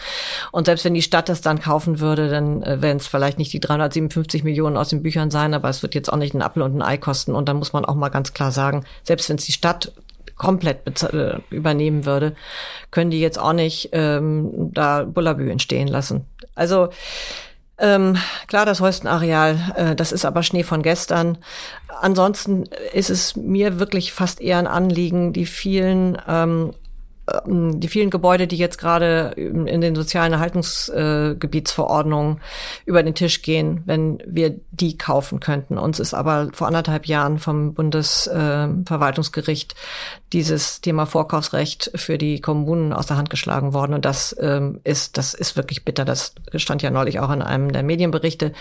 Und 0.53 0.66
selbst 0.66 0.85
wenn 0.85 0.94
die 0.94 1.03
Stadt 1.03 1.31
das 1.31 1.40
dann 1.40 1.61
kaufen 1.61 2.00
würde, 2.00 2.29
dann 2.29 2.62
äh, 2.62 2.83
werden 2.83 2.98
es 2.98 3.07
vielleicht 3.07 3.38
nicht 3.38 3.53
die 3.53 3.61
357 3.61 4.44
Millionen 4.44 4.76
aus 4.76 4.90
den 4.90 5.03
Büchern 5.03 5.31
sein, 5.31 5.55
aber 5.55 5.70
es 5.70 5.83
wird 5.83 5.94
jetzt 5.94 6.12
auch 6.12 6.18
nicht 6.18 6.35
ein 6.35 6.42
Apfel 6.42 6.62
und 6.62 6.76
ein 6.76 6.83
Ei 6.83 6.98
kosten. 6.98 7.35
Und 7.35 7.48
dann 7.48 7.57
muss 7.57 7.72
man 7.72 7.87
auch 7.87 7.94
mal 7.94 8.11
ganz 8.11 8.35
klar 8.35 8.53
sagen, 8.53 8.85
selbst 9.05 9.29
wenn 9.31 9.37
es 9.37 9.46
die 9.46 9.53
Stadt 9.53 9.92
komplett 10.40 11.03
äh, 11.03 11.38
übernehmen 11.50 12.07
würde, 12.07 12.35
können 12.90 13.11
die 13.11 13.20
jetzt 13.20 13.38
auch 13.38 13.53
nicht 13.53 13.90
ähm, 13.92 14.70
da 14.72 15.05
Bullabü 15.05 15.50
entstehen 15.50 15.87
lassen. 15.87 16.24
Also 16.55 16.88
ähm, 17.76 18.16
klar, 18.46 18.64
das 18.64 18.81
Holstenareal, 18.81 19.59
äh, 19.76 19.94
das 19.94 20.12
ist 20.12 20.24
aber 20.24 20.42
Schnee 20.42 20.62
von 20.62 20.83
gestern. 20.83 21.37
Ansonsten 22.00 22.64
ist 22.94 23.11
es 23.11 23.37
mir 23.37 23.79
wirklich 23.79 24.14
fast 24.14 24.40
eher 24.40 24.59
ein 24.59 24.66
Anliegen, 24.66 25.35
die 25.35 25.44
vielen 25.44 26.16
ähm, 26.26 26.72
die 27.46 27.88
vielen 27.88 28.10
Gebäude, 28.10 28.46
die 28.46 28.56
jetzt 28.56 28.78
gerade 28.78 29.32
in 29.36 29.80
den 29.80 29.94
sozialen 29.94 30.32
Erhaltungsgebietsverordnungen 30.32 32.36
äh, 32.36 32.40
über 32.86 33.02
den 33.02 33.14
Tisch 33.14 33.42
gehen, 33.42 33.82
wenn 33.86 34.22
wir 34.26 34.56
die 34.70 34.98
kaufen 34.98 35.40
könnten. 35.40 35.78
Uns 35.78 36.00
ist 36.00 36.14
aber 36.14 36.48
vor 36.52 36.66
anderthalb 36.66 37.06
Jahren 37.06 37.38
vom 37.38 37.74
Bundesverwaltungsgericht 37.74 39.72
äh, 39.72 39.76
dieses 40.32 40.80
Thema 40.80 41.06
Vorkaufsrecht 41.06 41.90
für 41.94 42.18
die 42.18 42.40
Kommunen 42.40 42.92
aus 42.92 43.06
der 43.06 43.16
Hand 43.16 43.30
geschlagen 43.30 43.72
worden. 43.72 43.94
Und 43.94 44.04
das 44.04 44.36
ähm, 44.40 44.80
ist, 44.84 45.18
das 45.18 45.34
ist 45.34 45.56
wirklich 45.56 45.84
bitter. 45.84 46.04
Das 46.04 46.34
stand 46.54 46.82
ja 46.82 46.90
neulich 46.90 47.20
auch 47.20 47.30
in 47.30 47.42
einem 47.42 47.72
der 47.72 47.82
Medienberichte. 47.82 48.52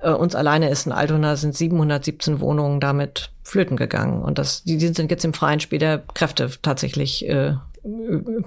Äh, 0.00 0.10
uns 0.10 0.34
alleine 0.34 0.68
ist 0.68 0.86
in 0.86 0.92
Altona 0.92 1.36
sind 1.36 1.56
717 1.56 2.40
Wohnungen 2.40 2.80
damit 2.80 3.30
flöten 3.44 3.76
gegangen. 3.76 4.22
Und 4.22 4.38
das, 4.38 4.64
die, 4.64 4.78
die 4.78 4.88
sind 4.88 5.10
jetzt 5.10 5.24
im 5.24 5.34
freien 5.34 5.60
Spiel 5.60 5.78
der 5.78 6.02
Kräfte 6.14 6.50
tatsächlich 6.62 7.28
äh, 7.28 7.54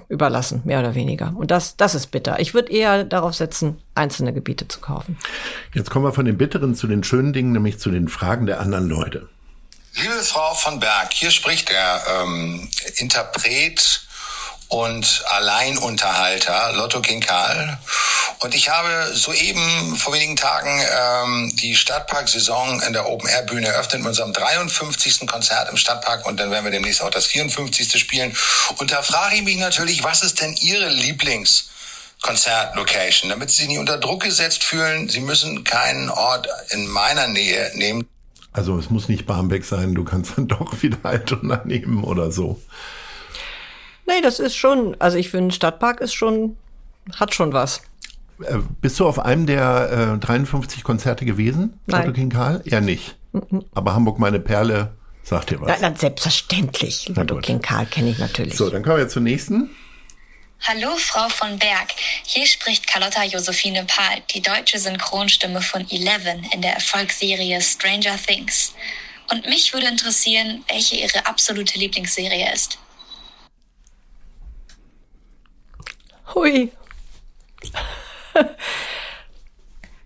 überlassen, 0.08 0.62
mehr 0.64 0.80
oder 0.80 0.94
weniger. 0.94 1.34
Und 1.36 1.50
das, 1.50 1.76
das 1.76 1.94
ist 1.94 2.10
bitter. 2.10 2.40
Ich 2.40 2.54
würde 2.54 2.72
eher 2.72 3.04
darauf 3.04 3.34
setzen, 3.34 3.78
einzelne 3.94 4.32
Gebiete 4.32 4.66
zu 4.66 4.80
kaufen. 4.80 5.18
Jetzt 5.74 5.90
kommen 5.90 6.04
wir 6.04 6.12
von 6.12 6.24
den 6.24 6.38
bitteren 6.38 6.74
zu 6.74 6.86
den 6.86 7.04
schönen 7.04 7.32
Dingen, 7.32 7.52
nämlich 7.52 7.78
zu 7.78 7.90
den 7.90 8.08
Fragen 8.08 8.46
der 8.46 8.60
anderen 8.60 8.88
Leute. 8.88 9.28
Liebe 9.94 10.14
Frau 10.22 10.54
von 10.54 10.80
Berg, 10.80 11.12
hier 11.12 11.30
spricht 11.30 11.68
der 11.70 12.02
ähm, 12.22 12.68
Interpret 12.96 14.06
und 14.68 15.24
Alleinunterhalter 15.28 16.72
Lotto 16.72 17.00
Kinkal. 17.00 17.78
Und 18.40 18.54
ich 18.54 18.68
habe 18.68 19.14
soeben 19.14 19.96
vor 19.96 20.12
wenigen 20.12 20.36
Tagen 20.36 20.80
ähm, 20.94 21.56
die 21.56 21.74
Stadtpark-Saison 21.74 22.82
in 22.82 22.92
der 22.92 23.08
Open-Air-Bühne 23.08 23.68
eröffnet 23.68 24.02
mit 24.02 24.10
unserem 24.10 24.32
53. 24.32 25.26
Konzert 25.26 25.70
im 25.70 25.76
Stadtpark 25.76 26.26
und 26.26 26.38
dann 26.38 26.50
werden 26.50 26.64
wir 26.64 26.70
demnächst 26.70 27.02
auch 27.02 27.10
das 27.10 27.26
54. 27.26 27.98
spielen. 27.98 28.36
Und 28.76 28.92
da 28.92 29.02
frage 29.02 29.36
ich 29.36 29.42
mich 29.42 29.56
natürlich, 29.56 30.04
was 30.04 30.22
ist 30.22 30.40
denn 30.40 30.54
Ihre 30.54 30.88
Lieblings- 30.88 31.70
Konzertlocation, 32.22 33.30
damit 33.30 33.50
Sie 33.50 33.56
sich 33.58 33.68
nicht 33.68 33.78
unter 33.78 33.98
Druck 33.98 34.22
gesetzt 34.22 34.64
fühlen. 34.64 35.08
Sie 35.08 35.20
müssen 35.20 35.64
keinen 35.64 36.08
Ort 36.08 36.48
in 36.70 36.88
meiner 36.88 37.28
Nähe 37.28 37.70
nehmen. 37.74 38.06
Also 38.52 38.78
es 38.78 38.90
muss 38.90 39.08
nicht 39.08 39.26
Barmbek 39.26 39.64
sein, 39.64 39.94
du 39.94 40.02
kannst 40.02 40.36
dann 40.36 40.48
doch 40.48 40.82
wieder 40.82 40.98
Altona 41.02 41.60
nehmen 41.64 42.02
oder 42.02 42.32
so. 42.32 42.60
Nee, 44.06 44.20
das 44.22 44.38
ist 44.38 44.56
schon, 44.56 44.96
also 45.00 45.18
ich 45.18 45.30
finde, 45.30 45.54
Stadtpark 45.54 46.00
ist 46.00 46.14
schon, 46.14 46.56
hat 47.14 47.34
schon 47.34 47.52
was. 47.52 47.82
Äh, 48.42 48.58
bist 48.80 49.00
du 49.00 49.06
auf 49.06 49.18
einem 49.18 49.46
der 49.46 50.14
äh, 50.14 50.18
53 50.18 50.84
Konzerte 50.84 51.24
gewesen, 51.24 51.80
Nein. 51.86 52.12
King 52.12 52.30
Karl? 52.30 52.62
Ja, 52.64 52.80
nicht. 52.80 53.16
Mhm. 53.32 53.64
Aber 53.74 53.94
Hamburg, 53.94 54.18
meine 54.18 54.40
Perle, 54.40 54.94
sagt 55.22 55.50
dir 55.50 55.60
was. 55.60 55.80
Na, 55.80 55.90
na 55.90 55.96
selbstverständlich. 55.96 57.08
Lotto 57.14 57.36
King 57.38 57.60
Karl 57.60 57.86
kenne 57.86 58.10
ich 58.10 58.18
natürlich. 58.18 58.56
So, 58.56 58.70
dann 58.70 58.82
kommen 58.82 58.98
wir 58.98 59.08
zur 59.08 59.22
nächsten. 59.22 59.70
Hallo, 60.62 60.96
Frau 60.96 61.28
von 61.28 61.58
Berg. 61.58 61.88
Hier 62.24 62.46
spricht 62.46 62.86
Carlotta 62.86 63.24
Josephine 63.24 63.84
Pahl, 63.84 64.22
die 64.34 64.40
deutsche 64.40 64.78
Synchronstimme 64.78 65.60
von 65.60 65.86
Eleven 65.90 66.44
in 66.52 66.62
der 66.62 66.74
Erfolgsserie 66.74 67.60
Stranger 67.60 68.16
Things. 68.16 68.74
Und 69.30 69.46
mich 69.46 69.72
würde 69.74 69.88
interessieren, 69.88 70.64
welche 70.68 70.96
Ihre 70.96 71.26
absolute 71.26 71.78
Lieblingsserie 71.78 72.52
ist. 72.52 72.78
Hui. 76.34 76.72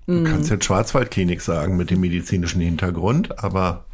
Du 0.07 0.25
kannst 0.25 0.51
jetzt 0.51 0.65
Schwarzwaldklinik 0.65 1.41
sagen 1.41 1.77
mit 1.77 1.91
dem 1.91 2.01
medizinischen 2.01 2.61
Hintergrund, 2.61 3.43
aber 3.43 3.85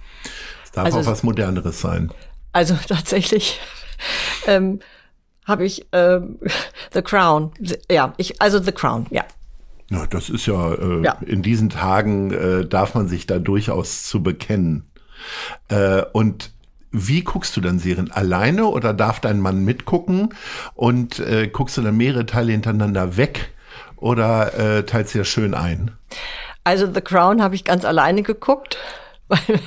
es 0.65 0.73
darf 0.73 0.87
also, 0.87 1.01
auch 1.01 1.07
was 1.07 1.23
Moderneres 1.23 1.81
sein. 1.81 2.11
Also 2.53 2.75
tatsächlich 2.89 3.61
ähm, 4.47 4.81
habe 5.45 5.67
ich 5.67 5.87
ähm, 5.93 6.39
The 6.93 7.03
Crown. 7.03 7.53
Ja, 7.91 8.15
ich, 8.17 8.41
also 8.41 8.63
The 8.63 8.73
Crown, 8.73 9.07
ja. 9.11 9.25
Ja, 9.91 10.07
das 10.07 10.31
ist 10.31 10.47
ja, 10.47 10.75
äh, 10.75 11.03
ja. 11.03 11.19
in 11.25 11.43
diesen 11.43 11.69
Tagen 11.69 12.33
äh, 12.33 12.67
darf 12.67 12.95
man 12.95 13.09
sich 13.09 13.27
da 13.27 13.39
durchaus 13.39 14.05
zu 14.05 14.23
bekennen. 14.23 14.91
Äh, 15.69 16.03
und 16.13 16.53
wie 16.97 17.23
guckst 17.23 17.57
du 17.57 17.61
dann 17.61 17.79
Serien? 17.79 18.11
Alleine 18.11 18.67
oder 18.67 18.95
darf 18.95 19.21
dein 19.21 19.41
Mann 19.41 19.65
mitgucken 19.65 20.31
und 20.75 21.19
äh, 21.19 21.49
guckst 21.49 21.77
du 21.77 21.83
dann 21.83 21.97
mehrere 21.97 22.27
Teile 22.27 22.53
hintereinander 22.53 23.17
weg 23.17 23.51
oder 23.97 24.55
äh, 24.55 24.85
teilst 24.85 25.15
du 25.15 25.19
ja 25.19 25.25
schön 25.25 25.55
ein? 25.55 25.93
Also 26.65 26.93
The 26.93 27.01
Crown 27.01 27.43
habe 27.43 27.55
ich 27.55 27.65
ganz 27.65 27.85
alleine 27.85 28.23
geguckt, 28.23 28.79
weil 29.29 29.61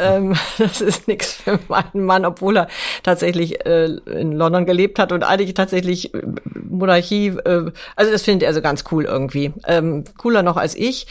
ähm, 0.00 0.34
das 0.58 0.80
ist 0.80 1.08
nichts 1.08 1.32
für 1.32 1.58
meinen 1.68 2.04
Mann, 2.04 2.24
obwohl 2.24 2.56
er 2.56 2.68
tatsächlich 3.02 3.64
äh, 3.66 3.86
in 4.06 4.32
London 4.32 4.66
gelebt 4.66 4.98
hat 4.98 5.12
und 5.12 5.24
eigentlich 5.24 5.54
tatsächlich 5.54 6.14
äh, 6.14 6.22
Monarchie, 6.68 7.28
äh, 7.28 7.70
also 7.96 8.10
das 8.10 8.22
findet 8.22 8.46
er 8.46 8.54
so 8.54 8.62
ganz 8.62 8.84
cool 8.90 9.04
irgendwie. 9.04 9.52
Ähm, 9.66 10.04
cooler 10.16 10.42
noch 10.42 10.56
als 10.56 10.74
ich. 10.74 11.06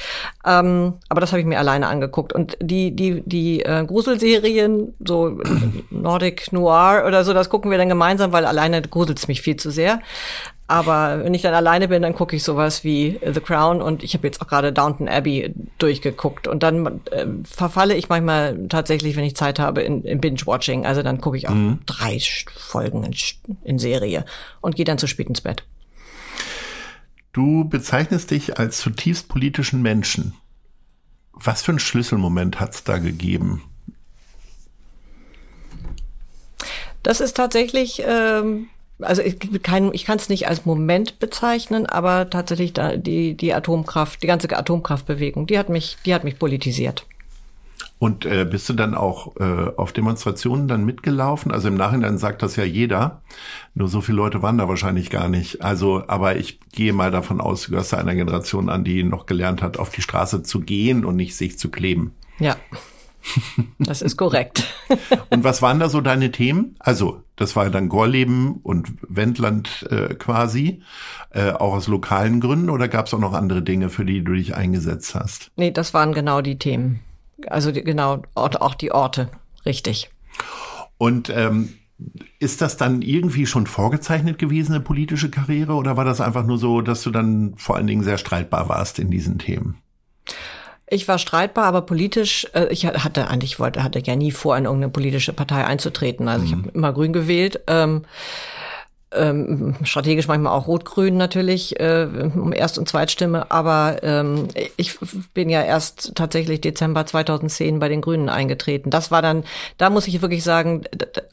Ähm, 0.45 0.93
aber 1.09 1.21
das 1.21 1.31
habe 1.31 1.39
ich 1.39 1.45
mir 1.45 1.59
alleine 1.59 1.87
angeguckt. 1.87 2.33
Und 2.33 2.57
die, 2.61 2.95
die, 2.95 3.21
die 3.25 3.61
äh, 3.61 3.85
Gruselserien, 3.85 4.93
so 5.05 5.39
Nordic 5.89 6.51
Noir 6.51 7.03
oder 7.07 7.23
so, 7.23 7.33
das 7.33 7.49
gucken 7.49 7.71
wir 7.71 7.77
dann 7.77 7.89
gemeinsam, 7.89 8.31
weil 8.31 8.45
alleine 8.45 8.81
gruselt's 8.81 9.27
mich 9.27 9.41
viel 9.41 9.55
zu 9.55 9.71
sehr. 9.71 9.99
Aber 10.71 11.25
wenn 11.25 11.33
ich 11.33 11.41
dann 11.41 11.53
alleine 11.53 11.89
bin, 11.89 12.01
dann 12.01 12.15
gucke 12.15 12.33
ich 12.33 12.43
sowas 12.43 12.85
wie 12.85 13.19
The 13.21 13.41
Crown 13.41 13.81
und 13.81 14.03
ich 14.03 14.13
habe 14.13 14.25
jetzt 14.25 14.41
auch 14.41 14.47
gerade 14.47 14.71
Downton 14.71 15.09
Abbey 15.09 15.53
durchgeguckt. 15.79 16.47
Und 16.47 16.63
dann 16.63 17.01
äh, 17.11 17.25
verfalle 17.43 17.93
ich 17.93 18.07
manchmal 18.07 18.69
tatsächlich, 18.69 19.17
wenn 19.17 19.25
ich 19.25 19.35
Zeit 19.35 19.59
habe, 19.59 19.81
in, 19.81 20.05
in 20.05 20.21
Binge-Watching. 20.21 20.85
Also 20.85 21.03
dann 21.03 21.19
gucke 21.19 21.35
ich 21.35 21.49
auch 21.49 21.53
mhm. 21.53 21.81
drei 21.85 22.17
Folgen 22.55 23.03
in, 23.03 23.13
in 23.65 23.79
Serie 23.79 24.23
und 24.61 24.77
gehe 24.77 24.85
dann 24.85 24.97
zu 24.97 25.07
spät 25.07 25.27
ins 25.27 25.41
Bett. 25.41 25.65
Du 27.33 27.67
bezeichnest 27.67 28.31
dich 28.31 28.57
als 28.57 28.77
zutiefst 28.77 29.27
politischen 29.27 29.81
Menschen. 29.81 30.35
Was 31.33 31.63
für 31.63 31.73
einen 31.73 31.79
Schlüsselmoment 31.79 32.61
hat 32.61 32.75
es 32.75 32.85
da 32.85 32.97
gegeben? 32.97 33.61
Das 37.03 37.19
ist 37.19 37.35
tatsächlich 37.35 38.01
ähm, 38.05 38.69
also 39.01 39.21
ich, 39.21 39.37
kein, 39.63 39.93
ich 39.93 40.05
kann 40.05 40.17
es 40.17 40.29
nicht 40.29 40.47
als 40.47 40.65
Moment 40.65 41.19
bezeichnen, 41.19 41.85
aber 41.85 42.29
tatsächlich 42.29 42.73
da, 42.73 42.95
die, 42.97 43.35
die 43.35 43.53
Atomkraft, 43.53 44.21
die 44.23 44.27
ganze 44.27 44.55
Atomkraftbewegung, 44.55 45.47
die 45.47 45.57
hat 45.57 45.69
mich, 45.69 45.97
die 46.05 46.13
hat 46.13 46.23
mich 46.23 46.39
politisiert. 46.39 47.05
Und 48.01 48.25
äh, 48.25 48.45
bist 48.45 48.67
du 48.67 48.73
dann 48.73 48.95
auch 48.95 49.35
äh, 49.37 49.71
auf 49.77 49.93
Demonstrationen 49.93 50.67
dann 50.67 50.85
mitgelaufen? 50.85 51.51
Also 51.51 51.67
im 51.67 51.75
Nachhinein 51.75 52.17
sagt 52.17 52.41
das 52.41 52.55
ja 52.55 52.63
jeder. 52.63 53.21
Nur 53.75 53.89
so 53.89 54.01
viele 54.01 54.17
Leute 54.17 54.41
waren 54.41 54.57
da 54.57 54.67
wahrscheinlich 54.67 55.11
gar 55.11 55.29
nicht. 55.29 55.61
Also, 55.61 56.03
aber 56.07 56.35
ich 56.35 56.59
gehe 56.71 56.93
mal 56.93 57.11
davon 57.11 57.39
aus, 57.39 57.61
du 57.61 57.71
gehörst 57.71 57.93
einer 57.93 58.15
Generation 58.15 58.69
an, 58.69 58.83
die 58.83 59.03
noch 59.03 59.27
gelernt 59.27 59.61
hat, 59.61 59.77
auf 59.77 59.91
die 59.91 60.01
Straße 60.01 60.41
zu 60.41 60.61
gehen 60.61 61.05
und 61.05 61.15
nicht 61.15 61.35
sich 61.35 61.59
zu 61.59 61.69
kleben. 61.69 62.15
Ja. 62.39 62.55
Das 63.77 64.01
ist 64.01 64.17
korrekt. 64.17 64.63
und 65.29 65.43
was 65.43 65.61
waren 65.61 65.79
da 65.79 65.87
so 65.87 66.01
deine 66.01 66.31
Themen? 66.31 66.75
Also, 66.79 67.21
das 67.41 67.55
war 67.55 67.69
dann 67.71 67.89
Gorleben 67.89 68.59
und 68.61 68.93
Wendland 69.09 69.87
äh, 69.89 70.13
quasi, 70.13 70.83
äh, 71.31 71.49
auch 71.49 71.73
aus 71.73 71.87
lokalen 71.87 72.39
Gründen 72.39 72.69
oder 72.69 72.87
gab 72.87 73.07
es 73.07 73.13
auch 73.15 73.19
noch 73.19 73.33
andere 73.33 73.63
Dinge, 73.63 73.89
für 73.89 74.05
die 74.05 74.23
du 74.23 74.33
dich 74.33 74.55
eingesetzt 74.55 75.15
hast? 75.15 75.51
Nee, 75.55 75.71
das 75.71 75.95
waren 75.95 76.13
genau 76.13 76.41
die 76.41 76.59
Themen. 76.59 76.99
Also 77.47 77.71
die, 77.71 77.83
genau, 77.83 78.21
auch 78.35 78.75
die 78.75 78.91
Orte, 78.91 79.29
richtig. 79.65 80.11
Und 80.99 81.31
ähm, 81.35 81.73
ist 82.37 82.61
das 82.61 82.77
dann 82.77 83.01
irgendwie 83.01 83.47
schon 83.47 83.65
vorgezeichnet 83.65 84.37
gewesen, 84.37 84.73
eine 84.73 84.83
politische 84.83 85.31
Karriere, 85.31 85.73
oder 85.73 85.97
war 85.97 86.05
das 86.05 86.21
einfach 86.21 86.45
nur 86.45 86.59
so, 86.59 86.81
dass 86.81 87.01
du 87.01 87.09
dann 87.09 87.55
vor 87.57 87.75
allen 87.75 87.87
Dingen 87.87 88.03
sehr 88.03 88.19
streitbar 88.19 88.69
warst 88.69 88.99
in 88.99 89.09
diesen 89.09 89.39
Themen? 89.39 89.77
Ich 90.93 91.07
war 91.07 91.17
streitbar, 91.19 91.63
aber 91.63 91.83
politisch, 91.83 92.45
äh, 92.53 92.67
ich 92.69 92.85
hatte 92.85 93.29
eigentlich 93.29 93.59
wollte, 93.59 93.81
hatte 93.81 93.99
ja 93.99 94.17
nie 94.17 94.31
vor, 94.31 94.57
in 94.57 94.65
irgendeine 94.65 94.91
politische 94.91 95.31
Partei 95.31 95.63
einzutreten. 95.63 96.27
Also 96.27 96.41
mhm. 96.41 96.45
ich 96.45 96.51
habe 96.57 96.69
immer 96.73 96.91
grün 96.91 97.13
gewählt. 97.13 97.61
Ähm, 97.67 98.03
ähm, 99.13 99.75
strategisch 99.83 100.27
manchmal 100.27 100.53
auch 100.53 100.67
Rot-Grün 100.67 101.15
natürlich, 101.15 101.79
äh, 101.79 102.07
um 102.35 102.51
Erst- 102.51 102.77
und 102.77 102.89
Zweitstimme, 102.89 103.51
aber 103.51 104.03
ähm, 104.03 104.49
ich 104.75 104.97
bin 105.33 105.49
ja 105.49 105.63
erst 105.63 106.15
tatsächlich 106.15 106.61
Dezember 106.61 107.05
2010 107.05 107.79
bei 107.79 107.89
den 107.89 108.01
Grünen 108.01 108.29
eingetreten. 108.29 108.89
Das 108.89 109.11
war 109.11 109.21
dann, 109.21 109.43
da 109.77 109.89
muss 109.89 110.07
ich 110.07 110.21
wirklich 110.21 110.43
sagen, 110.43 110.83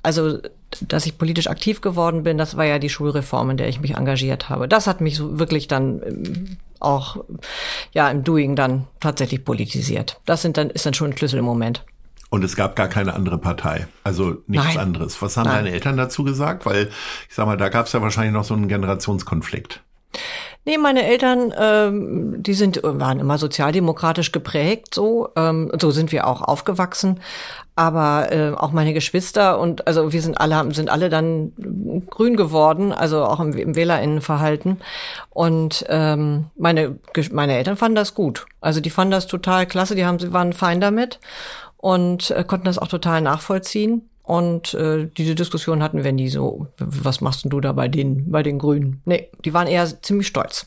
also 0.03 0.39
dass 0.81 1.07
ich 1.07 1.19
politisch 1.19 1.49
aktiv 1.49 1.81
geworden 1.81 2.23
bin, 2.23 2.39
das 2.39 2.57
war 2.57 2.65
ja 2.65 2.79
die 2.79 2.91
Schulreform, 2.91 3.51
in 3.51 3.57
der 3.57 3.69
ich 3.69 3.81
mich 3.81 3.97
engagiert 3.97 4.49
habe. 4.49 4.69
Das 4.69 4.87
hat 4.87 5.01
mich 5.01 5.17
so 5.17 5.39
wirklich 5.39 5.67
dann 5.67 6.03
ähm, 6.05 6.57
auch 6.81 7.25
ja 7.93 8.11
im 8.11 8.25
Doing 8.25 8.57
dann 8.57 8.87
tatsächlich 9.01 9.45
politisiert. 9.45 10.21
Das 10.25 10.43
sind 10.43 10.57
dann 10.57 10.71
ist 10.71 10.87
dann 10.87 10.95
schon 10.95 11.11
ein 11.11 11.17
Schlüsselmoment. 11.17 11.85
Und 12.31 12.45
es 12.45 12.57
gab 12.57 12.77
gar 12.77 12.89
keine 12.89 13.15
andere 13.15 13.39
Partei, 13.39 13.89
also 14.05 14.43
nichts 14.47 14.67
Nein. 14.67 14.79
anderes. 14.79 15.23
Was 15.23 15.37
haben 15.37 15.47
Nein. 15.47 15.65
deine 15.65 15.71
Eltern 15.71 15.97
dazu 15.97 16.25
gesagt? 16.25 16.67
Weil 16.67 16.91
ich 17.29 17.35
sag 17.35 17.47
mal, 17.47 17.57
da 17.57 17.71
gab 17.71 17.87
es 17.87 17.93
ja 17.93 18.03
wahrscheinlich 18.03 18.35
noch 18.35 18.45
so 18.45 18.55
einen 18.55 18.69
Generationskonflikt. 18.69 19.83
Nee, 20.65 20.77
meine 20.77 21.07
Eltern, 21.07 21.55
ähm, 21.59 22.43
die 22.43 22.53
sind 22.53 22.81
waren 22.83 23.21
immer 23.21 23.39
sozialdemokratisch 23.39 24.33
geprägt, 24.33 24.95
so 24.95 25.31
ähm, 25.35 25.73
so 25.81 25.91
sind 25.91 26.13
wir 26.13 26.27
auch 26.27 26.43
aufgewachsen. 26.43 27.21
Aber 27.75 28.31
äh, 28.33 28.53
auch 28.55 28.73
meine 28.73 28.93
Geschwister 28.93 29.59
und 29.61 29.87
also 29.87 30.13
wir 30.13 30.21
sind 30.21 30.39
alle 30.39 30.75
sind 30.75 30.91
alle 30.91 31.09
dann 31.09 31.53
grün 32.11 32.37
geworden, 32.37 32.93
also 32.93 33.25
auch 33.25 33.41
im, 33.41 33.55
im 33.55 33.77
Wählerinnenverhalten. 33.77 34.79
Und 35.31 35.87
ähm, 35.89 36.47
meine 36.57 36.99
meine 37.33 37.57
Eltern 37.57 37.77
fanden 37.79 37.97
das 37.97 38.15
gut. 38.15 38.45
Also 38.61 38.81
die 38.81 38.91
fanden 38.91 39.13
das 39.13 39.27
total 39.27 39.65
klasse. 39.65 39.95
Die 39.95 40.05
haben 40.05 40.19
sie 40.19 40.35
waren 40.35 40.53
fein 40.53 40.83
damit 40.83 41.19
und 41.79 42.31
äh, 42.31 42.45
konnten 42.45 42.67
das 42.67 42.79
auch 42.79 42.89
total 42.89 43.23
nachvollziehen. 43.23 44.11
Und 44.29 44.75
äh, 44.75 45.09
diese 45.17 45.35
Diskussion 45.35 45.83
hatten 45.83 46.05
wir 46.05 46.13
nie 46.13 46.29
so, 46.29 46.67
was 46.77 47.23
machst 47.23 47.45
denn 47.45 47.51
du 47.51 47.63
da 47.63 47.73
bei 47.73 47.89
den, 47.89 48.31
bei 48.31 48.43
den 48.43 48.59
Grünen? 48.59 49.01
Nee, 49.07 49.31
die 49.47 49.55
waren 49.55 49.67
eher 49.67 49.87
ziemlich 50.03 50.27
stolz. 50.27 50.67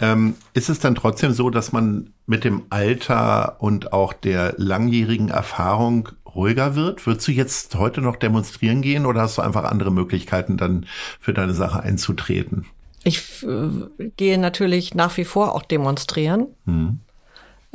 Ähm, 0.00 0.34
ist 0.54 0.70
es 0.70 0.80
dann 0.80 0.94
trotzdem 0.94 1.32
so, 1.32 1.50
dass 1.50 1.72
man 1.72 2.14
mit 2.24 2.44
dem 2.44 2.62
Alter 2.70 3.56
und 3.60 3.92
auch 3.92 4.14
der 4.14 4.54
langjährigen 4.56 5.28
Erfahrung 5.28 6.08
ruhiger 6.24 6.74
wird? 6.74 7.06
Würdest 7.06 7.28
du 7.28 7.32
jetzt 7.32 7.74
heute 7.74 8.00
noch 8.00 8.16
demonstrieren 8.16 8.80
gehen 8.80 9.04
oder 9.04 9.20
hast 9.20 9.36
du 9.36 9.42
einfach 9.42 9.64
andere 9.64 9.92
Möglichkeiten, 9.92 10.56
dann 10.56 10.86
für 11.20 11.34
deine 11.34 11.52
Sache 11.52 11.82
einzutreten? 11.82 12.64
Ich 13.04 13.42
äh, 13.42 14.08
gehe 14.16 14.38
natürlich 14.38 14.94
nach 14.94 15.14
wie 15.18 15.26
vor 15.26 15.54
auch 15.54 15.64
demonstrieren. 15.64 16.46
Hm. 16.64 17.00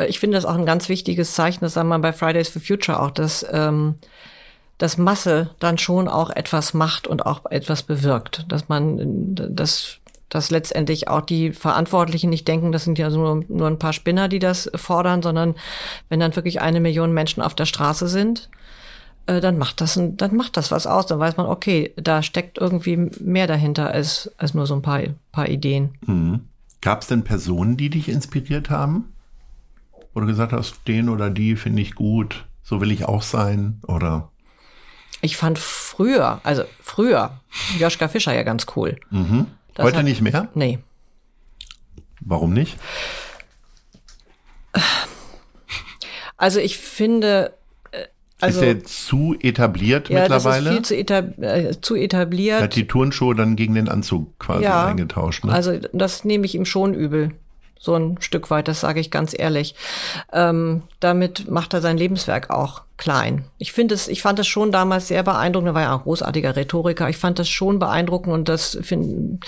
Ich 0.07 0.19
finde 0.19 0.35
das 0.35 0.45
auch 0.45 0.55
ein 0.55 0.65
ganz 0.65 0.89
wichtiges 0.89 1.35
Zeichen, 1.35 1.59
das 1.61 1.75
sagen 1.75 1.89
wir 1.89 1.99
bei 1.99 2.11
Fridays 2.11 2.49
for 2.49 2.59
Future 2.59 2.99
auch, 2.99 3.11
dass 3.11 3.45
ähm, 3.51 3.97
dass 4.77 4.97
Masse 4.97 5.51
dann 5.59 5.77
schon 5.77 6.07
auch 6.07 6.29
etwas 6.29 6.73
macht 6.73 7.07
und 7.07 7.25
auch 7.25 7.45
etwas 7.49 7.83
bewirkt. 7.83 8.45
Dass 8.51 8.69
man, 8.69 9.35
dass, 9.35 9.97
dass 10.29 10.51
letztendlich 10.51 11.07
auch 11.07 11.21
die 11.21 11.53
Verantwortlichen 11.53 12.29
nicht 12.29 12.47
denken, 12.47 12.71
das 12.71 12.83
sind 12.83 12.97
ja 12.97 13.09
nur, 13.09 13.43
nur 13.47 13.67
ein 13.67 13.79
paar 13.79 13.93
Spinner, 13.93 14.27
die 14.27 14.39
das 14.39 14.69
fordern, 14.75 15.21
sondern 15.21 15.55
wenn 16.09 16.19
dann 16.19 16.35
wirklich 16.35 16.61
eine 16.61 16.79
Million 16.79 17.13
Menschen 17.13 17.41
auf 17.41 17.55
der 17.55 17.65
Straße 17.65 18.07
sind, 18.07 18.49
äh, 19.25 19.39
dann 19.39 19.57
macht 19.57 19.79
das, 19.79 19.99
dann 20.01 20.35
macht 20.35 20.57
das 20.57 20.71
was 20.71 20.87
aus. 20.87 21.05
Dann 21.05 21.19
weiß 21.19 21.37
man, 21.37 21.45
okay, 21.45 21.93
da 21.95 22.23
steckt 22.23 22.57
irgendwie 22.57 22.97
mehr 23.19 23.47
dahinter 23.47 23.91
als, 23.91 24.31
als 24.37 24.53
nur 24.53 24.65
so 24.65 24.75
ein 24.75 24.81
paar, 24.81 25.01
paar 25.31 25.49
Ideen. 25.49 25.91
Mhm. 26.05 26.41
Gab 26.81 27.01
es 27.01 27.07
denn 27.07 27.23
Personen, 27.23 27.77
die 27.77 27.89
dich 27.89 28.09
inspiriert 28.09 28.69
haben? 28.69 29.13
Du 30.13 30.25
gesagt 30.25 30.51
hast, 30.51 30.87
den 30.87 31.09
oder 31.09 31.29
die 31.29 31.55
finde 31.55 31.81
ich 31.81 31.95
gut, 31.95 32.45
so 32.61 32.81
will 32.81 32.91
ich 32.91 33.05
auch 33.05 33.23
sein, 33.23 33.79
oder? 33.87 34.29
Ich 35.23 35.37
fand 35.37 35.57
früher, 35.57 36.41
also 36.43 36.63
früher, 36.81 37.39
Joschka 37.79 38.09
Fischer 38.09 38.35
ja 38.35 38.43
ganz 38.43 38.65
cool. 38.75 38.97
Mhm. 39.09 39.47
Heute 39.79 39.99
hat, 39.99 40.03
nicht 40.03 40.21
mehr? 40.21 40.49
Nee. 40.53 40.79
Warum 42.19 42.51
nicht? 42.51 42.77
Also 46.35 46.59
ich 46.59 46.77
finde, 46.77 47.53
äh, 47.91 48.05
also, 48.41 48.59
ist 48.59 48.67
er 48.67 48.83
zu 48.83 49.35
etabliert 49.39 50.09
ja, 50.09 50.21
mittlerweile? 50.21 50.71
Das 50.71 50.73
ist 50.73 50.73
viel 50.73 50.81
zu, 50.83 50.95
etab 50.97 51.39
äh, 51.41 51.79
zu 51.79 51.95
etabliert. 51.95 52.59
Er 52.59 52.63
hat 52.63 52.75
die 52.75 52.87
Turnschuhe 52.87 53.33
dann 53.33 53.55
gegen 53.55 53.75
den 53.75 53.87
Anzug 53.87 54.37
quasi 54.39 54.63
ja, 54.65 54.87
eingetauscht. 54.87 55.45
Ne? 55.45 55.53
Also 55.53 55.79
das 55.93 56.25
nehme 56.25 56.45
ich 56.45 56.53
ihm 56.53 56.65
schon 56.65 56.93
übel 56.93 57.31
so 57.83 57.95
ein 57.95 58.15
Stück 58.21 58.49
weit, 58.49 58.69
das 58.69 58.79
sage 58.79 59.01
ich 59.01 59.11
ganz 59.11 59.37
ehrlich. 59.37 59.75
Ähm, 60.31 60.83
damit 61.01 61.51
macht 61.51 61.73
er 61.73 61.81
sein 61.81 61.97
Lebenswerk 61.97 62.49
auch 62.49 62.83
klein. 62.95 63.43
Ich 63.57 63.73
finde 63.73 63.93
es, 63.93 64.07
ich 64.07 64.21
fand 64.21 64.39
es 64.39 64.47
schon 64.47 64.71
damals 64.71 65.09
sehr 65.09 65.21
beeindruckend. 65.21 65.67
Er 65.67 65.73
war 65.73 65.81
ja 65.81 65.93
ein 65.93 65.99
großartiger 65.99 66.55
Rhetoriker. 66.55 67.09
Ich 67.09 67.17
fand 67.17 67.39
das 67.39 67.49
schon 67.49 67.79
beeindruckend 67.79 68.33
und 68.33 68.47
das 68.47 68.77
finde, 68.81 69.39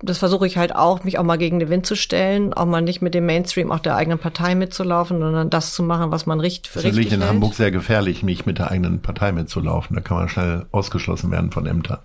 das 0.00 0.16
versuche 0.16 0.46
ich 0.46 0.56
halt 0.56 0.74
auch, 0.74 1.04
mich 1.04 1.18
auch 1.18 1.22
mal 1.22 1.36
gegen 1.36 1.58
den 1.58 1.68
Wind 1.68 1.84
zu 1.84 1.96
stellen, 1.96 2.54
auch 2.54 2.64
mal 2.64 2.80
nicht 2.80 3.02
mit 3.02 3.12
dem 3.12 3.26
Mainstream 3.26 3.70
auch 3.70 3.80
der 3.80 3.94
eigenen 3.94 4.18
Partei 4.18 4.54
mitzulaufen, 4.54 5.20
sondern 5.20 5.50
das 5.50 5.74
zu 5.74 5.82
machen, 5.82 6.10
was 6.10 6.24
man 6.24 6.40
richtig 6.40 6.72
für 6.72 6.82
richtig 6.82 7.10
hält. 7.10 7.20
in 7.20 7.28
Hamburg 7.28 7.52
sehr 7.52 7.70
gefährlich, 7.70 8.22
nicht 8.22 8.46
mit 8.46 8.56
der 8.56 8.70
eigenen 8.70 9.02
Partei 9.02 9.32
mitzulaufen. 9.32 9.96
Da 9.96 10.00
kann 10.00 10.16
man 10.16 10.30
schnell 10.30 10.64
ausgeschlossen 10.72 11.30
werden 11.30 11.52
von 11.52 11.66
Ämtern. 11.66 11.98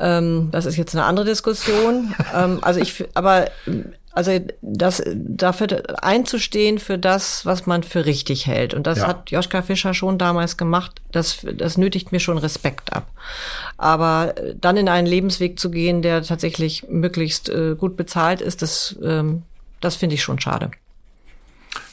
Ähm, 0.00 0.48
das 0.50 0.64
ist 0.64 0.76
jetzt 0.76 0.94
eine 0.94 1.04
andere 1.04 1.26
Diskussion. 1.26 2.14
ähm, 2.34 2.58
also 2.62 2.80
ich, 2.80 3.04
aber 3.14 3.46
also 4.12 4.40
das 4.60 5.02
dafür 5.14 6.02
einzustehen 6.02 6.78
für 6.78 6.98
das, 6.98 7.46
was 7.46 7.66
man 7.66 7.82
für 7.82 8.06
richtig 8.06 8.46
hält. 8.46 8.74
Und 8.74 8.86
das 8.86 8.98
ja. 8.98 9.06
hat 9.06 9.30
Joschka 9.30 9.62
Fischer 9.62 9.94
schon 9.94 10.18
damals 10.18 10.56
gemacht. 10.56 11.00
Das, 11.12 11.46
das 11.54 11.78
nötigt 11.78 12.10
mir 12.10 12.18
schon 12.18 12.38
Respekt 12.38 12.92
ab. 12.92 13.10
Aber 13.76 14.34
dann 14.60 14.76
in 14.76 14.88
einen 14.88 15.06
Lebensweg 15.06 15.60
zu 15.60 15.70
gehen, 15.70 16.02
der 16.02 16.22
tatsächlich 16.22 16.88
möglichst 16.88 17.48
äh, 17.48 17.76
gut 17.76 17.96
bezahlt 17.96 18.40
ist, 18.40 18.62
das, 18.62 18.96
ähm, 19.02 19.42
das 19.80 19.94
finde 19.94 20.16
ich 20.16 20.22
schon 20.22 20.40
schade. 20.40 20.72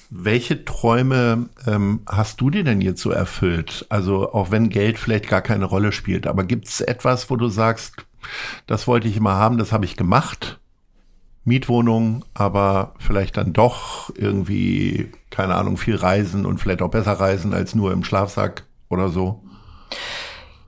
Welche 0.09 0.63
Träume 0.63 1.49
ähm, 1.67 1.99
hast 2.07 2.41
du 2.41 2.49
dir 2.49 2.63
denn 2.63 2.81
jetzt 2.81 3.01
so 3.01 3.11
erfüllt? 3.11 3.85
Also 3.89 4.33
auch 4.33 4.51
wenn 4.51 4.69
Geld 4.69 4.97
vielleicht 4.97 5.27
gar 5.27 5.41
keine 5.41 5.65
Rolle 5.65 5.91
spielt, 5.91 6.25
aber 6.25 6.45
gibt 6.45 6.67
es 6.67 6.81
etwas, 6.81 7.29
wo 7.29 7.35
du 7.35 7.49
sagst, 7.49 8.05
das 8.65 8.87
wollte 8.87 9.07
ich 9.07 9.17
immer 9.17 9.33
haben, 9.33 9.57
das 9.57 9.71
habe 9.71 9.85
ich 9.85 9.97
gemacht? 9.97 10.59
Mietwohnung, 11.47 12.25
aber 12.33 12.93
vielleicht 12.99 13.37
dann 13.37 13.53
doch 13.53 14.11
irgendwie, 14.15 15.09
keine 15.29 15.55
Ahnung, 15.55 15.77
viel 15.77 15.95
reisen 15.95 16.45
und 16.45 16.59
vielleicht 16.59 16.81
auch 16.81 16.91
besser 16.91 17.13
reisen 17.13 17.53
als 17.53 17.73
nur 17.73 17.93
im 17.93 18.03
Schlafsack 18.03 18.63
oder 18.89 19.09
so? 19.09 19.41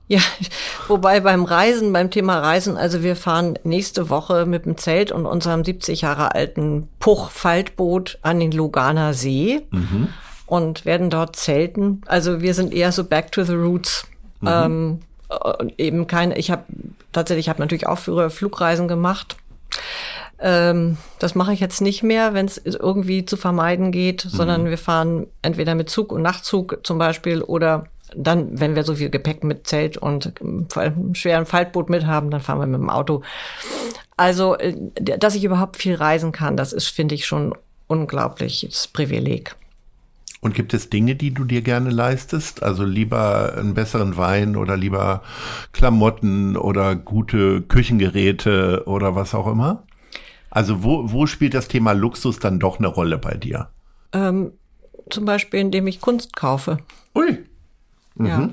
Ja, 0.08 0.20
wobei 0.88 1.20
beim 1.20 1.44
Reisen, 1.44 1.92
beim 1.92 2.10
Thema 2.10 2.40
Reisen, 2.40 2.76
also 2.76 3.02
wir 3.02 3.14
fahren 3.14 3.58
nächste 3.62 4.08
Woche 4.08 4.46
mit 4.46 4.64
dem 4.64 4.76
Zelt 4.76 5.12
und 5.12 5.26
unserem 5.26 5.64
70 5.64 6.00
Jahre 6.00 6.34
alten 6.34 6.88
Puch-Faltboot 6.98 8.18
an 8.22 8.40
den 8.40 8.50
Luganer 8.50 9.12
See 9.12 9.60
mhm. 9.70 10.08
und 10.46 10.86
werden 10.86 11.10
dort 11.10 11.36
zelten. 11.36 12.00
Also 12.06 12.40
wir 12.40 12.54
sind 12.54 12.72
eher 12.72 12.90
so 12.90 13.04
back 13.04 13.30
to 13.32 13.44
the 13.44 13.52
roots. 13.52 14.08
Mhm. 14.40 14.48
Ähm, 14.48 14.98
eben 15.76 16.06
keine, 16.06 16.38
ich 16.38 16.50
habe 16.50 16.64
tatsächlich, 17.12 17.44
ich 17.44 17.48
habe 17.50 17.60
natürlich 17.60 17.86
auch 17.86 17.98
früher 17.98 18.30
Flugreisen 18.30 18.88
gemacht. 18.88 19.36
Ähm, 20.40 20.96
das 21.18 21.34
mache 21.34 21.52
ich 21.52 21.60
jetzt 21.60 21.80
nicht 21.80 22.02
mehr, 22.02 22.32
wenn 22.32 22.46
es 22.46 22.56
irgendwie 22.58 23.24
zu 23.26 23.36
vermeiden 23.36 23.92
geht, 23.92 24.24
mhm. 24.24 24.28
sondern 24.30 24.64
wir 24.66 24.78
fahren 24.78 25.26
entweder 25.42 25.74
mit 25.74 25.90
Zug 25.90 26.12
und 26.12 26.22
Nachtzug 26.22 26.80
zum 26.82 26.98
Beispiel 26.98 27.42
oder 27.42 27.86
dann, 28.16 28.58
wenn 28.58 28.74
wir 28.74 28.82
so 28.82 28.94
viel 28.96 29.10
Gepäck 29.10 29.44
mit 29.44 29.66
Zelt 29.66 29.96
und 29.96 30.32
einem 30.76 31.14
schweren 31.14 31.46
Faltboot 31.46 31.90
mit 31.90 32.06
haben, 32.06 32.30
dann 32.30 32.40
fahren 32.40 32.58
wir 32.58 32.66
mit 32.66 32.80
dem 32.80 32.90
Auto. 32.90 33.22
Also, 34.16 34.56
äh, 34.56 34.74
dass 34.94 35.34
ich 35.34 35.44
überhaupt 35.44 35.76
viel 35.76 35.94
reisen 35.94 36.32
kann, 36.32 36.56
das 36.56 36.72
ist, 36.72 36.88
finde 36.88 37.14
ich, 37.14 37.26
schon 37.26 37.54
unglaubliches 37.86 38.88
Privileg. 38.88 39.56
Und 40.40 40.54
gibt 40.54 40.72
es 40.72 40.88
Dinge, 40.88 41.16
die 41.16 41.34
du 41.34 41.44
dir 41.44 41.60
gerne 41.60 41.90
leistest? 41.90 42.62
Also 42.62 42.84
lieber 42.84 43.54
einen 43.58 43.74
besseren 43.74 44.16
Wein 44.16 44.56
oder 44.56 44.76
lieber 44.76 45.22
Klamotten 45.72 46.56
oder 46.56 46.96
gute 46.96 47.60
Küchengeräte 47.60 48.84
oder 48.86 49.14
was 49.14 49.34
auch 49.34 49.46
immer? 49.46 49.82
Also 50.50 50.82
wo, 50.82 51.12
wo 51.12 51.26
spielt 51.26 51.54
das 51.54 51.68
Thema 51.68 51.92
Luxus 51.92 52.38
dann 52.38 52.58
doch 52.58 52.78
eine 52.78 52.88
Rolle 52.88 53.18
bei 53.18 53.34
dir? 53.34 53.70
Ähm, 54.12 54.52
zum 55.08 55.24
Beispiel, 55.24 55.60
indem 55.60 55.86
ich 55.86 56.00
Kunst 56.00 56.36
kaufe. 56.36 56.78
Ui. 57.14 57.38
Mhm. 58.16 58.26
Ja. 58.26 58.50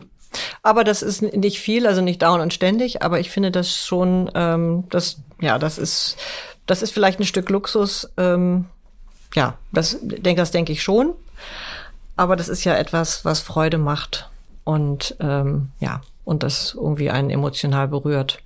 Aber 0.62 0.84
das 0.84 1.02
ist 1.02 1.22
nicht 1.22 1.60
viel, 1.60 1.88
also 1.88 2.02
nicht 2.02 2.22
dauernd 2.22 2.44
und 2.44 2.54
ständig, 2.54 3.02
aber 3.02 3.20
ich 3.20 3.30
finde 3.30 3.52
das 3.52 3.76
schon, 3.76 4.30
ähm, 4.36 4.84
das, 4.90 5.22
ja, 5.42 5.58
das 5.58 5.78
ist, 5.78 6.18
das 6.66 6.82
ist 6.82 6.92
vielleicht 6.92 7.20
ein 7.20 7.26
Stück 7.26 7.50
Luxus. 7.50 8.10
Ähm, 8.18 8.66
ja, 9.34 9.58
das 9.72 9.98
denke, 10.02 10.42
das 10.42 10.52
denke 10.52 10.74
ich 10.74 10.84
schon. 10.84 11.14
Aber 12.16 12.36
das 12.36 12.50
ist 12.50 12.64
ja 12.64 12.76
etwas, 12.76 13.26
was 13.26 13.40
Freude 13.40 13.78
macht 13.78 14.30
und 14.64 15.16
ähm, 15.20 15.70
ja, 15.80 16.02
und 16.28 16.44
das 16.44 16.76
irgendwie 16.76 17.10
einen 17.10 17.30
emotional 17.30 17.88
berührt. 17.88 18.44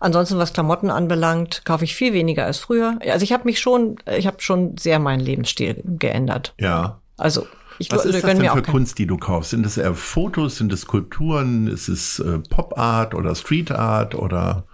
Ansonsten, 0.00 0.36
was 0.36 0.52
Klamotten 0.52 0.90
anbelangt, 0.90 1.62
kaufe 1.64 1.84
ich 1.84 1.94
viel 1.94 2.12
weniger 2.12 2.44
als 2.44 2.58
früher. 2.58 2.98
Also 3.08 3.24
ich 3.24 3.32
habe 3.32 3.44
mich 3.44 3.58
schon, 3.58 3.96
ich 4.16 4.26
habe 4.26 4.40
schon 4.40 4.76
sehr 4.76 4.98
meinen 4.98 5.20
Lebensstil 5.20 5.82
geändert. 5.82 6.54
Ja. 6.60 7.00
Also 7.16 7.46
ich 7.78 7.90
Was 7.90 8.04
ist 8.04 8.22
das 8.22 8.36
denn 8.36 8.50
für 8.50 8.60
Kunst, 8.60 8.98
die 8.98 9.06
du 9.06 9.16
kaufst? 9.16 9.50
Sind 9.50 9.64
es 9.64 9.78
eher 9.78 9.94
Fotos, 9.94 10.58
sind 10.58 10.74
es 10.74 10.82
Skulpturen, 10.82 11.68
ist 11.68 11.88
es 11.88 12.18
äh, 12.18 12.38
Pop 12.50 12.78
Art 12.78 13.14
oder 13.14 13.34
Street 13.34 13.72
Art 13.72 14.14
oder 14.14 14.64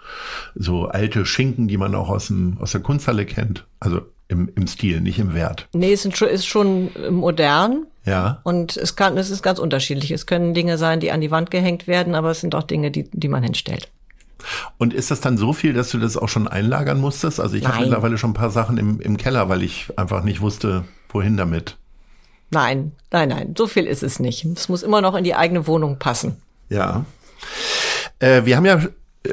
so 0.57 0.87
alte 0.87 1.25
Schinken, 1.25 1.69
die 1.69 1.77
man 1.77 1.95
auch 1.95 2.09
aus, 2.09 2.27
dem, 2.27 2.59
aus 2.61 2.73
der 2.73 2.81
Kunsthalle 2.81 3.25
kennt? 3.25 3.67
Also 3.79 4.01
im, 4.29 4.51
im 4.55 4.67
Stil, 4.67 5.01
nicht 5.01 5.19
im 5.19 5.35
Wert. 5.35 5.69
Nee, 5.73 5.93
es 5.93 6.05
ist 6.05 6.47
schon 6.47 6.91
modern. 7.11 7.87
Ja. 8.05 8.41
Und 8.43 8.77
es 8.77 8.97
kann, 8.97 9.19
es 9.19 9.31
ist 9.31 9.43
ganz 9.43 9.59
unterschiedlich. 9.59 10.11
Es 10.11 10.27
können 10.27 10.55
Dinge 10.55 10.79
sein, 10.79 11.01
die 11.01 11.11
an 11.11 11.21
die 11.21 11.31
Wand 11.31 11.51
gehängt 11.51 11.87
werden, 11.87 12.15
aber 12.15 12.31
es 12.31 12.41
sind 12.41 12.55
auch 12.55 12.63
Dinge, 12.63 12.91
die, 12.91 13.09
die 13.11 13.29
man 13.29 13.43
hinstellt. 13.43 13.91
Und 14.79 14.95
ist 14.95 15.11
das 15.11 15.21
dann 15.21 15.37
so 15.37 15.53
viel, 15.53 15.73
dass 15.73 15.91
du 15.91 15.99
das 15.99 16.17
auch 16.17 16.29
schon 16.29 16.47
einlagern 16.49 17.01
musstest? 17.01 17.41
Also 17.41 17.57
ich 17.57 17.67
habe 17.67 17.81
mittlerweile 17.81 18.19
schon 18.19 18.31
ein 18.31 18.35
paar 18.35 18.51
Sachen 18.51 18.79
im, 18.79 19.01
im 19.01 19.17
Keller, 19.17 19.49
weil 19.49 19.63
ich 19.63 19.89
einfach 19.99 20.23
nicht 20.23 20.41
wusste, 20.41 20.85
wohin 21.09 21.37
damit. 21.37 21.77
Nein, 22.51 22.93
nein, 23.11 23.29
nein, 23.29 23.55
so 23.59 23.67
viel 23.67 23.87
ist 23.87 24.03
es 24.03 24.21
nicht. 24.21 24.45
Es 24.45 24.69
muss 24.69 24.83
immer 24.83 25.03
noch 25.03 25.15
in 25.15 25.25
die 25.25 25.35
eigene 25.35 25.67
Wohnung 25.67 25.99
passen. 25.99 26.37
Ja. 26.71 27.05
Äh, 28.21 28.45
wir 28.45 28.57
haben 28.57 28.65
ja 28.65 28.81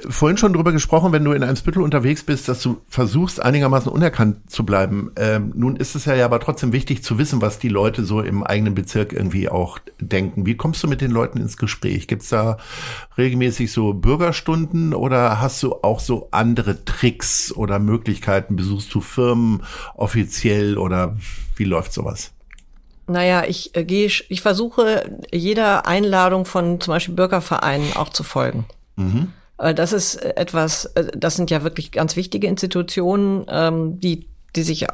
vorhin 0.10 0.38
schon 0.38 0.54
drüber 0.54 0.72
gesprochen, 0.72 1.12
wenn 1.12 1.24
du 1.24 1.32
in 1.32 1.44
einem 1.44 1.56
Spittel 1.56 1.82
unterwegs 1.82 2.24
bist, 2.24 2.50
dass 2.50 2.62
du 2.62 2.82
versuchst, 2.90 3.42
einigermaßen 3.42 3.92
unerkannt 3.92 4.50
zu 4.50 4.66
bleiben. 4.66 5.12
Ähm, 5.16 5.54
nun 5.56 5.76
ist 5.76 5.96
es 5.96 6.06
ja 6.06 6.26
aber 6.26 6.40
trotzdem 6.40 6.74
wichtig 6.74 7.04
zu 7.04 7.18
wissen, 7.20 7.42
was 7.42 7.60
die 7.60 7.70
Leute 7.70 8.04
so 8.04 8.22
im 8.22 8.44
eigenen 8.44 8.74
Bezirk 8.74 9.14
irgendwie 9.14 9.48
auch 9.48 9.80
denken. 10.00 10.46
Wie 10.46 10.58
kommst 10.58 10.84
du 10.84 10.88
mit 10.88 11.02
den 11.02 11.12
Leuten 11.12 11.40
ins 11.40 11.58
Gespräch? 11.58 12.08
Gibt's 12.08 12.30
da 12.30 12.58
regelmäßig 13.18 13.72
so 13.72 13.94
Bürgerstunden 13.94 14.94
oder 14.94 15.40
hast 15.40 15.62
du 15.62 15.76
auch 15.84 16.00
so 16.00 16.30
andere 16.32 16.84
Tricks 16.84 17.52
oder 17.52 17.78
Möglichkeiten? 17.78 18.56
Besuchst 18.56 18.94
du 18.94 19.02
Firmen 19.02 19.64
offiziell 19.94 20.78
oder 20.78 21.16
wie 21.56 21.66
läuft 21.66 21.94
sowas? 21.94 22.32
Naja, 23.08 23.44
ich 23.48 23.76
äh, 23.76 23.84
gehe, 23.84 24.08
ich 24.08 24.42
versuche 24.42 25.20
jeder 25.32 25.86
Einladung 25.86 26.46
von 26.46 26.82
zum 26.82 26.92
Beispiel 26.92 27.14
Bürgervereinen 27.14 27.96
auch 27.96 28.10
zu 28.10 28.24
folgen. 28.24 28.66
Mhm. 28.96 29.32
Äh, 29.58 29.74
das 29.74 29.94
ist 29.94 30.16
etwas, 30.16 30.86
äh, 30.96 31.06
das 31.16 31.36
sind 31.36 31.52
ja 31.52 31.64
wirklich 31.64 31.92
ganz 31.92 32.16
wichtige 32.16 32.48
Institutionen, 32.48 33.46
ähm, 33.50 34.00
die 34.00 34.28
die 34.56 34.64
sich 34.64 34.84
äh, 34.84 34.88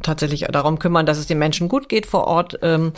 tatsächlich 0.00 0.46
darum 0.52 0.78
kümmern, 0.78 1.06
dass 1.06 1.18
es 1.18 1.26
den 1.26 1.40
Menschen 1.40 1.68
gut 1.68 1.88
geht 1.88 2.06
vor 2.06 2.28
Ort. 2.28 2.60
Ähm, 2.62 2.92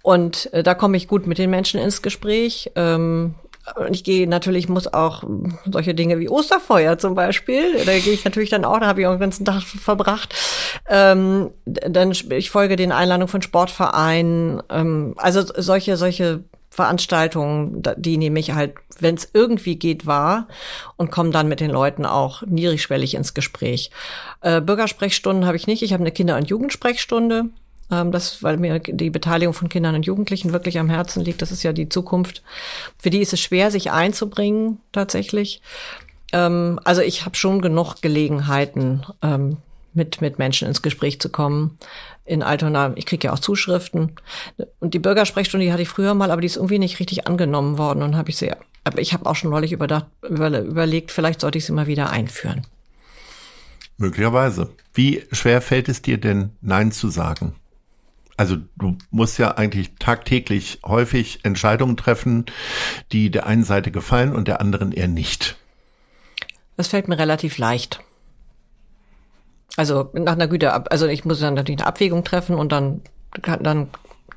und 0.00 0.48
da 0.52 0.74
komme 0.74 0.96
ich 0.96 1.08
gut 1.08 1.26
mit 1.26 1.38
den 1.38 1.50
Menschen 1.50 1.80
ins 1.80 2.00
Gespräch. 2.00 2.70
Ähm, 2.76 3.34
und 3.76 3.94
ich 3.94 4.04
gehe 4.04 4.28
natürlich, 4.28 4.68
muss 4.68 4.92
auch 4.92 5.22
solche 5.70 5.94
Dinge 5.94 6.18
wie 6.18 6.28
Osterfeuer 6.28 6.98
zum 6.98 7.14
Beispiel, 7.14 7.84
da 7.84 7.98
gehe 7.98 8.12
ich 8.12 8.24
natürlich 8.24 8.50
dann 8.50 8.64
auch, 8.64 8.78
da 8.80 8.86
habe 8.86 9.00
ich 9.00 9.06
auch 9.06 9.12
den 9.12 9.20
ganzen 9.20 9.44
Tag 9.44 9.62
verbracht. 9.62 10.34
Ähm, 10.88 11.50
dann 11.64 12.12
ich 12.30 12.50
folge 12.50 12.76
den 12.76 12.90
Einladungen 12.90 13.28
von 13.28 13.42
Sportvereinen, 13.42 14.62
ähm, 14.68 15.14
also 15.16 15.42
solche, 15.56 15.96
solche 15.96 16.42
Veranstaltungen, 16.72 17.82
die 17.98 18.16
nehme 18.16 18.40
ich 18.40 18.52
halt, 18.52 18.76
wenn 18.98 19.14
es 19.14 19.28
irgendwie 19.34 19.76
geht, 19.76 20.06
wahr 20.06 20.48
und 20.96 21.10
komme 21.10 21.28
dann 21.28 21.46
mit 21.46 21.60
den 21.60 21.70
Leuten 21.70 22.06
auch 22.06 22.42
niedrigschwellig 22.46 23.14
ins 23.14 23.34
Gespräch. 23.34 23.90
Äh, 24.40 24.62
Bürgersprechstunden 24.62 25.44
habe 25.44 25.56
ich 25.58 25.66
nicht. 25.66 25.82
Ich 25.82 25.92
habe 25.92 26.02
eine 26.02 26.12
Kinder- 26.12 26.38
und 26.38 26.48
Jugendsprechstunde. 26.48 27.50
Ähm, 27.90 28.10
das, 28.10 28.42
weil 28.42 28.56
mir 28.56 28.78
die 28.78 29.10
Beteiligung 29.10 29.52
von 29.52 29.68
Kindern 29.68 29.96
und 29.96 30.06
Jugendlichen 30.06 30.54
wirklich 30.54 30.78
am 30.78 30.88
Herzen 30.88 31.22
liegt. 31.22 31.42
Das 31.42 31.52
ist 31.52 31.62
ja 31.62 31.74
die 31.74 31.90
Zukunft. 31.90 32.42
Für 32.98 33.10
die 33.10 33.20
ist 33.20 33.34
es 33.34 33.40
schwer, 33.40 33.70
sich 33.70 33.90
einzubringen, 33.90 34.80
tatsächlich. 34.92 35.60
Ähm, 36.32 36.80
also 36.84 37.02
ich 37.02 37.26
habe 37.26 37.36
schon 37.36 37.60
genug 37.60 38.00
Gelegenheiten, 38.00 39.04
ähm, 39.20 39.58
mit, 39.94 40.20
mit 40.20 40.38
Menschen 40.38 40.68
ins 40.68 40.82
Gespräch 40.82 41.20
zu 41.20 41.28
kommen 41.28 41.78
in 42.24 42.42
Altona. 42.42 42.92
Ich 42.96 43.06
kriege 43.06 43.28
ja 43.28 43.32
auch 43.32 43.38
Zuschriften. 43.38 44.12
Und 44.80 44.94
die 44.94 44.98
Bürgersprechstunde, 44.98 45.66
die 45.66 45.72
hatte 45.72 45.82
ich 45.82 45.88
früher 45.88 46.14
mal, 46.14 46.30
aber 46.30 46.40
die 46.40 46.46
ist 46.46 46.56
irgendwie 46.56 46.78
nicht 46.78 47.00
richtig 47.00 47.26
angenommen 47.26 47.78
worden 47.78 48.02
und 48.02 48.16
habe 48.16 48.30
ich 48.30 48.36
sie, 48.36 48.52
aber 48.84 48.98
ich 48.98 49.12
habe 49.12 49.26
auch 49.26 49.36
schon 49.36 49.50
neulich 49.50 49.72
überdacht, 49.72 50.06
über, 50.28 50.60
überlegt, 50.60 51.10
vielleicht 51.10 51.40
sollte 51.40 51.58
ich 51.58 51.64
sie 51.64 51.72
mal 51.72 51.86
wieder 51.86 52.10
einführen. 52.10 52.66
Möglicherweise. 53.98 54.70
Wie 54.94 55.24
schwer 55.32 55.60
fällt 55.60 55.88
es 55.88 56.02
dir 56.02 56.18
denn, 56.18 56.50
Nein 56.60 56.92
zu 56.92 57.08
sagen? 57.08 57.54
Also 58.36 58.56
du 58.76 58.96
musst 59.10 59.38
ja 59.38 59.56
eigentlich 59.56 59.92
tagtäglich 59.98 60.80
häufig 60.84 61.40
Entscheidungen 61.44 61.96
treffen, 61.96 62.46
die 63.12 63.30
der 63.30 63.46
einen 63.46 63.64
Seite 63.64 63.90
gefallen 63.90 64.34
und 64.34 64.48
der 64.48 64.60
anderen 64.60 64.90
eher 64.90 65.08
nicht. 65.08 65.56
Das 66.76 66.88
fällt 66.88 67.08
mir 67.08 67.18
relativ 67.18 67.58
leicht. 67.58 68.00
Also 69.76 70.10
nach 70.14 70.34
einer 70.34 70.48
Güte, 70.48 70.90
also 70.90 71.06
ich 71.06 71.24
muss 71.24 71.40
dann 71.40 71.54
natürlich 71.54 71.80
eine 71.80 71.88
Abwägung 71.88 72.24
treffen 72.24 72.56
und 72.56 72.72
dann, 72.72 73.00
dann 73.60 73.88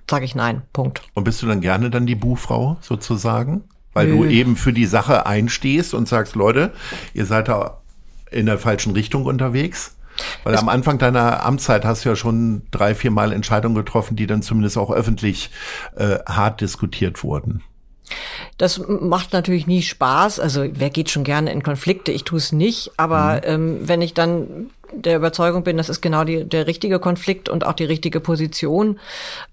sage 0.10 0.26
ich 0.26 0.36
nein. 0.36 0.62
Punkt. 0.72 1.02
Und 1.14 1.24
bist 1.24 1.42
du 1.42 1.48
dann 1.48 1.62
gerne 1.62 1.90
dann 1.90 2.06
die 2.06 2.16
Buchfrau 2.16 2.78
sozusagen? 2.82 3.64
Weil 3.94 4.08
Nö. 4.08 4.18
du 4.18 4.26
eben 4.26 4.56
für 4.56 4.74
die 4.74 4.86
Sache 4.86 5.26
einstehst 5.26 5.94
und 5.94 6.08
sagst, 6.08 6.36
Leute, 6.36 6.74
ihr 7.14 7.26
seid 7.26 7.48
da 7.48 7.82
in 8.30 8.46
der 8.46 8.58
falschen 8.58 8.94
Richtung 8.94 9.26
unterwegs? 9.26 9.96
Weil 10.44 10.54
es 10.54 10.62
am 10.62 10.70
Anfang 10.70 10.98
deiner 10.98 11.44
Amtszeit 11.44 11.84
hast 11.84 12.06
du 12.06 12.10
ja 12.10 12.16
schon 12.16 12.64
drei, 12.72 12.96
vier 12.96 13.12
Mal 13.12 13.34
Entscheidungen 13.34 13.76
getroffen, 13.76 14.16
die 14.16 14.28
dann 14.28 14.42
zumindest 14.42 14.78
auch 14.78 14.92
öffentlich 14.92 15.50
äh, 15.96 16.20
hart 16.26 16.62
diskutiert 16.62 17.24
wurden. 17.24 17.64
Das 18.58 18.82
macht 18.88 19.34
natürlich 19.34 19.68
nie 19.68 19.82
Spaß. 19.82 20.40
Also 20.40 20.66
wer 20.72 20.90
geht 20.90 21.10
schon 21.10 21.24
gerne 21.24 21.52
in 21.52 21.64
Konflikte? 21.64 22.12
Ich 22.12 22.24
tue 22.24 22.38
es 22.38 22.52
nicht. 22.52 22.92
Aber 22.98 23.36
mhm. 23.36 23.42
ähm, 23.44 23.80
wenn 23.82 24.02
ich 24.02 24.14
dann 24.14 24.70
der 24.94 25.18
Überzeugung 25.18 25.64
bin, 25.64 25.78
das 25.78 25.90
ist 25.90 26.02
genau 26.02 26.24
die, 26.24 26.44
der 26.46 26.68
richtige 26.68 27.00
Konflikt 27.00 27.50
und 27.50 27.66
auch 27.66 27.74
die 27.74 27.86
richtige 27.86 28.20
Position, 28.20 29.00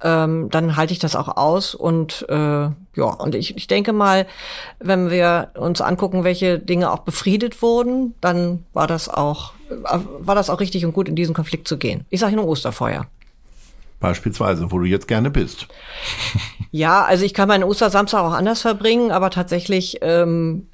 ähm, 0.02 0.48
dann 0.50 0.76
halte 0.76 0.92
ich 0.92 0.98
das 0.98 1.16
auch 1.16 1.36
aus. 1.36 1.74
Und 1.74 2.26
äh, 2.28 2.34
ja, 2.34 2.74
und 2.96 3.34
ich, 3.34 3.56
ich 3.56 3.66
denke 3.66 3.92
mal, 3.92 4.26
wenn 4.78 5.10
wir 5.10 5.50
uns 5.54 5.80
angucken, 5.80 6.24
welche 6.24 6.58
Dinge 6.58 6.90
auch 6.92 7.00
befriedet 7.00 7.62
wurden, 7.62 8.14
dann 8.20 8.64
war 8.72 8.86
das 8.86 9.08
auch, 9.08 9.52
war 9.68 10.34
das 10.34 10.50
auch 10.50 10.60
richtig 10.60 10.84
und 10.84 10.92
gut, 10.92 11.08
in 11.08 11.16
diesen 11.16 11.34
Konflikt 11.34 11.66
zu 11.66 11.78
gehen. 11.78 12.04
Ich 12.10 12.20
sage 12.20 12.36
nur 12.36 12.46
Osterfeuer. 12.46 13.06
Beispielsweise, 14.02 14.70
wo 14.70 14.78
du 14.80 14.84
jetzt 14.84 15.08
gerne 15.08 15.30
bist. 15.30 15.68
Ja, 16.74 17.04
also 17.04 17.24
ich 17.24 17.34
kann 17.34 17.48
meinen 17.48 17.64
Ostersamstag 17.64 18.22
auch 18.22 18.32
anders 18.32 18.62
verbringen, 18.62 19.10
aber 19.10 19.30
tatsächlich 19.30 19.98
ähm, 20.00 20.68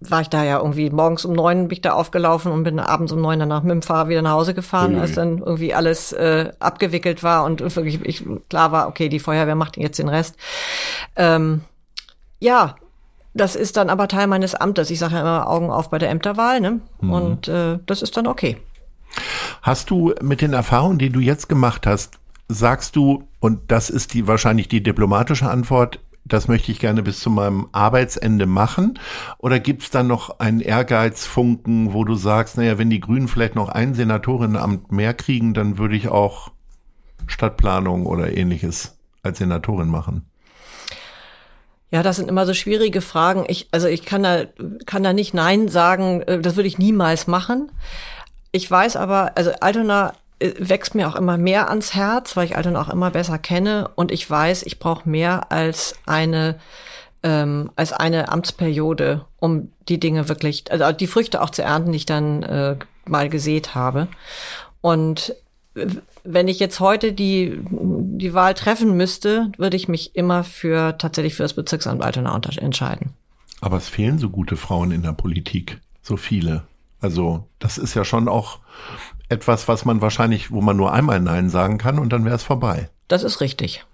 war 0.00 0.22
ich 0.22 0.28
da 0.28 0.42
ja 0.42 0.58
irgendwie 0.58 0.90
morgens 0.90 1.24
um 1.24 1.34
neun 1.34 1.68
bin 1.68 1.76
ich 1.76 1.82
da 1.82 1.92
aufgelaufen 1.92 2.50
und 2.50 2.64
bin 2.64 2.78
abends 2.80 3.12
um 3.12 3.20
neun 3.20 3.38
danach 3.38 3.62
mit 3.62 3.72
dem 3.72 3.82
Fahrer 3.82 4.08
wieder 4.08 4.22
nach 4.22 4.32
Hause 4.32 4.54
gefahren, 4.54 4.94
Ui. 4.94 5.00
als 5.00 5.12
dann 5.12 5.38
irgendwie 5.38 5.74
alles 5.74 6.12
äh, 6.12 6.50
abgewickelt 6.58 7.22
war 7.22 7.44
und 7.44 7.60
wirklich 7.76 8.00
ich, 8.04 8.24
klar 8.48 8.72
war, 8.72 8.88
okay, 8.88 9.08
die 9.08 9.20
Feuerwehr 9.20 9.54
macht 9.54 9.76
jetzt 9.76 9.98
den 9.98 10.08
Rest. 10.08 10.36
Ähm, 11.16 11.60
ja, 12.40 12.76
das 13.34 13.56
ist 13.56 13.76
dann 13.76 13.90
aber 13.90 14.08
Teil 14.08 14.26
meines 14.26 14.54
Amtes. 14.54 14.90
Ich 14.90 14.98
sage 14.98 15.14
ja 15.14 15.20
immer 15.20 15.48
Augen 15.48 15.70
auf 15.70 15.90
bei 15.90 15.98
der 15.98 16.10
Ämterwahl, 16.10 16.60
ne? 16.60 16.80
Mhm. 17.00 17.12
Und 17.12 17.48
äh, 17.48 17.78
das 17.86 18.02
ist 18.02 18.16
dann 18.16 18.26
okay. 18.26 18.56
Hast 19.62 19.90
du 19.90 20.14
mit 20.22 20.40
den 20.40 20.52
Erfahrungen, 20.52 20.98
die 20.98 21.10
du 21.10 21.20
jetzt 21.20 21.48
gemacht 21.48 21.86
hast, 21.86 22.18
sagst 22.48 22.96
du, 22.96 23.24
und 23.40 23.70
das 23.70 23.90
ist 23.90 24.14
die 24.14 24.26
wahrscheinlich 24.26 24.68
die 24.68 24.82
diplomatische 24.82 25.48
Antwort, 25.48 26.00
das 26.24 26.48
möchte 26.48 26.72
ich 26.72 26.78
gerne 26.80 27.02
bis 27.02 27.20
zu 27.20 27.28
meinem 27.30 27.68
Arbeitsende 27.72 28.46
machen? 28.46 28.98
Oder 29.38 29.60
gibt 29.60 29.82
es 29.82 29.90
dann 29.90 30.06
noch 30.06 30.38
einen 30.38 30.60
Ehrgeizfunken, 30.60 31.92
wo 31.92 32.04
du 32.04 32.14
sagst, 32.14 32.56
naja, 32.56 32.78
wenn 32.78 32.88
die 32.88 33.00
Grünen 33.00 33.28
vielleicht 33.28 33.54
noch 33.54 33.68
ein 33.68 33.94
Senatorinnen-Amt 33.94 34.90
mehr 34.90 35.12
kriegen, 35.12 35.52
dann 35.52 35.76
würde 35.76 35.96
ich 35.96 36.08
auch 36.08 36.50
Stadtplanung 37.26 38.06
oder 38.06 38.36
ähnliches 38.36 38.96
als 39.22 39.38
Senatorin 39.38 39.88
machen? 39.88 40.24
Ja, 41.90 42.02
das 42.02 42.16
sind 42.16 42.28
immer 42.28 42.46
so 42.46 42.54
schwierige 42.54 43.00
Fragen. 43.00 43.44
Ich, 43.46 43.68
also 43.70 43.86
ich 43.86 44.04
kann 44.04 44.22
da, 44.22 44.44
kann 44.86 45.02
da 45.02 45.12
nicht 45.12 45.34
Nein 45.34 45.68
sagen, 45.68 46.22
äh, 46.22 46.40
das 46.40 46.56
würde 46.56 46.68
ich 46.68 46.78
niemals 46.78 47.26
machen. 47.26 47.70
Ich 48.50 48.68
weiß 48.70 48.96
aber, 48.96 49.36
also 49.36 49.52
Altona 49.60 50.14
wächst 50.40 50.94
mir 50.94 51.08
auch 51.08 51.16
immer 51.16 51.38
mehr 51.38 51.68
ans 51.68 51.94
Herz, 51.94 52.36
weil 52.36 52.46
ich 52.46 52.56
Altona 52.56 52.80
auch 52.80 52.88
immer 52.88 53.10
besser 53.10 53.38
kenne 53.38 53.90
und 53.94 54.12
ich 54.12 54.28
weiß, 54.28 54.62
ich 54.64 54.78
brauche 54.78 55.08
mehr 55.08 55.52
als 55.52 55.96
eine 56.06 56.56
ähm, 57.22 57.70
als 57.74 57.92
eine 57.92 58.28
Amtsperiode, 58.28 59.24
um 59.40 59.72
die 59.88 59.98
Dinge 59.98 60.28
wirklich, 60.28 60.70
also 60.70 60.92
die 60.92 61.06
Früchte 61.06 61.40
auch 61.40 61.50
zu 61.50 61.62
ernten, 61.62 61.92
die 61.92 61.96
ich 61.96 62.06
dann 62.06 62.42
äh, 62.42 62.76
mal 63.06 63.30
gesät 63.30 63.74
habe. 63.74 64.08
Und 64.82 65.34
wenn 66.22 66.48
ich 66.48 66.60
jetzt 66.60 66.80
heute 66.80 67.12
die, 67.12 67.58
die 67.70 68.34
Wahl 68.34 68.54
treffen 68.54 68.96
müsste, 68.96 69.50
würde 69.56 69.76
ich 69.76 69.88
mich 69.88 70.14
immer 70.14 70.44
für 70.44 70.98
tatsächlich 70.98 71.34
für 71.34 71.42
das 71.42 71.54
Bezirksamt 71.54 72.02
Altona 72.02 72.38
entscheiden. 72.58 73.14
Aber 73.60 73.78
es 73.78 73.88
fehlen 73.88 74.18
so 74.18 74.28
gute 74.28 74.56
Frauen 74.56 74.90
in 74.90 75.02
der 75.02 75.12
Politik, 75.12 75.80
so 76.02 76.18
viele. 76.18 76.64
Also 77.00 77.48
das 77.58 77.78
ist 77.78 77.94
ja 77.94 78.04
schon 78.04 78.28
auch 78.28 78.58
etwas, 79.28 79.68
was 79.68 79.84
man 79.84 80.00
wahrscheinlich, 80.00 80.50
wo 80.50 80.60
man 80.60 80.76
nur 80.76 80.92
einmal 80.92 81.20
Nein 81.20 81.50
sagen 81.50 81.78
kann 81.78 81.98
und 81.98 82.12
dann 82.12 82.24
wäre 82.24 82.36
es 82.36 82.42
vorbei. 82.42 82.88
Das 83.08 83.22
ist 83.22 83.40
richtig. 83.40 83.84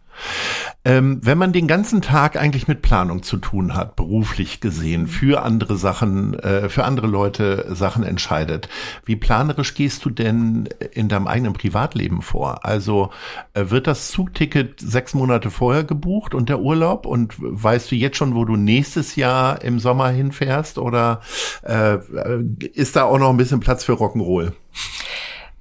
Ähm, 0.83 1.21
wenn 1.23 1.37
man 1.37 1.53
den 1.53 1.67
ganzen 1.67 2.01
Tag 2.01 2.37
eigentlich 2.37 2.67
mit 2.67 2.81
Planung 2.81 3.23
zu 3.23 3.37
tun 3.37 3.75
hat, 3.75 3.97
beruflich 3.97 4.61
gesehen, 4.61 5.09
für 5.09 5.43
andere 5.43 5.77
Sachen, 5.77 6.39
äh, 6.39 6.71
für 6.71 6.85
andere 6.85 7.07
Leute 7.07 7.67
Sachen 7.75 8.03
entscheidet, 8.03 8.71
wie 9.05 9.17
planerisch 9.17 9.75
gehst 9.75 10.07
du 10.07 10.11
denn 10.11 10.71
in 10.93 11.09
deinem 11.09 11.27
eigenen 11.27 11.53
Privatleben 11.53 12.23
vor? 12.23 12.65
Also 12.65 13.11
äh, 13.53 13.67
wird 13.69 13.87
das 13.87 14.11
Zugticket 14.11 14.81
sechs 14.81 15.13
Monate 15.13 15.51
vorher 15.51 15.85
gebucht 15.85 16.35
und 16.35 16.49
der 16.49 16.61
Urlaub 16.61 17.05
und 17.05 17.35
weißt 17.39 17.91
du 17.91 17.97
jetzt 17.97 18.17
schon, 18.17 18.35
wo 18.35 18.47
du 18.47 18.57
nächstes 18.57 19.17
Jahr 19.17 19.63
im 19.63 19.81
Sommer 19.81 20.09
hinfährst 20.09 20.79
oder 20.79 21.21
äh, 21.63 21.99
ist 22.73 22.97
da 22.97 23.05
auch 23.05 23.19
noch 23.19 23.29
ein 23.29 23.37
bisschen 23.37 23.61
Platz 23.61 23.85
für 23.85 23.93
Rock'n'Roll? 23.93 24.53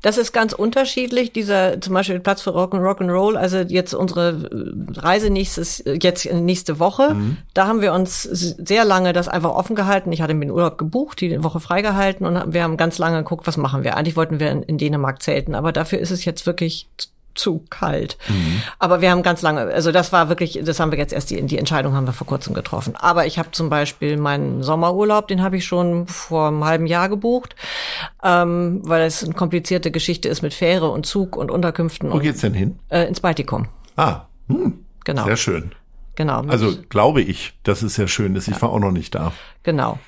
Das 0.02 0.18
ist 0.18 0.32
ganz 0.32 0.54
unterschiedlich. 0.54 1.34
Dieser 1.34 1.82
zum 1.82 1.93
Beispiel 1.93 2.20
Platz 2.20 2.41
für 2.41 2.52
Rock 2.52 2.74
and 2.74 2.84
Rock 2.84 3.02
and 3.02 3.12
Roll, 3.12 3.36
also 3.36 3.58
jetzt 3.58 3.93
unsere 3.93 4.50
Reise 4.95 5.30
nächstes 5.30 5.84
jetzt 5.86 6.32
nächste 6.32 6.80
Woche, 6.80 7.14
mhm. 7.16 7.38
da 7.54 7.68
haben 7.68 7.82
wir 7.82 7.93
uns 7.93 8.24
sehr 8.24 8.86
lange 8.86 9.14
das 9.14 9.28
einfach 9.28 9.52
offen 9.52 9.76
gehalten. 9.76 10.12
Ich 10.12 10.22
hatte 10.22 10.34
mir 10.34 10.45
den 10.45 10.52
Urlaub 10.52 10.78
gebucht, 10.78 11.22
die 11.22 11.43
Woche 11.43 11.60
freigehalten 11.60 12.26
und 12.26 12.54
wir 12.54 12.64
haben 12.64 12.78
ganz 12.78 12.97
lange 12.97 13.18
geguckt, 13.18 13.45
was 13.47 13.58
machen 13.58 13.84
wir. 13.84 13.97
Eigentlich 13.97 14.16
wollten 14.16 14.39
wir 14.39 14.52
in 14.52 14.78
Dänemark 14.78 15.22
zelten, 15.22 15.56
aber 15.56 15.72
dafür 15.72 16.00
ist 16.00 16.12
es 16.12 16.24
jetzt 16.26 16.45
wirklich 16.45 16.88
zu 17.40 17.64
kalt. 17.70 18.18
Mhm. 18.28 18.62
Aber 18.78 19.02
wir 19.02 19.10
haben 19.10 19.24
ganz 19.24 19.42
lange, 19.42 19.62
also 19.62 19.92
das 19.92 20.12
war 20.12 20.30
wirklich, 20.30 20.60
das 20.64 20.80
haben 20.80 20.92
wir 20.92 21.00
jetzt 21.00 21.14
erst, 21.14 21.30
die, 21.32 21.42
die 21.44 21.58
Entscheidung 21.58 21.94
haben 21.94 22.06
wir 22.06 22.14
vor 22.14 22.28
kurzem 22.28 22.54
getroffen. 22.54 22.96
Aber 22.96 23.26
ich 23.26 23.40
habe 23.40 23.52
zum 23.52 23.70
Beispiel 23.70 24.18
meinen 24.18 24.62
Sommerurlaub, 24.62 25.28
den 25.28 25.42
habe 25.42 25.58
ich 25.58 25.66
schon 25.66 26.06
vor 26.08 26.50
einem 26.50 26.66
halben 26.66 26.86
Jahr 26.86 27.10
gebucht, 27.10 27.56
ähm, 28.24 28.82
weil 28.84 29.04
es 29.04 29.24
eine 29.24 29.34
komplizierte 29.34 29.90
Geschichte 29.90 30.28
ist 30.30 30.42
mit 30.42 30.54
Fähre 30.54 30.90
und 30.90 31.06
Zug 31.06 31.36
und 31.36 31.50
Unterkünften. 31.50 32.12
Wo 32.12 32.20
geht's 32.20 32.42
denn 32.42 32.54
hin? 32.54 32.78
Äh, 32.90 33.06
ins 33.06 33.22
Baltikum. 33.22 33.68
Ah, 33.96 34.22
hm. 34.48 34.86
genau. 35.06 35.26
Sehr 35.26 35.38
schön. 35.38 35.72
Genau. 36.20 36.42
Also 36.50 36.76
glaube 36.90 37.22
ich, 37.22 37.54
dass 37.64 37.82
es 37.82 37.96
sehr 37.96 38.10
schön 38.10 38.36
ist. 38.36 38.50
Ich 38.50 38.62
war 38.62 38.72
auch 38.72 38.80
noch 38.80 38.92
nicht 38.92 39.16
da. 39.16 39.32
Genau. 39.64 40.00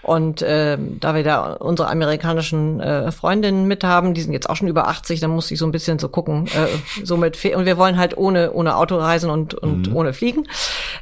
Und 0.00 0.40
äh, 0.40 0.78
da 0.98 1.14
wir 1.14 1.22
da 1.22 1.52
unsere 1.52 1.90
amerikanischen 1.90 2.80
äh, 2.80 3.12
Freundinnen 3.12 3.66
mit 3.66 3.84
haben, 3.84 4.14
die 4.14 4.22
sind 4.22 4.32
jetzt 4.32 4.48
auch 4.48 4.56
schon 4.56 4.68
über 4.68 4.88
80, 4.88 5.20
dann 5.20 5.28
muss 5.28 5.50
ich 5.50 5.58
so 5.58 5.66
ein 5.66 5.70
bisschen 5.70 5.98
so 5.98 6.08
gucken, 6.08 6.46
äh, 6.46 7.04
so 7.04 7.18
mit 7.18 7.44
und 7.54 7.66
wir 7.66 7.76
wollen 7.76 7.98
halt 7.98 8.16
ohne 8.16 8.54
ohne 8.54 8.76
Auto 8.76 8.96
reisen 8.96 9.28
und 9.28 9.52
und 9.52 9.90
mhm. 9.90 9.96
ohne 9.96 10.14
fliegen. 10.14 10.48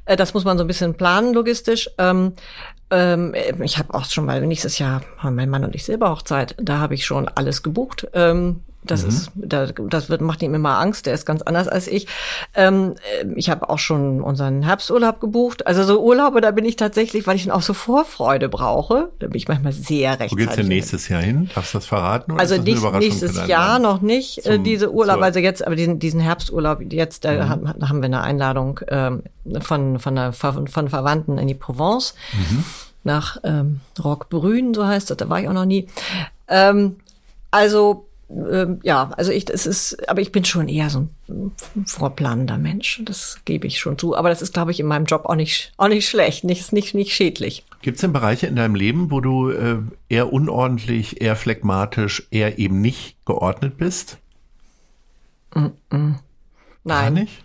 Äh, 0.04 0.16
das 0.16 0.34
muss 0.34 0.42
man 0.42 0.58
so 0.58 0.64
ein 0.64 0.66
bisschen 0.66 0.94
planen 0.94 1.32
logistisch. 1.32 1.88
Ähm, 1.98 2.32
ähm, 2.90 3.36
ich 3.62 3.78
habe 3.78 3.94
auch 3.94 4.04
schon 4.06 4.26
mal 4.26 4.44
nächstes 4.44 4.80
Jahr 4.80 5.02
haben 5.18 5.36
mein 5.36 5.48
Mann 5.48 5.64
und 5.64 5.76
ich 5.76 5.84
Silberhochzeit. 5.84 6.56
Da 6.60 6.78
habe 6.78 6.94
ich 6.94 7.06
schon 7.06 7.28
alles 7.28 7.62
gebucht. 7.62 8.08
Ähm, 8.14 8.64
das 8.86 9.02
mhm. 9.02 9.08
ist, 9.08 9.30
da, 9.34 9.66
das 9.66 10.08
wird, 10.08 10.20
macht 10.20 10.42
ihm 10.42 10.54
immer 10.54 10.78
Angst. 10.78 11.06
Der 11.06 11.14
ist 11.14 11.26
ganz 11.26 11.42
anders 11.42 11.68
als 11.68 11.86
ich. 11.86 12.06
Ähm, 12.54 12.94
äh, 13.20 13.26
ich 13.34 13.50
habe 13.50 13.68
auch 13.68 13.78
schon 13.78 14.20
unseren 14.20 14.62
Herbsturlaub 14.62 15.20
gebucht. 15.20 15.66
Also 15.66 15.84
so 15.84 16.02
Urlaube, 16.02 16.40
da 16.40 16.50
bin 16.50 16.64
ich 16.64 16.76
tatsächlich, 16.76 17.26
weil 17.26 17.36
ich 17.36 17.44
dann 17.44 17.52
auch 17.52 17.62
so 17.62 17.74
Vorfreude 17.74 18.48
brauche. 18.48 19.10
Da 19.18 19.26
bin 19.26 19.36
ich 19.36 19.48
manchmal 19.48 19.72
sehr 19.72 20.12
rechtzeitig. 20.12 20.32
Wo 20.32 20.36
geht's 20.36 20.56
denn 20.56 20.68
nächstes 20.68 21.08
Jahr 21.08 21.22
hin? 21.22 21.50
Darfst 21.54 21.74
du 21.74 21.78
das 21.78 21.86
verraten? 21.86 22.38
Also 22.38 22.56
nicht, 22.56 22.82
nächstes 22.94 23.46
Jahr 23.46 23.78
noch 23.78 24.00
nicht 24.00 24.38
äh, 24.38 24.54
Zum, 24.54 24.64
diese 24.64 24.92
Urlaub. 24.92 25.20
Also 25.22 25.40
jetzt, 25.40 25.66
aber 25.66 25.76
diesen, 25.76 25.98
diesen 25.98 26.20
Herbsturlaub 26.20 26.80
jetzt, 26.92 27.24
da, 27.24 27.32
mhm. 27.32 27.48
haben, 27.48 27.88
haben 27.88 27.98
wir 28.00 28.06
eine 28.06 28.22
Einladung 28.22 28.80
ähm, 28.88 29.22
von 29.60 29.98
von, 29.98 30.14
der, 30.14 30.32
von 30.32 30.68
von 30.68 30.88
Verwandten 30.88 31.38
in 31.38 31.48
die 31.48 31.54
Provence. 31.54 32.14
Mhm. 32.32 32.64
Nach 33.04 33.36
ähm, 33.44 33.80
Roquebrune, 34.02 34.74
so 34.74 34.84
heißt 34.84 35.10
das, 35.10 35.16
da 35.16 35.28
war 35.28 35.40
ich 35.40 35.48
auch 35.48 35.52
noch 35.52 35.64
nie. 35.64 35.86
Ähm, 36.48 36.96
also 37.50 38.05
ähm, 38.28 38.80
ja, 38.82 39.10
also 39.16 39.30
ich, 39.30 39.48
es 39.50 39.66
ist, 39.66 40.08
aber 40.08 40.20
ich 40.20 40.32
bin 40.32 40.44
schon 40.44 40.68
eher 40.68 40.90
so 40.90 41.08
ein 41.28 41.52
vorplanender 41.86 42.58
Mensch. 42.58 43.00
Das 43.04 43.38
gebe 43.44 43.66
ich 43.66 43.78
schon 43.78 43.98
zu. 43.98 44.16
Aber 44.16 44.28
das 44.28 44.42
ist, 44.42 44.54
glaube 44.54 44.72
ich, 44.72 44.80
in 44.80 44.86
meinem 44.86 45.04
Job 45.04 45.26
auch 45.26 45.36
nicht, 45.36 45.72
auch 45.76 45.88
nicht 45.88 46.08
schlecht, 46.08 46.44
nicht, 46.44 46.72
nicht, 46.72 46.94
nicht 46.94 47.12
schädlich. 47.12 47.64
Gibt 47.82 47.96
es 47.96 48.00
denn 48.00 48.12
Bereiche 48.12 48.46
in 48.46 48.56
deinem 48.56 48.74
Leben, 48.74 49.10
wo 49.10 49.20
du 49.20 49.50
äh, 49.50 49.78
eher 50.08 50.32
unordentlich, 50.32 51.20
eher 51.20 51.36
phlegmatisch, 51.36 52.26
eher 52.30 52.58
eben 52.58 52.80
nicht 52.80 53.24
geordnet 53.24 53.78
bist? 53.78 54.18
Mm 55.54 55.66
-mm. 55.90 56.14
Nein. 56.84 57.04
Gar 57.04 57.10
nicht? 57.10 57.42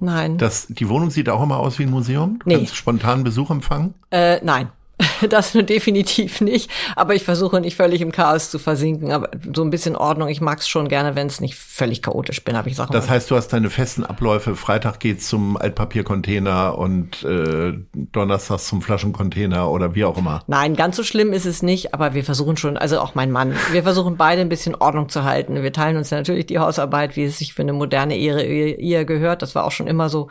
Nein. 0.00 0.38
Das, 0.38 0.66
die 0.68 0.88
Wohnung 0.88 1.10
sieht 1.10 1.28
auch 1.30 1.42
immer 1.42 1.58
aus 1.58 1.78
wie 1.78 1.84
ein 1.84 1.90
Museum? 1.90 2.38
Du 2.40 2.48
nee. 2.48 2.56
Kannst 2.56 2.76
spontan 2.76 3.24
Besuch 3.24 3.50
empfangen? 3.50 3.94
Äh, 4.10 4.44
nein. 4.44 4.68
Das 5.28 5.52
definitiv 5.52 6.40
nicht. 6.40 6.70
Aber 6.96 7.14
ich 7.14 7.24
versuche 7.24 7.60
nicht 7.60 7.76
völlig 7.76 8.00
im 8.00 8.12
Chaos 8.12 8.50
zu 8.50 8.58
versinken. 8.58 9.12
Aber 9.12 9.30
so 9.54 9.62
ein 9.62 9.70
bisschen 9.70 9.96
Ordnung. 9.96 10.28
Ich 10.28 10.40
mag 10.40 10.58
es 10.58 10.68
schon 10.68 10.88
gerne, 10.88 11.14
wenn 11.14 11.26
es 11.26 11.40
nicht 11.40 11.54
völlig 11.54 12.02
chaotisch 12.02 12.44
bin, 12.44 12.56
habe 12.56 12.68
ich 12.68 12.76
Sachen. 12.76 12.92
Das 12.92 13.08
heißt, 13.08 13.30
du 13.30 13.36
hast 13.36 13.48
deine 13.48 13.70
festen 13.70 14.04
Abläufe. 14.04 14.56
Freitag 14.56 15.00
geht's 15.00 15.28
zum 15.28 15.56
Altpapiercontainer 15.56 16.76
und 16.76 17.22
äh, 17.24 17.74
Donnerstags 17.94 18.66
zum 18.66 18.82
Flaschencontainer 18.82 19.70
oder 19.70 19.94
wie 19.94 20.04
auch 20.04 20.18
immer. 20.18 20.42
Nein, 20.46 20.76
ganz 20.76 20.96
so 20.96 21.02
schlimm 21.02 21.32
ist 21.32 21.46
es 21.46 21.62
nicht. 21.62 21.94
Aber 21.94 22.14
wir 22.14 22.24
versuchen 22.24 22.56
schon, 22.56 22.76
also 22.76 23.00
auch 23.00 23.14
mein 23.14 23.30
Mann, 23.30 23.54
wir 23.72 23.82
versuchen 23.82 24.16
beide 24.16 24.42
ein 24.42 24.48
bisschen 24.48 24.74
Ordnung 24.74 25.08
zu 25.08 25.24
halten. 25.24 25.62
Wir 25.62 25.72
teilen 25.72 25.96
uns 25.96 26.10
ja 26.10 26.18
natürlich 26.18 26.46
die 26.46 26.58
Hausarbeit, 26.58 27.16
wie 27.16 27.24
es 27.24 27.38
sich 27.38 27.54
für 27.54 27.62
eine 27.62 27.72
moderne 27.72 28.16
Ehe, 28.16 28.42
Ehe 28.76 29.06
gehört. 29.06 29.42
Das 29.42 29.54
war 29.54 29.64
auch 29.64 29.72
schon 29.72 29.86
immer 29.86 30.08
so. 30.08 30.28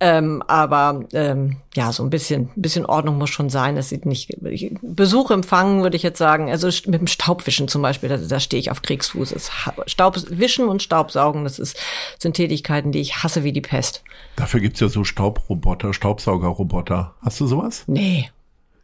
Ähm, 0.00 0.42
aber 0.46 1.04
ähm, 1.12 1.56
ja, 1.74 1.92
so 1.92 2.02
ein 2.02 2.10
bisschen, 2.10 2.50
ein 2.56 2.62
bisschen 2.62 2.86
Ordnung 2.86 3.18
muss 3.18 3.30
schon 3.30 3.50
sein. 3.50 3.76
Es 3.80 3.88
sieht 3.88 4.06
nicht. 4.06 4.36
Besuch 4.82 5.30
empfangen 5.30 5.82
würde 5.82 5.96
ich 5.96 6.02
jetzt 6.02 6.18
sagen. 6.18 6.50
Also 6.50 6.68
mit 6.88 7.00
dem 7.00 7.06
Staubwischen 7.06 7.66
zum 7.66 7.82
Beispiel, 7.82 8.08
da, 8.08 8.16
da 8.16 8.38
stehe 8.38 8.60
ich 8.60 8.70
auf 8.70 8.82
Kriegsfuß. 8.82 9.32
Es, 9.32 9.50
Staubwischen 9.86 10.68
und 10.68 10.82
Staubsaugen, 10.82 11.44
das 11.44 11.58
ist, 11.58 11.78
sind 12.18 12.34
Tätigkeiten, 12.34 12.92
die 12.92 13.00
ich 13.00 13.22
hasse 13.22 13.42
wie 13.42 13.52
die 13.52 13.60
Pest. 13.60 14.04
Dafür 14.36 14.60
gibt's 14.60 14.80
ja 14.80 14.88
so 14.88 15.02
Staubroboter, 15.04 15.92
Staubsaugerroboter. 15.92 17.14
Hast 17.22 17.40
du 17.40 17.46
sowas? 17.46 17.84
Nee. 17.86 18.30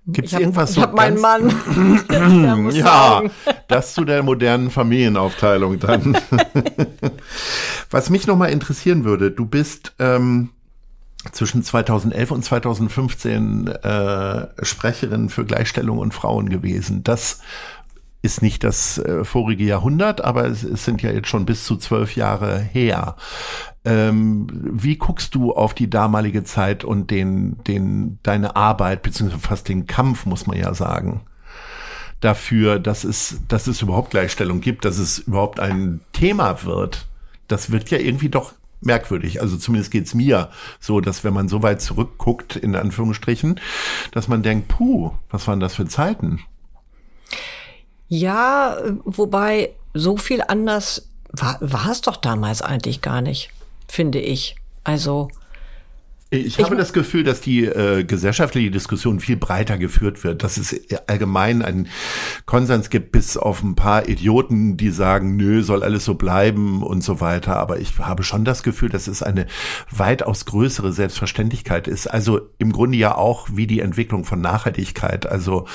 Gibt 0.08 0.28
es 0.28 0.34
irgendwas 0.34 0.74
so? 0.74 0.80
Ich 0.80 0.86
habe 0.86 0.96
meinen 0.96 1.20
Mann. 1.20 2.70
ja, 2.72 3.22
das 3.66 3.94
zu 3.94 4.04
der 4.04 4.22
modernen 4.22 4.70
Familienaufteilung 4.70 5.80
dann. 5.80 6.16
Was 7.90 8.08
mich 8.08 8.26
nochmal 8.26 8.50
interessieren 8.50 9.04
würde, 9.04 9.32
du 9.32 9.46
bist 9.46 9.94
ähm, 9.98 10.50
zwischen 11.32 11.62
2011 11.62 12.30
und 12.30 12.44
2015 12.44 13.68
äh, 13.68 14.46
Sprecherin 14.62 15.28
für 15.28 15.44
Gleichstellung 15.44 15.98
und 15.98 16.14
Frauen 16.14 16.48
gewesen. 16.48 17.04
Das 17.04 17.40
ist 18.22 18.42
nicht 18.42 18.64
das 18.64 18.98
äh, 18.98 19.24
vorige 19.24 19.64
Jahrhundert, 19.64 20.22
aber 20.22 20.46
es, 20.46 20.62
es, 20.64 20.84
sind 20.84 21.02
ja 21.02 21.12
jetzt 21.12 21.28
schon 21.28 21.46
bis 21.46 21.64
zu 21.64 21.76
zwölf 21.76 22.16
Jahre 22.16 22.58
her. 22.58 23.16
Ähm, 23.84 24.48
wie 24.52 24.96
guckst 24.96 25.34
du 25.34 25.52
auf 25.52 25.74
die 25.74 25.88
damalige 25.88 26.42
Zeit 26.42 26.82
und 26.82 27.10
den, 27.10 27.62
den, 27.64 28.18
deine 28.22 28.56
Arbeit, 28.56 29.02
beziehungsweise 29.02 29.42
fast 29.42 29.68
den 29.68 29.86
Kampf, 29.86 30.26
muss 30.26 30.46
man 30.46 30.58
ja 30.58 30.74
sagen? 30.74 31.22
dafür, 32.20 32.78
dass 32.78 33.04
es, 33.04 33.40
dass 33.48 33.66
es 33.66 33.82
überhaupt 33.82 34.10
Gleichstellung 34.10 34.60
gibt, 34.60 34.84
dass 34.84 34.98
es 34.98 35.18
überhaupt 35.18 35.60
ein 35.60 36.00
Thema 36.12 36.64
wird. 36.64 37.06
Das 37.46 37.70
wird 37.70 37.90
ja 37.90 37.98
irgendwie 37.98 38.28
doch 38.28 38.54
merkwürdig. 38.86 39.42
Also 39.42 39.56
zumindest 39.56 39.90
geht's 39.90 40.14
mir 40.14 40.50
so, 40.80 41.00
dass 41.00 41.24
wenn 41.24 41.34
man 41.34 41.48
so 41.48 41.62
weit 41.62 41.82
zurückguckt, 41.82 42.56
in 42.56 42.74
Anführungsstrichen, 42.74 43.60
dass 44.12 44.28
man 44.28 44.42
denkt, 44.42 44.68
puh, 44.68 45.12
was 45.30 45.46
waren 45.46 45.60
das 45.60 45.74
für 45.74 45.86
Zeiten? 45.86 46.40
Ja, 48.08 48.78
wobei 49.04 49.74
so 49.92 50.16
viel 50.16 50.42
anders 50.46 51.08
war, 51.32 51.58
war 51.60 51.90
es 51.90 52.00
doch 52.00 52.16
damals 52.16 52.62
eigentlich 52.62 53.02
gar 53.02 53.20
nicht, 53.20 53.50
finde 53.88 54.20
ich. 54.20 54.56
Also 54.84 55.28
ich 56.40 56.58
habe 56.58 56.74
ich, 56.74 56.78
das 56.78 56.92
Gefühl, 56.92 57.24
dass 57.24 57.40
die 57.40 57.64
äh, 57.64 58.04
gesellschaftliche 58.04 58.70
Diskussion 58.70 59.20
viel 59.20 59.36
breiter 59.36 59.78
geführt 59.78 60.24
wird, 60.24 60.42
dass 60.42 60.56
es 60.56 60.80
allgemein 61.06 61.62
einen 61.62 61.88
Konsens 62.44 62.90
gibt, 62.90 63.12
bis 63.12 63.36
auf 63.36 63.62
ein 63.62 63.74
paar 63.74 64.08
Idioten, 64.08 64.76
die 64.76 64.90
sagen, 64.90 65.36
nö, 65.36 65.62
soll 65.62 65.82
alles 65.82 66.04
so 66.04 66.14
bleiben 66.14 66.82
und 66.82 67.02
so 67.02 67.20
weiter. 67.20 67.56
Aber 67.56 67.78
ich 67.80 67.98
habe 67.98 68.22
schon 68.22 68.44
das 68.44 68.62
Gefühl, 68.62 68.88
dass 68.88 69.06
es 69.06 69.22
eine 69.22 69.46
weitaus 69.90 70.44
größere 70.44 70.92
Selbstverständlichkeit 70.92 71.88
ist. 71.88 72.06
Also 72.06 72.40
im 72.58 72.72
Grunde 72.72 72.98
ja 72.98 73.14
auch 73.14 73.48
wie 73.52 73.66
die 73.66 73.80
Entwicklung 73.80 74.24
von 74.24 74.40
Nachhaltigkeit. 74.40 75.26
Also 75.26 75.66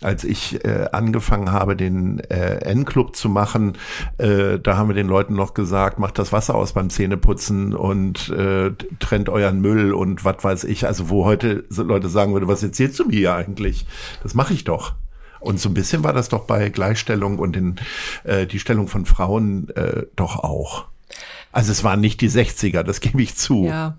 als 0.00 0.22
ich 0.22 0.64
äh, 0.64 0.88
angefangen 0.92 1.50
habe, 1.50 1.74
den 1.74 2.20
äh, 2.20 2.58
N-Club 2.64 3.16
zu 3.16 3.28
machen, 3.28 3.76
äh, 4.18 4.58
da 4.60 4.76
haben 4.76 4.88
wir 4.88 4.94
den 4.94 5.08
Leuten 5.08 5.34
noch 5.34 5.54
gesagt, 5.54 5.98
macht 5.98 6.18
das 6.18 6.32
Wasser 6.32 6.54
aus 6.54 6.72
beim 6.72 6.88
Zähneputzen 6.88 7.74
und 7.74 8.28
äh, 8.28 8.70
trennt 9.00 9.28
euren 9.28 9.60
Müll 9.60 9.92
und 9.92 10.24
was 10.24 10.44
weiß 10.44 10.64
ich. 10.64 10.86
Also 10.86 11.08
wo 11.10 11.24
heute 11.24 11.64
Leute 11.70 12.08
sagen 12.08 12.32
würde, 12.32 12.46
was 12.46 12.62
erzählst 12.62 12.98
du 13.00 13.06
mir 13.06 13.34
eigentlich? 13.34 13.86
Das 14.22 14.34
mache 14.34 14.54
ich 14.54 14.62
doch. 14.62 14.94
Und 15.40 15.60
so 15.60 15.68
ein 15.68 15.74
bisschen 15.74 16.04
war 16.04 16.12
das 16.12 16.28
doch 16.28 16.44
bei 16.44 16.68
Gleichstellung 16.68 17.38
und 17.38 17.56
in, 17.56 17.76
äh, 18.24 18.46
die 18.46 18.58
Stellung 18.60 18.86
von 18.88 19.04
Frauen 19.04 19.68
äh, 19.70 20.04
doch 20.14 20.36
auch. 20.36 20.86
Also 21.50 21.72
es 21.72 21.82
waren 21.82 22.00
nicht 22.00 22.20
die 22.20 22.30
60er, 22.30 22.82
das 22.82 23.00
gebe 23.00 23.22
ich 23.22 23.36
zu. 23.36 23.64
Ja. 23.64 23.96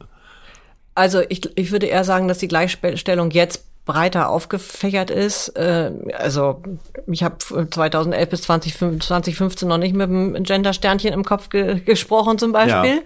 Also 0.95 1.21
ich, 1.29 1.57
ich 1.57 1.71
würde 1.71 1.87
eher 1.87 2.03
sagen, 2.03 2.27
dass 2.27 2.39
die 2.39 2.47
Gleichstellung 2.47 3.31
jetzt 3.31 3.68
breiter 3.89 4.29
aufgefächert 4.29 5.09
ist. 5.09 5.49
Äh, 5.57 5.91
also 6.15 6.61
ich 7.07 7.23
habe 7.23 7.37
2011 7.39 8.29
bis 8.29 8.41
2015 8.43 9.67
noch 9.67 9.79
nicht 9.79 9.95
mit 9.95 10.07
dem 10.07 10.43
Gender-Sternchen 10.43 11.11
im 11.11 11.25
Kopf 11.25 11.49
ge 11.49 11.79
gesprochen 11.79 12.37
zum 12.37 12.51
Beispiel. 12.51 13.01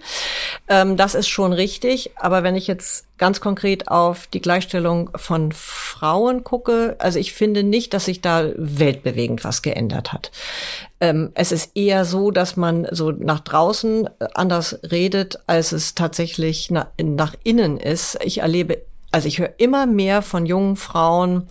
Ja. 0.68 0.82
Ähm, 0.82 0.98
das 0.98 1.14
ist 1.14 1.28
schon 1.28 1.54
richtig. 1.54 2.10
Aber 2.16 2.42
wenn 2.42 2.54
ich 2.54 2.66
jetzt 2.66 3.06
ganz 3.16 3.40
konkret 3.40 3.88
auf 3.88 4.26
die 4.26 4.42
Gleichstellung 4.42 5.08
von 5.16 5.52
Frauen 5.52 6.44
gucke, 6.44 6.96
also 6.98 7.18
ich 7.18 7.32
finde 7.32 7.62
nicht, 7.62 7.94
dass 7.94 8.04
sich 8.04 8.20
da 8.20 8.50
weltbewegend 8.54 9.42
was 9.42 9.62
geändert 9.62 10.12
hat. 10.12 10.32
Ähm, 11.00 11.30
es 11.32 11.50
ist 11.50 11.74
eher 11.74 12.04
so, 12.04 12.30
dass 12.30 12.56
man 12.56 12.86
so 12.90 13.10
nach 13.10 13.40
draußen 13.40 14.10
anders 14.34 14.80
redet, 14.90 15.38
als 15.46 15.72
es 15.72 15.94
tatsächlich 15.94 16.70
nach, 16.70 16.88
nach 17.02 17.34
innen 17.42 17.78
ist. 17.78 18.18
Ich 18.22 18.38
erlebe 18.42 18.82
also 19.14 19.28
ich 19.28 19.38
höre 19.38 19.54
immer 19.58 19.86
mehr 19.86 20.22
von 20.22 20.44
jungen 20.44 20.74
Frauen, 20.74 21.46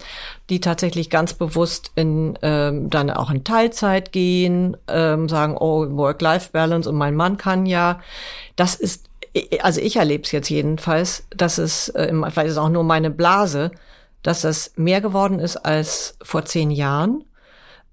die 0.49 0.59
tatsächlich 0.59 1.09
ganz 1.09 1.33
bewusst 1.33 1.93
in 1.95 2.37
ähm, 2.41 2.89
dann 2.89 3.09
auch 3.09 3.31
in 3.31 3.45
Teilzeit 3.45 4.11
gehen, 4.11 4.75
ähm, 4.89 5.29
sagen, 5.29 5.55
oh, 5.57 5.87
Work-Life-Balance 5.89 6.89
und 6.89 6.97
mein 6.97 7.15
Mann 7.15 7.37
kann 7.37 7.65
ja. 7.65 8.01
Das 8.57 8.75
ist, 8.75 9.09
also 9.61 9.79
ich 9.79 9.95
erlebe 9.95 10.23
es 10.23 10.33
jetzt 10.33 10.49
jedenfalls, 10.49 11.25
dass 11.29 11.57
es, 11.57 11.87
äh, 11.87 12.13
vielleicht 12.29 12.49
ist 12.49 12.57
auch 12.57 12.67
nur 12.67 12.83
meine 12.83 13.11
Blase, 13.11 13.71
dass 14.23 14.41
das 14.41 14.73
mehr 14.75 14.99
geworden 14.99 15.39
ist 15.39 15.55
als 15.55 16.17
vor 16.21 16.43
zehn 16.43 16.69
Jahren, 16.69 17.23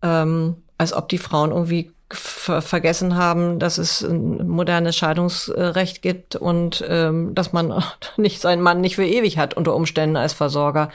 ähm, 0.02 0.56
als 0.78 0.92
ob 0.92 1.08
die 1.08 1.18
Frauen 1.18 1.52
irgendwie 1.52 1.92
ver 2.12 2.60
vergessen 2.60 3.16
haben, 3.16 3.58
dass 3.58 3.78
es 3.78 4.02
ein 4.02 4.48
modernes 4.48 4.96
Scheidungsrecht 4.96 6.02
gibt 6.02 6.34
und 6.34 6.84
ähm, 6.88 7.34
dass 7.34 7.52
man 7.52 7.82
nicht 8.16 8.40
seinen 8.40 8.62
Mann 8.62 8.80
nicht 8.80 8.96
für 8.96 9.06
ewig 9.06 9.38
hat 9.38 9.54
unter 9.54 9.74
Umständen 9.74 10.16
als 10.16 10.32
Versorger. 10.32 10.90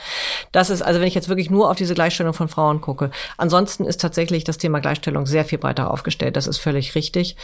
Das 0.51 0.70
ist 0.70 0.82
also, 0.82 0.99
wenn 0.99 1.07
ich 1.07 1.16
jetzt 1.16 1.30
wirklich 1.30 1.49
nur 1.49 1.70
auf 1.70 1.78
diese 1.78 1.93
Gleichstellung 1.93 2.34
von 2.34 2.49
Frauen 2.49 2.82
gucke. 2.82 3.11
Ansonsten 3.38 3.86
ist 3.86 4.01
tatsächlich 4.01 4.43
das 4.43 4.57
Thema 4.57 4.80
Gleichstellung 4.80 5.26
sehr 5.26 5.45
viel 5.45 5.57
breiter 5.57 5.91
aufgestellt. 5.91 6.36
Das 6.36 6.47
ist 6.47 6.57
völlig 6.57 6.95
richtig. 6.95 7.38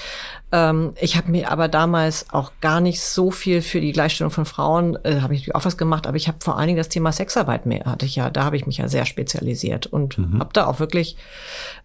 Ähm, 0.51 0.93
ich 0.99 1.15
habe 1.15 1.31
mir 1.31 1.51
aber 1.51 1.67
damals 1.67 2.25
auch 2.31 2.51
gar 2.59 2.81
nicht 2.81 3.01
so 3.01 3.31
viel 3.31 3.61
für 3.61 3.79
die 3.79 3.93
Gleichstellung 3.93 4.31
von 4.31 4.45
Frauen, 4.45 4.97
äh, 5.03 5.21
habe 5.21 5.33
ich 5.33 5.55
auch 5.55 5.63
was 5.63 5.77
gemacht, 5.77 6.07
aber 6.07 6.17
ich 6.17 6.27
habe 6.27 6.39
vor 6.41 6.57
allen 6.57 6.67
Dingen 6.67 6.77
das 6.77 6.89
Thema 6.89 7.11
Sexarbeit 7.11 7.65
mehr, 7.65 7.85
hatte 7.85 8.05
ich 8.05 8.17
ja, 8.17 8.29
da 8.29 8.43
habe 8.43 8.57
ich 8.57 8.65
mich 8.65 8.77
ja 8.77 8.87
sehr 8.87 9.05
spezialisiert 9.05 9.87
und 9.87 10.17
mhm. 10.17 10.39
habe 10.39 10.49
da 10.53 10.65
auch 10.67 10.79
wirklich 10.79 11.15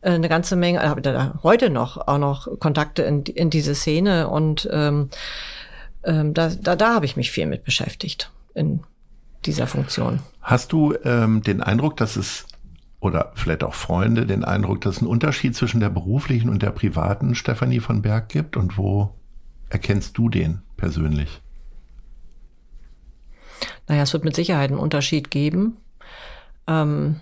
äh, 0.00 0.10
eine 0.10 0.28
ganze 0.28 0.56
Menge, 0.56 0.82
äh, 0.82 1.00
da 1.00 1.34
heute 1.42 1.70
noch 1.76 2.08
auch 2.08 2.18
noch 2.18 2.58
Kontakte 2.58 3.02
in, 3.02 3.22
in 3.22 3.50
diese 3.50 3.74
Szene 3.74 4.28
und 4.28 4.68
ähm, 4.72 5.10
ähm, 6.02 6.34
da, 6.34 6.48
da, 6.48 6.74
da 6.76 6.94
habe 6.94 7.04
ich 7.04 7.16
mich 7.16 7.30
viel 7.30 7.46
mit 7.46 7.64
beschäftigt 7.64 8.30
in 8.54 8.80
dieser 9.44 9.66
Funktion. 9.66 10.20
Hast 10.40 10.72
du 10.72 10.94
ähm, 11.04 11.42
den 11.42 11.62
Eindruck, 11.62 11.96
dass 11.96 12.16
es 12.16 12.46
oder 13.00 13.32
vielleicht 13.34 13.62
auch 13.62 13.74
Freunde 13.74 14.26
den 14.26 14.44
Eindruck, 14.44 14.80
dass 14.80 14.96
es 14.96 15.02
einen 15.02 15.10
Unterschied 15.10 15.54
zwischen 15.54 15.80
der 15.80 15.90
beruflichen 15.90 16.48
und 16.48 16.62
der 16.62 16.70
privaten 16.70 17.34
Stefanie 17.34 17.80
von 17.80 18.02
Berg 18.02 18.28
gibt? 18.28 18.56
Und 18.56 18.78
wo 18.78 19.14
erkennst 19.68 20.16
du 20.18 20.28
den 20.28 20.62
persönlich? 20.76 21.40
Naja, 23.86 24.02
es 24.02 24.12
wird 24.12 24.24
mit 24.24 24.34
Sicherheit 24.34 24.70
einen 24.70 24.80
Unterschied 24.80 25.30
geben. 25.30 25.76
Ähm, 26.66 27.20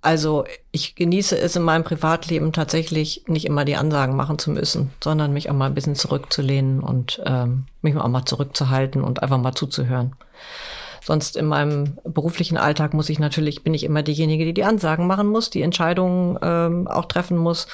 also 0.00 0.44
ich 0.70 0.94
genieße 0.94 1.38
es 1.38 1.56
in 1.56 1.62
meinem 1.62 1.84
Privatleben 1.84 2.52
tatsächlich 2.52 3.24
nicht 3.26 3.46
immer 3.46 3.64
die 3.64 3.76
Ansagen 3.76 4.16
machen 4.16 4.38
zu 4.38 4.50
müssen, 4.50 4.90
sondern 5.02 5.32
mich 5.32 5.50
auch 5.50 5.54
mal 5.54 5.66
ein 5.66 5.74
bisschen 5.74 5.94
zurückzulehnen 5.94 6.80
und 6.80 7.22
ähm, 7.24 7.66
mich 7.80 7.96
auch 7.96 8.08
mal 8.08 8.24
zurückzuhalten 8.24 9.02
und 9.02 9.22
einfach 9.22 9.38
mal 9.38 9.54
zuzuhören. 9.54 10.14
Sonst 11.04 11.36
in 11.36 11.46
meinem 11.46 11.98
beruflichen 12.04 12.56
Alltag 12.56 12.94
muss 12.94 13.08
ich 13.08 13.18
natürlich, 13.18 13.64
bin 13.64 13.74
ich 13.74 13.82
immer 13.82 14.02
diejenige, 14.02 14.44
die 14.44 14.54
die 14.54 14.64
Ansagen 14.64 15.08
machen 15.08 15.28
muss, 15.28 15.50
die 15.50 15.62
Entscheidungen 15.62 16.38
ähm, 16.42 16.86
auch 16.86 17.06
treffen 17.06 17.36
muss, 17.36 17.66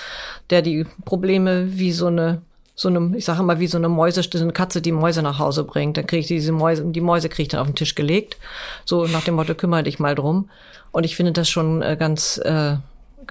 der 0.49 0.62
die 0.62 0.86
Probleme 1.05 1.78
wie 1.78 1.93
so 1.93 2.07
eine 2.07 2.41
so 2.79 2.89
eine, 2.89 3.16
ich 3.16 3.24
sage 3.24 3.43
mal, 3.43 3.59
wie 3.59 3.66
so 3.66 3.76
eine 3.76 3.89
Mäuse, 3.89 4.22
so 4.22 4.39
eine 4.39 4.53
Katze, 4.53 4.81
die 4.81 4.93
Mäuse 4.93 5.20
nach 5.20 5.41
Hause 5.41 5.64
bringt. 5.64 5.97
Dann 5.97 6.07
kriege 6.07 6.20
ich 6.20 6.29
diese 6.29 6.53
Mäuse, 6.53 6.85
die 6.85 7.01
Mäuse 7.01 7.29
kriege 7.29 7.43
ich 7.43 7.49
dann 7.49 7.61
auf 7.61 7.66
den 7.66 7.74
Tisch 7.74 7.97
gelegt. 7.97 8.37
So 8.85 9.09
nach 9.09 9.24
dem 9.24 9.35
Motto, 9.35 9.57
kümmere 9.57 9.83
dich 9.83 9.99
mal 9.99 10.14
drum. 10.14 10.49
Und 10.93 11.03
ich 11.03 11.16
finde 11.16 11.33
das 11.33 11.51
schon 11.51 11.83
äh, 11.83 11.97
ganz, 11.99 12.39
äh, 12.39 12.76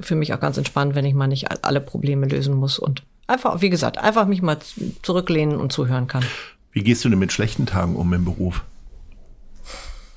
für 0.02 0.16
mich 0.16 0.34
auch 0.34 0.42
ganz 0.42 0.58
entspannt, 0.58 0.96
wenn 0.96 1.06
ich 1.06 1.14
mal 1.14 1.28
nicht 1.28 1.64
alle 1.64 1.80
Probleme 1.80 2.28
lösen 2.28 2.56
muss 2.56 2.78
und 2.78 3.04
einfach, 3.26 3.62
wie 3.62 3.70
gesagt, 3.70 3.98
einfach 3.98 4.28
mich 4.28 4.42
mal 4.42 4.58
zurücklehnen 5.02 5.56
und 5.56 5.72
zuhören 5.72 6.08
kann. 6.08 6.26
Wie 6.74 6.84
gehst 6.84 7.06
du 7.06 7.10
denn 7.10 7.18
mit 7.18 7.32
schlechten 7.32 7.66
Tagen 7.66 7.96
um 7.96 8.12
im 8.14 8.26
Beruf? 8.26 8.66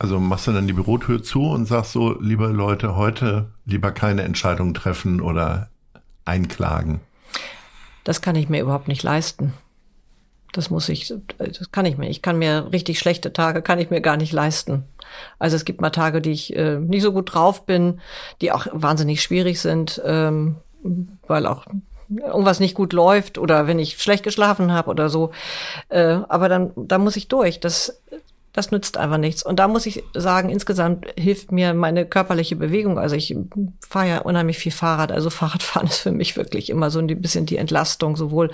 Also 0.01 0.18
machst 0.18 0.49
du 0.49 0.53
dann 0.53 0.66
die 0.66 0.72
Bürotür 0.72 1.22
zu 1.22 1.43
und 1.45 1.66
sagst 1.66 1.93
so, 1.93 2.20
liebe 2.20 2.49
Leute, 2.49 2.97
heute 2.97 3.53
lieber 3.64 3.93
keine 3.93 4.22
Entscheidung 4.22 4.74
treffen 4.74 5.20
oder 5.20 5.68
einklagen? 6.24 6.99
Das 8.11 8.22
kann 8.22 8.34
ich 8.34 8.48
mir 8.48 8.61
überhaupt 8.61 8.88
nicht 8.88 9.04
leisten. 9.04 9.52
Das 10.52 10.68
muss 10.68 10.88
ich, 10.88 11.14
das 11.38 11.70
kann 11.70 11.86
ich 11.86 11.96
mir. 11.96 12.11
Ich 12.11 12.22
kann 12.22 12.40
mir 12.40 12.72
richtig 12.72 12.98
schlechte 12.98 13.32
Tage 13.32 13.62
kann 13.62 13.78
ich 13.78 13.90
mir 13.90 14.00
gar 14.00 14.16
nicht 14.16 14.32
leisten. 14.32 14.82
Also 15.38 15.54
es 15.54 15.64
gibt 15.64 15.80
mal 15.80 15.90
Tage, 15.90 16.20
die 16.20 16.32
ich 16.32 16.56
äh, 16.56 16.80
nicht 16.80 17.02
so 17.02 17.12
gut 17.12 17.32
drauf 17.32 17.66
bin, 17.66 18.00
die 18.40 18.50
auch 18.50 18.66
wahnsinnig 18.72 19.22
schwierig 19.22 19.61
sind, 19.61 20.02
ähm, 20.04 20.56
weil 21.28 21.46
auch 21.46 21.66
irgendwas 22.08 22.58
nicht 22.58 22.74
gut 22.74 22.92
läuft 22.92 23.38
oder 23.38 23.68
wenn 23.68 23.78
ich 23.78 24.02
schlecht 24.02 24.24
geschlafen 24.24 24.72
habe 24.72 24.90
oder 24.90 25.08
so. 25.08 25.30
Äh, 25.88 26.18
aber 26.28 26.48
dann, 26.48 26.72
da 26.74 26.98
muss 26.98 27.14
ich 27.14 27.28
durch. 27.28 27.61
Das, 27.61 28.02
das 28.53 28.72
nützt 28.72 28.96
einfach 28.96 29.18
nichts. 29.18 29.44
Und 29.44 29.59
da 29.59 29.68
muss 29.68 29.86
ich 29.86 30.03
sagen, 30.14 30.51
insgesamt 30.51 31.07
hilft 31.16 31.53
mir 31.53 31.72
meine 31.74 32.05
körperliche 32.05 32.57
Bewegung. 32.57 32.98
Also 32.98 33.14
ich 33.14 33.36
fahre 33.88 34.09
ja 34.09 34.18
unheimlich 34.18 34.59
viel 34.59 34.72
Fahrrad. 34.72 35.12
Also 35.12 35.30
Fahrradfahren 35.30 35.86
ist 35.88 35.98
für 35.98 36.12
mich 36.12 36.36
wirklich 36.36 36.70
immer 36.70 36.90
so 36.90 36.98
ein 36.98 37.07
bisschen 37.20 37.46
die 37.46 37.57
Entlastung, 37.57 38.16
sowohl 38.16 38.51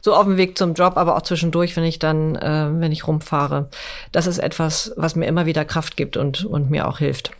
so 0.00 0.14
auf 0.14 0.24
dem 0.24 0.36
Weg 0.36 0.56
zum 0.56 0.74
Job, 0.74 0.96
aber 0.96 1.16
auch 1.16 1.22
zwischendurch, 1.22 1.76
wenn 1.76 1.84
ich 1.84 1.98
dann, 1.98 2.36
äh, 2.36 2.70
wenn 2.74 2.92
ich 2.92 3.06
rumfahre. 3.06 3.68
Das 4.12 4.26
ist 4.26 4.38
etwas, 4.38 4.92
was 4.96 5.16
mir 5.16 5.26
immer 5.26 5.46
wieder 5.46 5.64
Kraft 5.64 5.96
gibt 5.96 6.16
und, 6.16 6.44
und 6.44 6.70
mir 6.70 6.86
auch 6.86 6.98
hilft. 6.98 7.32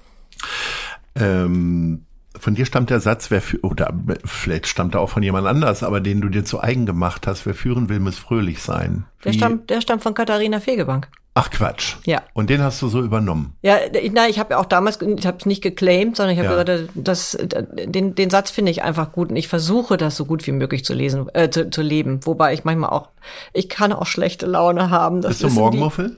Ähm 1.14 2.04
von 2.36 2.56
dir 2.56 2.66
stammt 2.66 2.90
der 2.90 2.98
Satz, 2.98 3.30
wer 3.30 3.40
für, 3.40 3.60
oder 3.60 3.94
vielleicht 4.24 4.66
stammt 4.66 4.94
er 4.94 5.00
auch 5.00 5.10
von 5.10 5.22
jemand 5.22 5.46
anders, 5.46 5.84
aber 5.84 6.00
den 6.00 6.20
du 6.20 6.28
dir 6.28 6.44
zu 6.44 6.60
eigen 6.60 6.84
gemacht 6.84 7.28
hast, 7.28 7.46
wer 7.46 7.54
führen 7.54 7.88
will, 7.88 8.00
muss 8.00 8.18
fröhlich 8.18 8.60
sein. 8.60 9.04
der 9.24 9.32
stammt, 9.32 9.70
der 9.70 9.80
stammt 9.80 10.02
von 10.02 10.14
Katharina 10.14 10.58
Fegebank. 10.58 11.08
Ach 11.36 11.50
Quatsch. 11.50 11.96
Ja. 12.06 12.22
Und 12.32 12.48
den 12.48 12.62
hast 12.62 12.80
du 12.80 12.86
so 12.86 13.00
übernommen? 13.00 13.56
Ja, 13.62 13.78
na, 14.12 14.28
ich 14.28 14.38
habe 14.38 14.54
ja 14.54 14.60
auch 14.60 14.66
damals, 14.66 15.00
ich 15.02 15.26
habe 15.26 15.38
es 15.38 15.46
nicht 15.46 15.62
geclaimed, 15.62 16.16
sondern 16.16 16.32
ich 16.36 16.38
habe 16.38 16.56
ja. 16.56 16.62
gesagt, 16.62 16.90
das, 16.94 17.36
den, 17.40 18.14
den 18.14 18.30
Satz 18.30 18.52
finde 18.52 18.70
ich 18.70 18.84
einfach 18.84 19.10
gut 19.10 19.30
und 19.30 19.36
ich 19.36 19.48
versuche 19.48 19.96
das 19.96 20.16
so 20.16 20.26
gut 20.26 20.46
wie 20.46 20.52
möglich 20.52 20.84
zu 20.84 20.94
lesen, 20.94 21.28
äh, 21.34 21.50
zu, 21.50 21.70
zu 21.70 21.82
leben. 21.82 22.24
Wobei 22.24 22.54
ich 22.54 22.62
manchmal 22.62 22.90
auch, 22.90 23.08
ich 23.52 23.68
kann 23.68 23.92
auch 23.92 24.06
schlechte 24.06 24.46
Laune 24.46 24.90
haben. 24.90 25.22
Das 25.22 25.38
Bist 25.38 25.42
du 25.42 25.50
Morgenmuffel? 25.50 26.16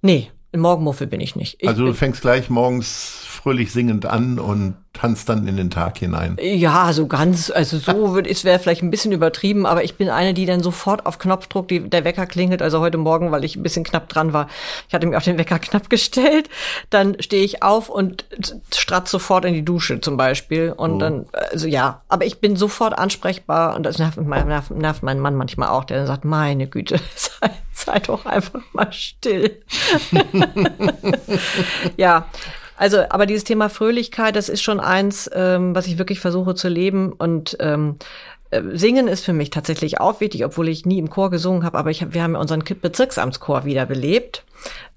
Nee, 0.00 0.30
Morgenmuffel 0.56 1.08
bin 1.08 1.20
ich 1.20 1.34
nicht. 1.34 1.56
Ich 1.60 1.68
also 1.68 1.84
du 1.86 1.92
fängst 1.92 2.20
gleich 2.20 2.48
morgens 2.50 3.19
fröhlich 3.42 3.72
singend 3.72 4.04
an 4.04 4.38
und 4.38 4.74
tanzt 4.92 5.28
dann 5.28 5.46
in 5.46 5.56
den 5.56 5.70
Tag 5.70 5.96
hinein. 5.98 6.36
Ja, 6.42 6.92
so 6.92 7.06
ganz, 7.06 7.50
also 7.50 7.78
so 7.78 8.12
würde 8.12 8.28
es 8.28 8.44
wäre 8.44 8.58
vielleicht 8.58 8.82
ein 8.82 8.90
bisschen 8.90 9.12
übertrieben, 9.12 9.64
aber 9.64 9.82
ich 9.82 9.94
bin 9.94 10.10
eine, 10.10 10.34
die 10.34 10.44
dann 10.44 10.62
sofort 10.62 11.06
auf 11.06 11.18
Knopfdruck, 11.18 11.68
die, 11.68 11.88
der 11.88 12.04
Wecker 12.04 12.26
klingelt, 12.26 12.60
also 12.60 12.80
heute 12.80 12.98
Morgen, 12.98 13.30
weil 13.30 13.44
ich 13.44 13.56
ein 13.56 13.62
bisschen 13.62 13.84
knapp 13.84 14.08
dran 14.08 14.32
war. 14.32 14.48
Ich 14.88 14.94
hatte 14.94 15.06
mir 15.06 15.16
auch 15.16 15.22
den 15.22 15.38
Wecker 15.38 15.58
knapp 15.58 15.88
gestellt, 15.90 16.50
dann 16.90 17.16
stehe 17.20 17.44
ich 17.44 17.62
auf 17.62 17.88
und 17.88 18.26
stratz 18.74 19.10
sofort 19.10 19.44
in 19.46 19.54
die 19.54 19.64
Dusche 19.64 20.00
zum 20.00 20.16
Beispiel 20.16 20.74
und 20.76 20.94
oh. 20.94 20.98
dann, 20.98 21.26
also 21.50 21.66
ja, 21.66 22.02
aber 22.08 22.26
ich 22.26 22.40
bin 22.40 22.56
sofort 22.56 22.98
ansprechbar 22.98 23.74
und 23.76 23.84
das 23.84 23.98
nervt, 23.98 24.18
nervt, 24.20 24.70
nervt 24.72 25.02
meinen 25.02 25.20
Mann 25.20 25.36
manchmal 25.36 25.68
auch, 25.68 25.84
der 25.84 25.98
dann 25.98 26.06
sagt, 26.06 26.24
meine 26.26 26.66
Güte, 26.66 27.00
sei, 27.14 27.50
sei 27.72 28.00
doch 28.00 28.26
einfach 28.26 28.60
mal 28.74 28.92
still. 28.92 29.62
ja, 31.96 32.26
also, 32.80 33.04
aber 33.10 33.26
dieses 33.26 33.44
Thema 33.44 33.68
Fröhlichkeit, 33.68 34.36
das 34.36 34.48
ist 34.48 34.62
schon 34.62 34.80
eins, 34.80 35.28
ähm, 35.34 35.74
was 35.74 35.86
ich 35.86 35.98
wirklich 35.98 36.18
versuche 36.18 36.54
zu 36.54 36.70
leben. 36.70 37.12
Und 37.12 37.54
ähm, 37.60 37.96
äh, 37.98 38.39
Singen 38.72 39.08
ist 39.08 39.24
für 39.24 39.32
mich 39.32 39.50
tatsächlich 39.50 40.00
auch 40.00 40.20
wichtig, 40.20 40.44
obwohl 40.44 40.68
ich 40.68 40.86
nie 40.86 40.98
im 40.98 41.10
Chor 41.10 41.30
gesungen 41.30 41.64
habe, 41.64 41.78
aber 41.78 41.90
ich 41.90 42.02
hab, 42.02 42.14
wir 42.14 42.22
haben 42.22 42.34
ja 42.34 42.40
unseren 42.40 42.64
Bezirksamtschor 42.64 43.64
wiederbelebt. 43.64 44.44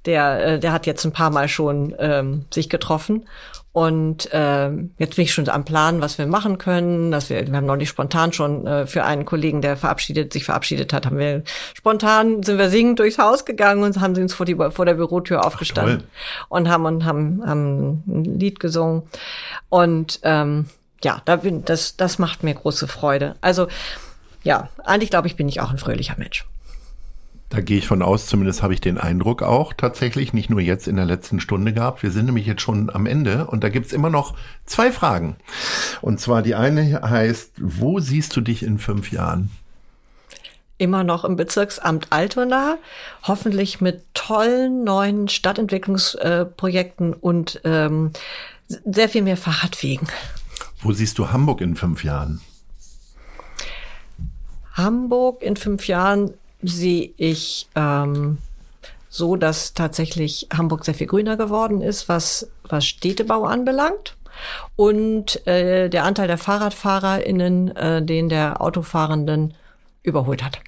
Der, 0.05 0.45
äh, 0.45 0.59
der 0.59 0.73
hat 0.73 0.85
jetzt 0.85 1.05
ein 1.05 1.13
paar 1.13 1.29
Mal 1.29 1.47
schon 1.47 1.95
ähm, 1.99 2.45
sich 2.51 2.69
getroffen 2.69 3.25
und 3.73 4.31
äh, 4.31 4.69
jetzt 4.99 5.15
bin 5.15 5.25
ich 5.25 5.33
schon 5.33 5.49
am 5.49 5.65
Plan, 5.65 5.99
was 5.99 6.19
wir 6.19 6.27
machen 6.27 6.59
können. 6.59 7.09
Dass 7.09 7.31
wir, 7.31 7.45
wir 7.47 7.55
haben 7.55 7.65
noch 7.65 7.75
nicht 7.75 7.89
spontan 7.89 8.31
schon 8.31 8.67
äh, 8.67 8.85
für 8.85 9.03
einen 9.03 9.25
Kollegen, 9.25 9.63
der 9.63 9.77
verabschiedet, 9.77 10.31
sich 10.31 10.45
verabschiedet 10.45 10.93
hat, 10.93 11.07
haben 11.07 11.17
wir 11.17 11.41
spontan 11.73 12.43
sind 12.43 12.59
wir 12.59 12.69
singend 12.69 12.99
durchs 12.99 13.17
Haus 13.17 13.45
gegangen 13.45 13.83
und 13.83 13.99
haben 13.99 14.13
sie 14.13 14.21
uns 14.21 14.35
vor, 14.35 14.45
die, 14.45 14.55
vor 14.55 14.85
der 14.85 14.93
Bürotür 14.93 15.43
aufgestanden 15.43 16.03
Ach, 16.03 16.45
und 16.49 16.69
haben 16.69 16.85
und 16.85 17.03
haben, 17.03 17.43
haben 17.47 18.03
ein 18.07 18.39
Lied 18.39 18.59
gesungen. 18.59 19.03
Und 19.69 20.19
ähm, 20.21 20.67
ja, 21.03 21.21
da 21.25 21.37
bin 21.37 21.65
das, 21.65 21.97
das 21.97 22.19
macht 22.19 22.43
mir 22.43 22.53
große 22.53 22.87
Freude. 22.87 23.35
Also 23.41 23.67
ja, 24.43 24.69
eigentlich 24.83 25.09
glaube 25.09 25.27
ich, 25.27 25.35
bin 25.35 25.47
ich 25.47 25.61
auch 25.61 25.71
ein 25.71 25.77
fröhlicher 25.77 26.15
Mensch. 26.17 26.45
Da 27.53 27.61
gehe 27.61 27.77
ich 27.77 27.87
von 27.87 28.01
aus, 28.01 28.25
zumindest 28.25 28.63
habe 28.63 28.73
ich 28.73 28.81
den 28.81 28.97
Eindruck 28.97 29.43
auch 29.43 29.73
tatsächlich, 29.73 30.33
nicht 30.33 30.49
nur 30.49 30.59
jetzt 30.59 30.87
in 30.87 30.95
der 30.95 31.05
letzten 31.05 31.39
Stunde 31.39 31.71
gehabt. 31.71 32.01
Wir 32.01 32.09
sind 32.09 32.25
nämlich 32.25 32.47
jetzt 32.47 32.63
schon 32.63 32.89
am 32.89 33.05
Ende 33.05 33.45
und 33.45 33.63
da 33.63 33.69
gibt's 33.69 33.93
immer 33.93 34.09
noch 34.09 34.33
zwei 34.65 34.91
Fragen. 34.91 35.35
Und 36.01 36.19
zwar 36.19 36.41
die 36.41 36.55
eine 36.55 37.01
heißt, 37.03 37.51
wo 37.59 37.99
siehst 37.99 38.35
du 38.35 38.41
dich 38.41 38.63
in 38.63 38.79
fünf 38.79 39.11
Jahren? 39.11 39.51
Immer 40.79 41.03
noch 41.03 41.23
im 41.23 41.35
Bezirksamt 41.35 42.07
Altona, 42.09 42.79
hoffentlich 43.21 43.79
mit 43.79 44.03
tollen 44.15 44.83
neuen 44.83 45.27
Stadtentwicklungsprojekten 45.27 47.13
und 47.13 47.61
ähm, 47.63 48.13
sehr 48.67 49.09
viel 49.09 49.21
mehr 49.21 49.37
Fahrradwegen. 49.37 50.07
Wo 50.84 50.91
siehst 50.91 51.17
du 51.17 51.31
Hamburg 51.31 51.61
in 51.61 51.75
fünf 51.75 52.03
Jahren? 52.03 52.41
Hamburg 54.73 55.41
in 55.41 55.55
fünf 55.55 55.88
Jahren 55.88 56.34
sehe 56.61 57.11
ich 57.15 57.69
ähm, 57.75 58.38
so, 59.07 59.38
dass 59.38 59.73
tatsächlich 59.73 60.47
Hamburg 60.53 60.84
sehr 60.84 60.93
viel 60.93 61.07
grüner 61.07 61.38
geworden 61.38 61.81
ist, 61.81 62.09
was, 62.09 62.49
was 62.63 62.86
Städtebau 62.86 63.45
anbelangt. 63.45 64.17
Und 64.75 65.45
äh, 65.47 65.89
der 65.89 66.03
Anteil 66.03 66.27
der 66.27 66.38
FahrradfahrerInnen, 66.38 67.75
äh, 67.75 68.03
den 68.03 68.27
der 68.27 68.61
Autofahrenden 68.61 69.53
überholt 70.01 70.43
hat. 70.43 70.59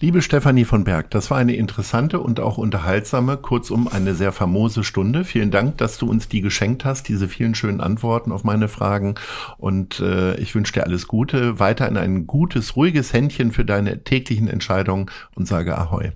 Liebe 0.00 0.22
Stefanie 0.22 0.64
von 0.64 0.84
Berg, 0.84 1.10
das 1.10 1.30
war 1.30 1.38
eine 1.38 1.56
interessante 1.56 2.20
und 2.20 2.38
auch 2.38 2.58
unterhaltsame, 2.58 3.36
kurzum 3.36 3.88
eine 3.88 4.14
sehr 4.14 4.30
famose 4.32 4.84
Stunde. 4.84 5.24
Vielen 5.24 5.50
Dank, 5.50 5.78
dass 5.78 5.98
du 5.98 6.08
uns 6.08 6.28
die 6.28 6.40
geschenkt 6.40 6.84
hast, 6.84 7.08
diese 7.08 7.28
vielen 7.28 7.54
schönen 7.54 7.80
Antworten 7.80 8.30
auf 8.30 8.44
meine 8.44 8.68
Fragen. 8.68 9.16
Und 9.56 10.00
äh, 10.00 10.36
ich 10.36 10.54
wünsche 10.54 10.74
dir 10.74 10.84
alles 10.84 11.08
Gute, 11.08 11.58
weiter 11.58 11.88
in 11.88 11.96
ein 11.96 12.26
gutes, 12.26 12.76
ruhiges 12.76 13.12
Händchen 13.12 13.50
für 13.50 13.64
deine 13.64 14.04
täglichen 14.04 14.48
Entscheidungen 14.48 15.06
und 15.34 15.48
sage 15.48 15.76
Ahoi. 15.76 16.12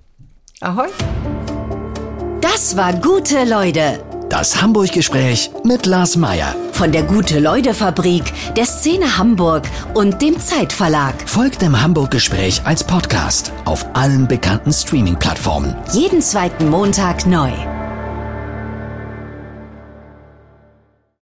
Ahoi. 0.61 0.87
Das 2.39 2.77
war 2.77 2.93
gute 2.93 3.43
Leute. 3.43 4.12
Das 4.33 4.59
Hamburg-Gespräch 4.59 5.51
mit 5.63 5.85
Lars 5.85 6.17
Meier. 6.17 6.55
Von 6.71 6.91
der 6.91 7.03
Gute-Leute-Fabrik, 7.03 8.23
der 8.57 8.65
Szene 8.65 9.19
Hamburg 9.19 9.61
und 9.93 10.23
dem 10.23 10.39
Zeitverlag. 10.39 11.13
Folgt 11.29 11.61
dem 11.61 11.79
Hamburg-Gespräch 11.79 12.65
als 12.65 12.83
Podcast 12.83 13.51
auf 13.65 13.85
allen 13.93 14.27
bekannten 14.27 14.73
Streaming-Plattformen. 14.73 15.75
Jeden 15.91 16.19
zweiten 16.19 16.67
Montag 16.67 17.27
neu. 17.27 17.51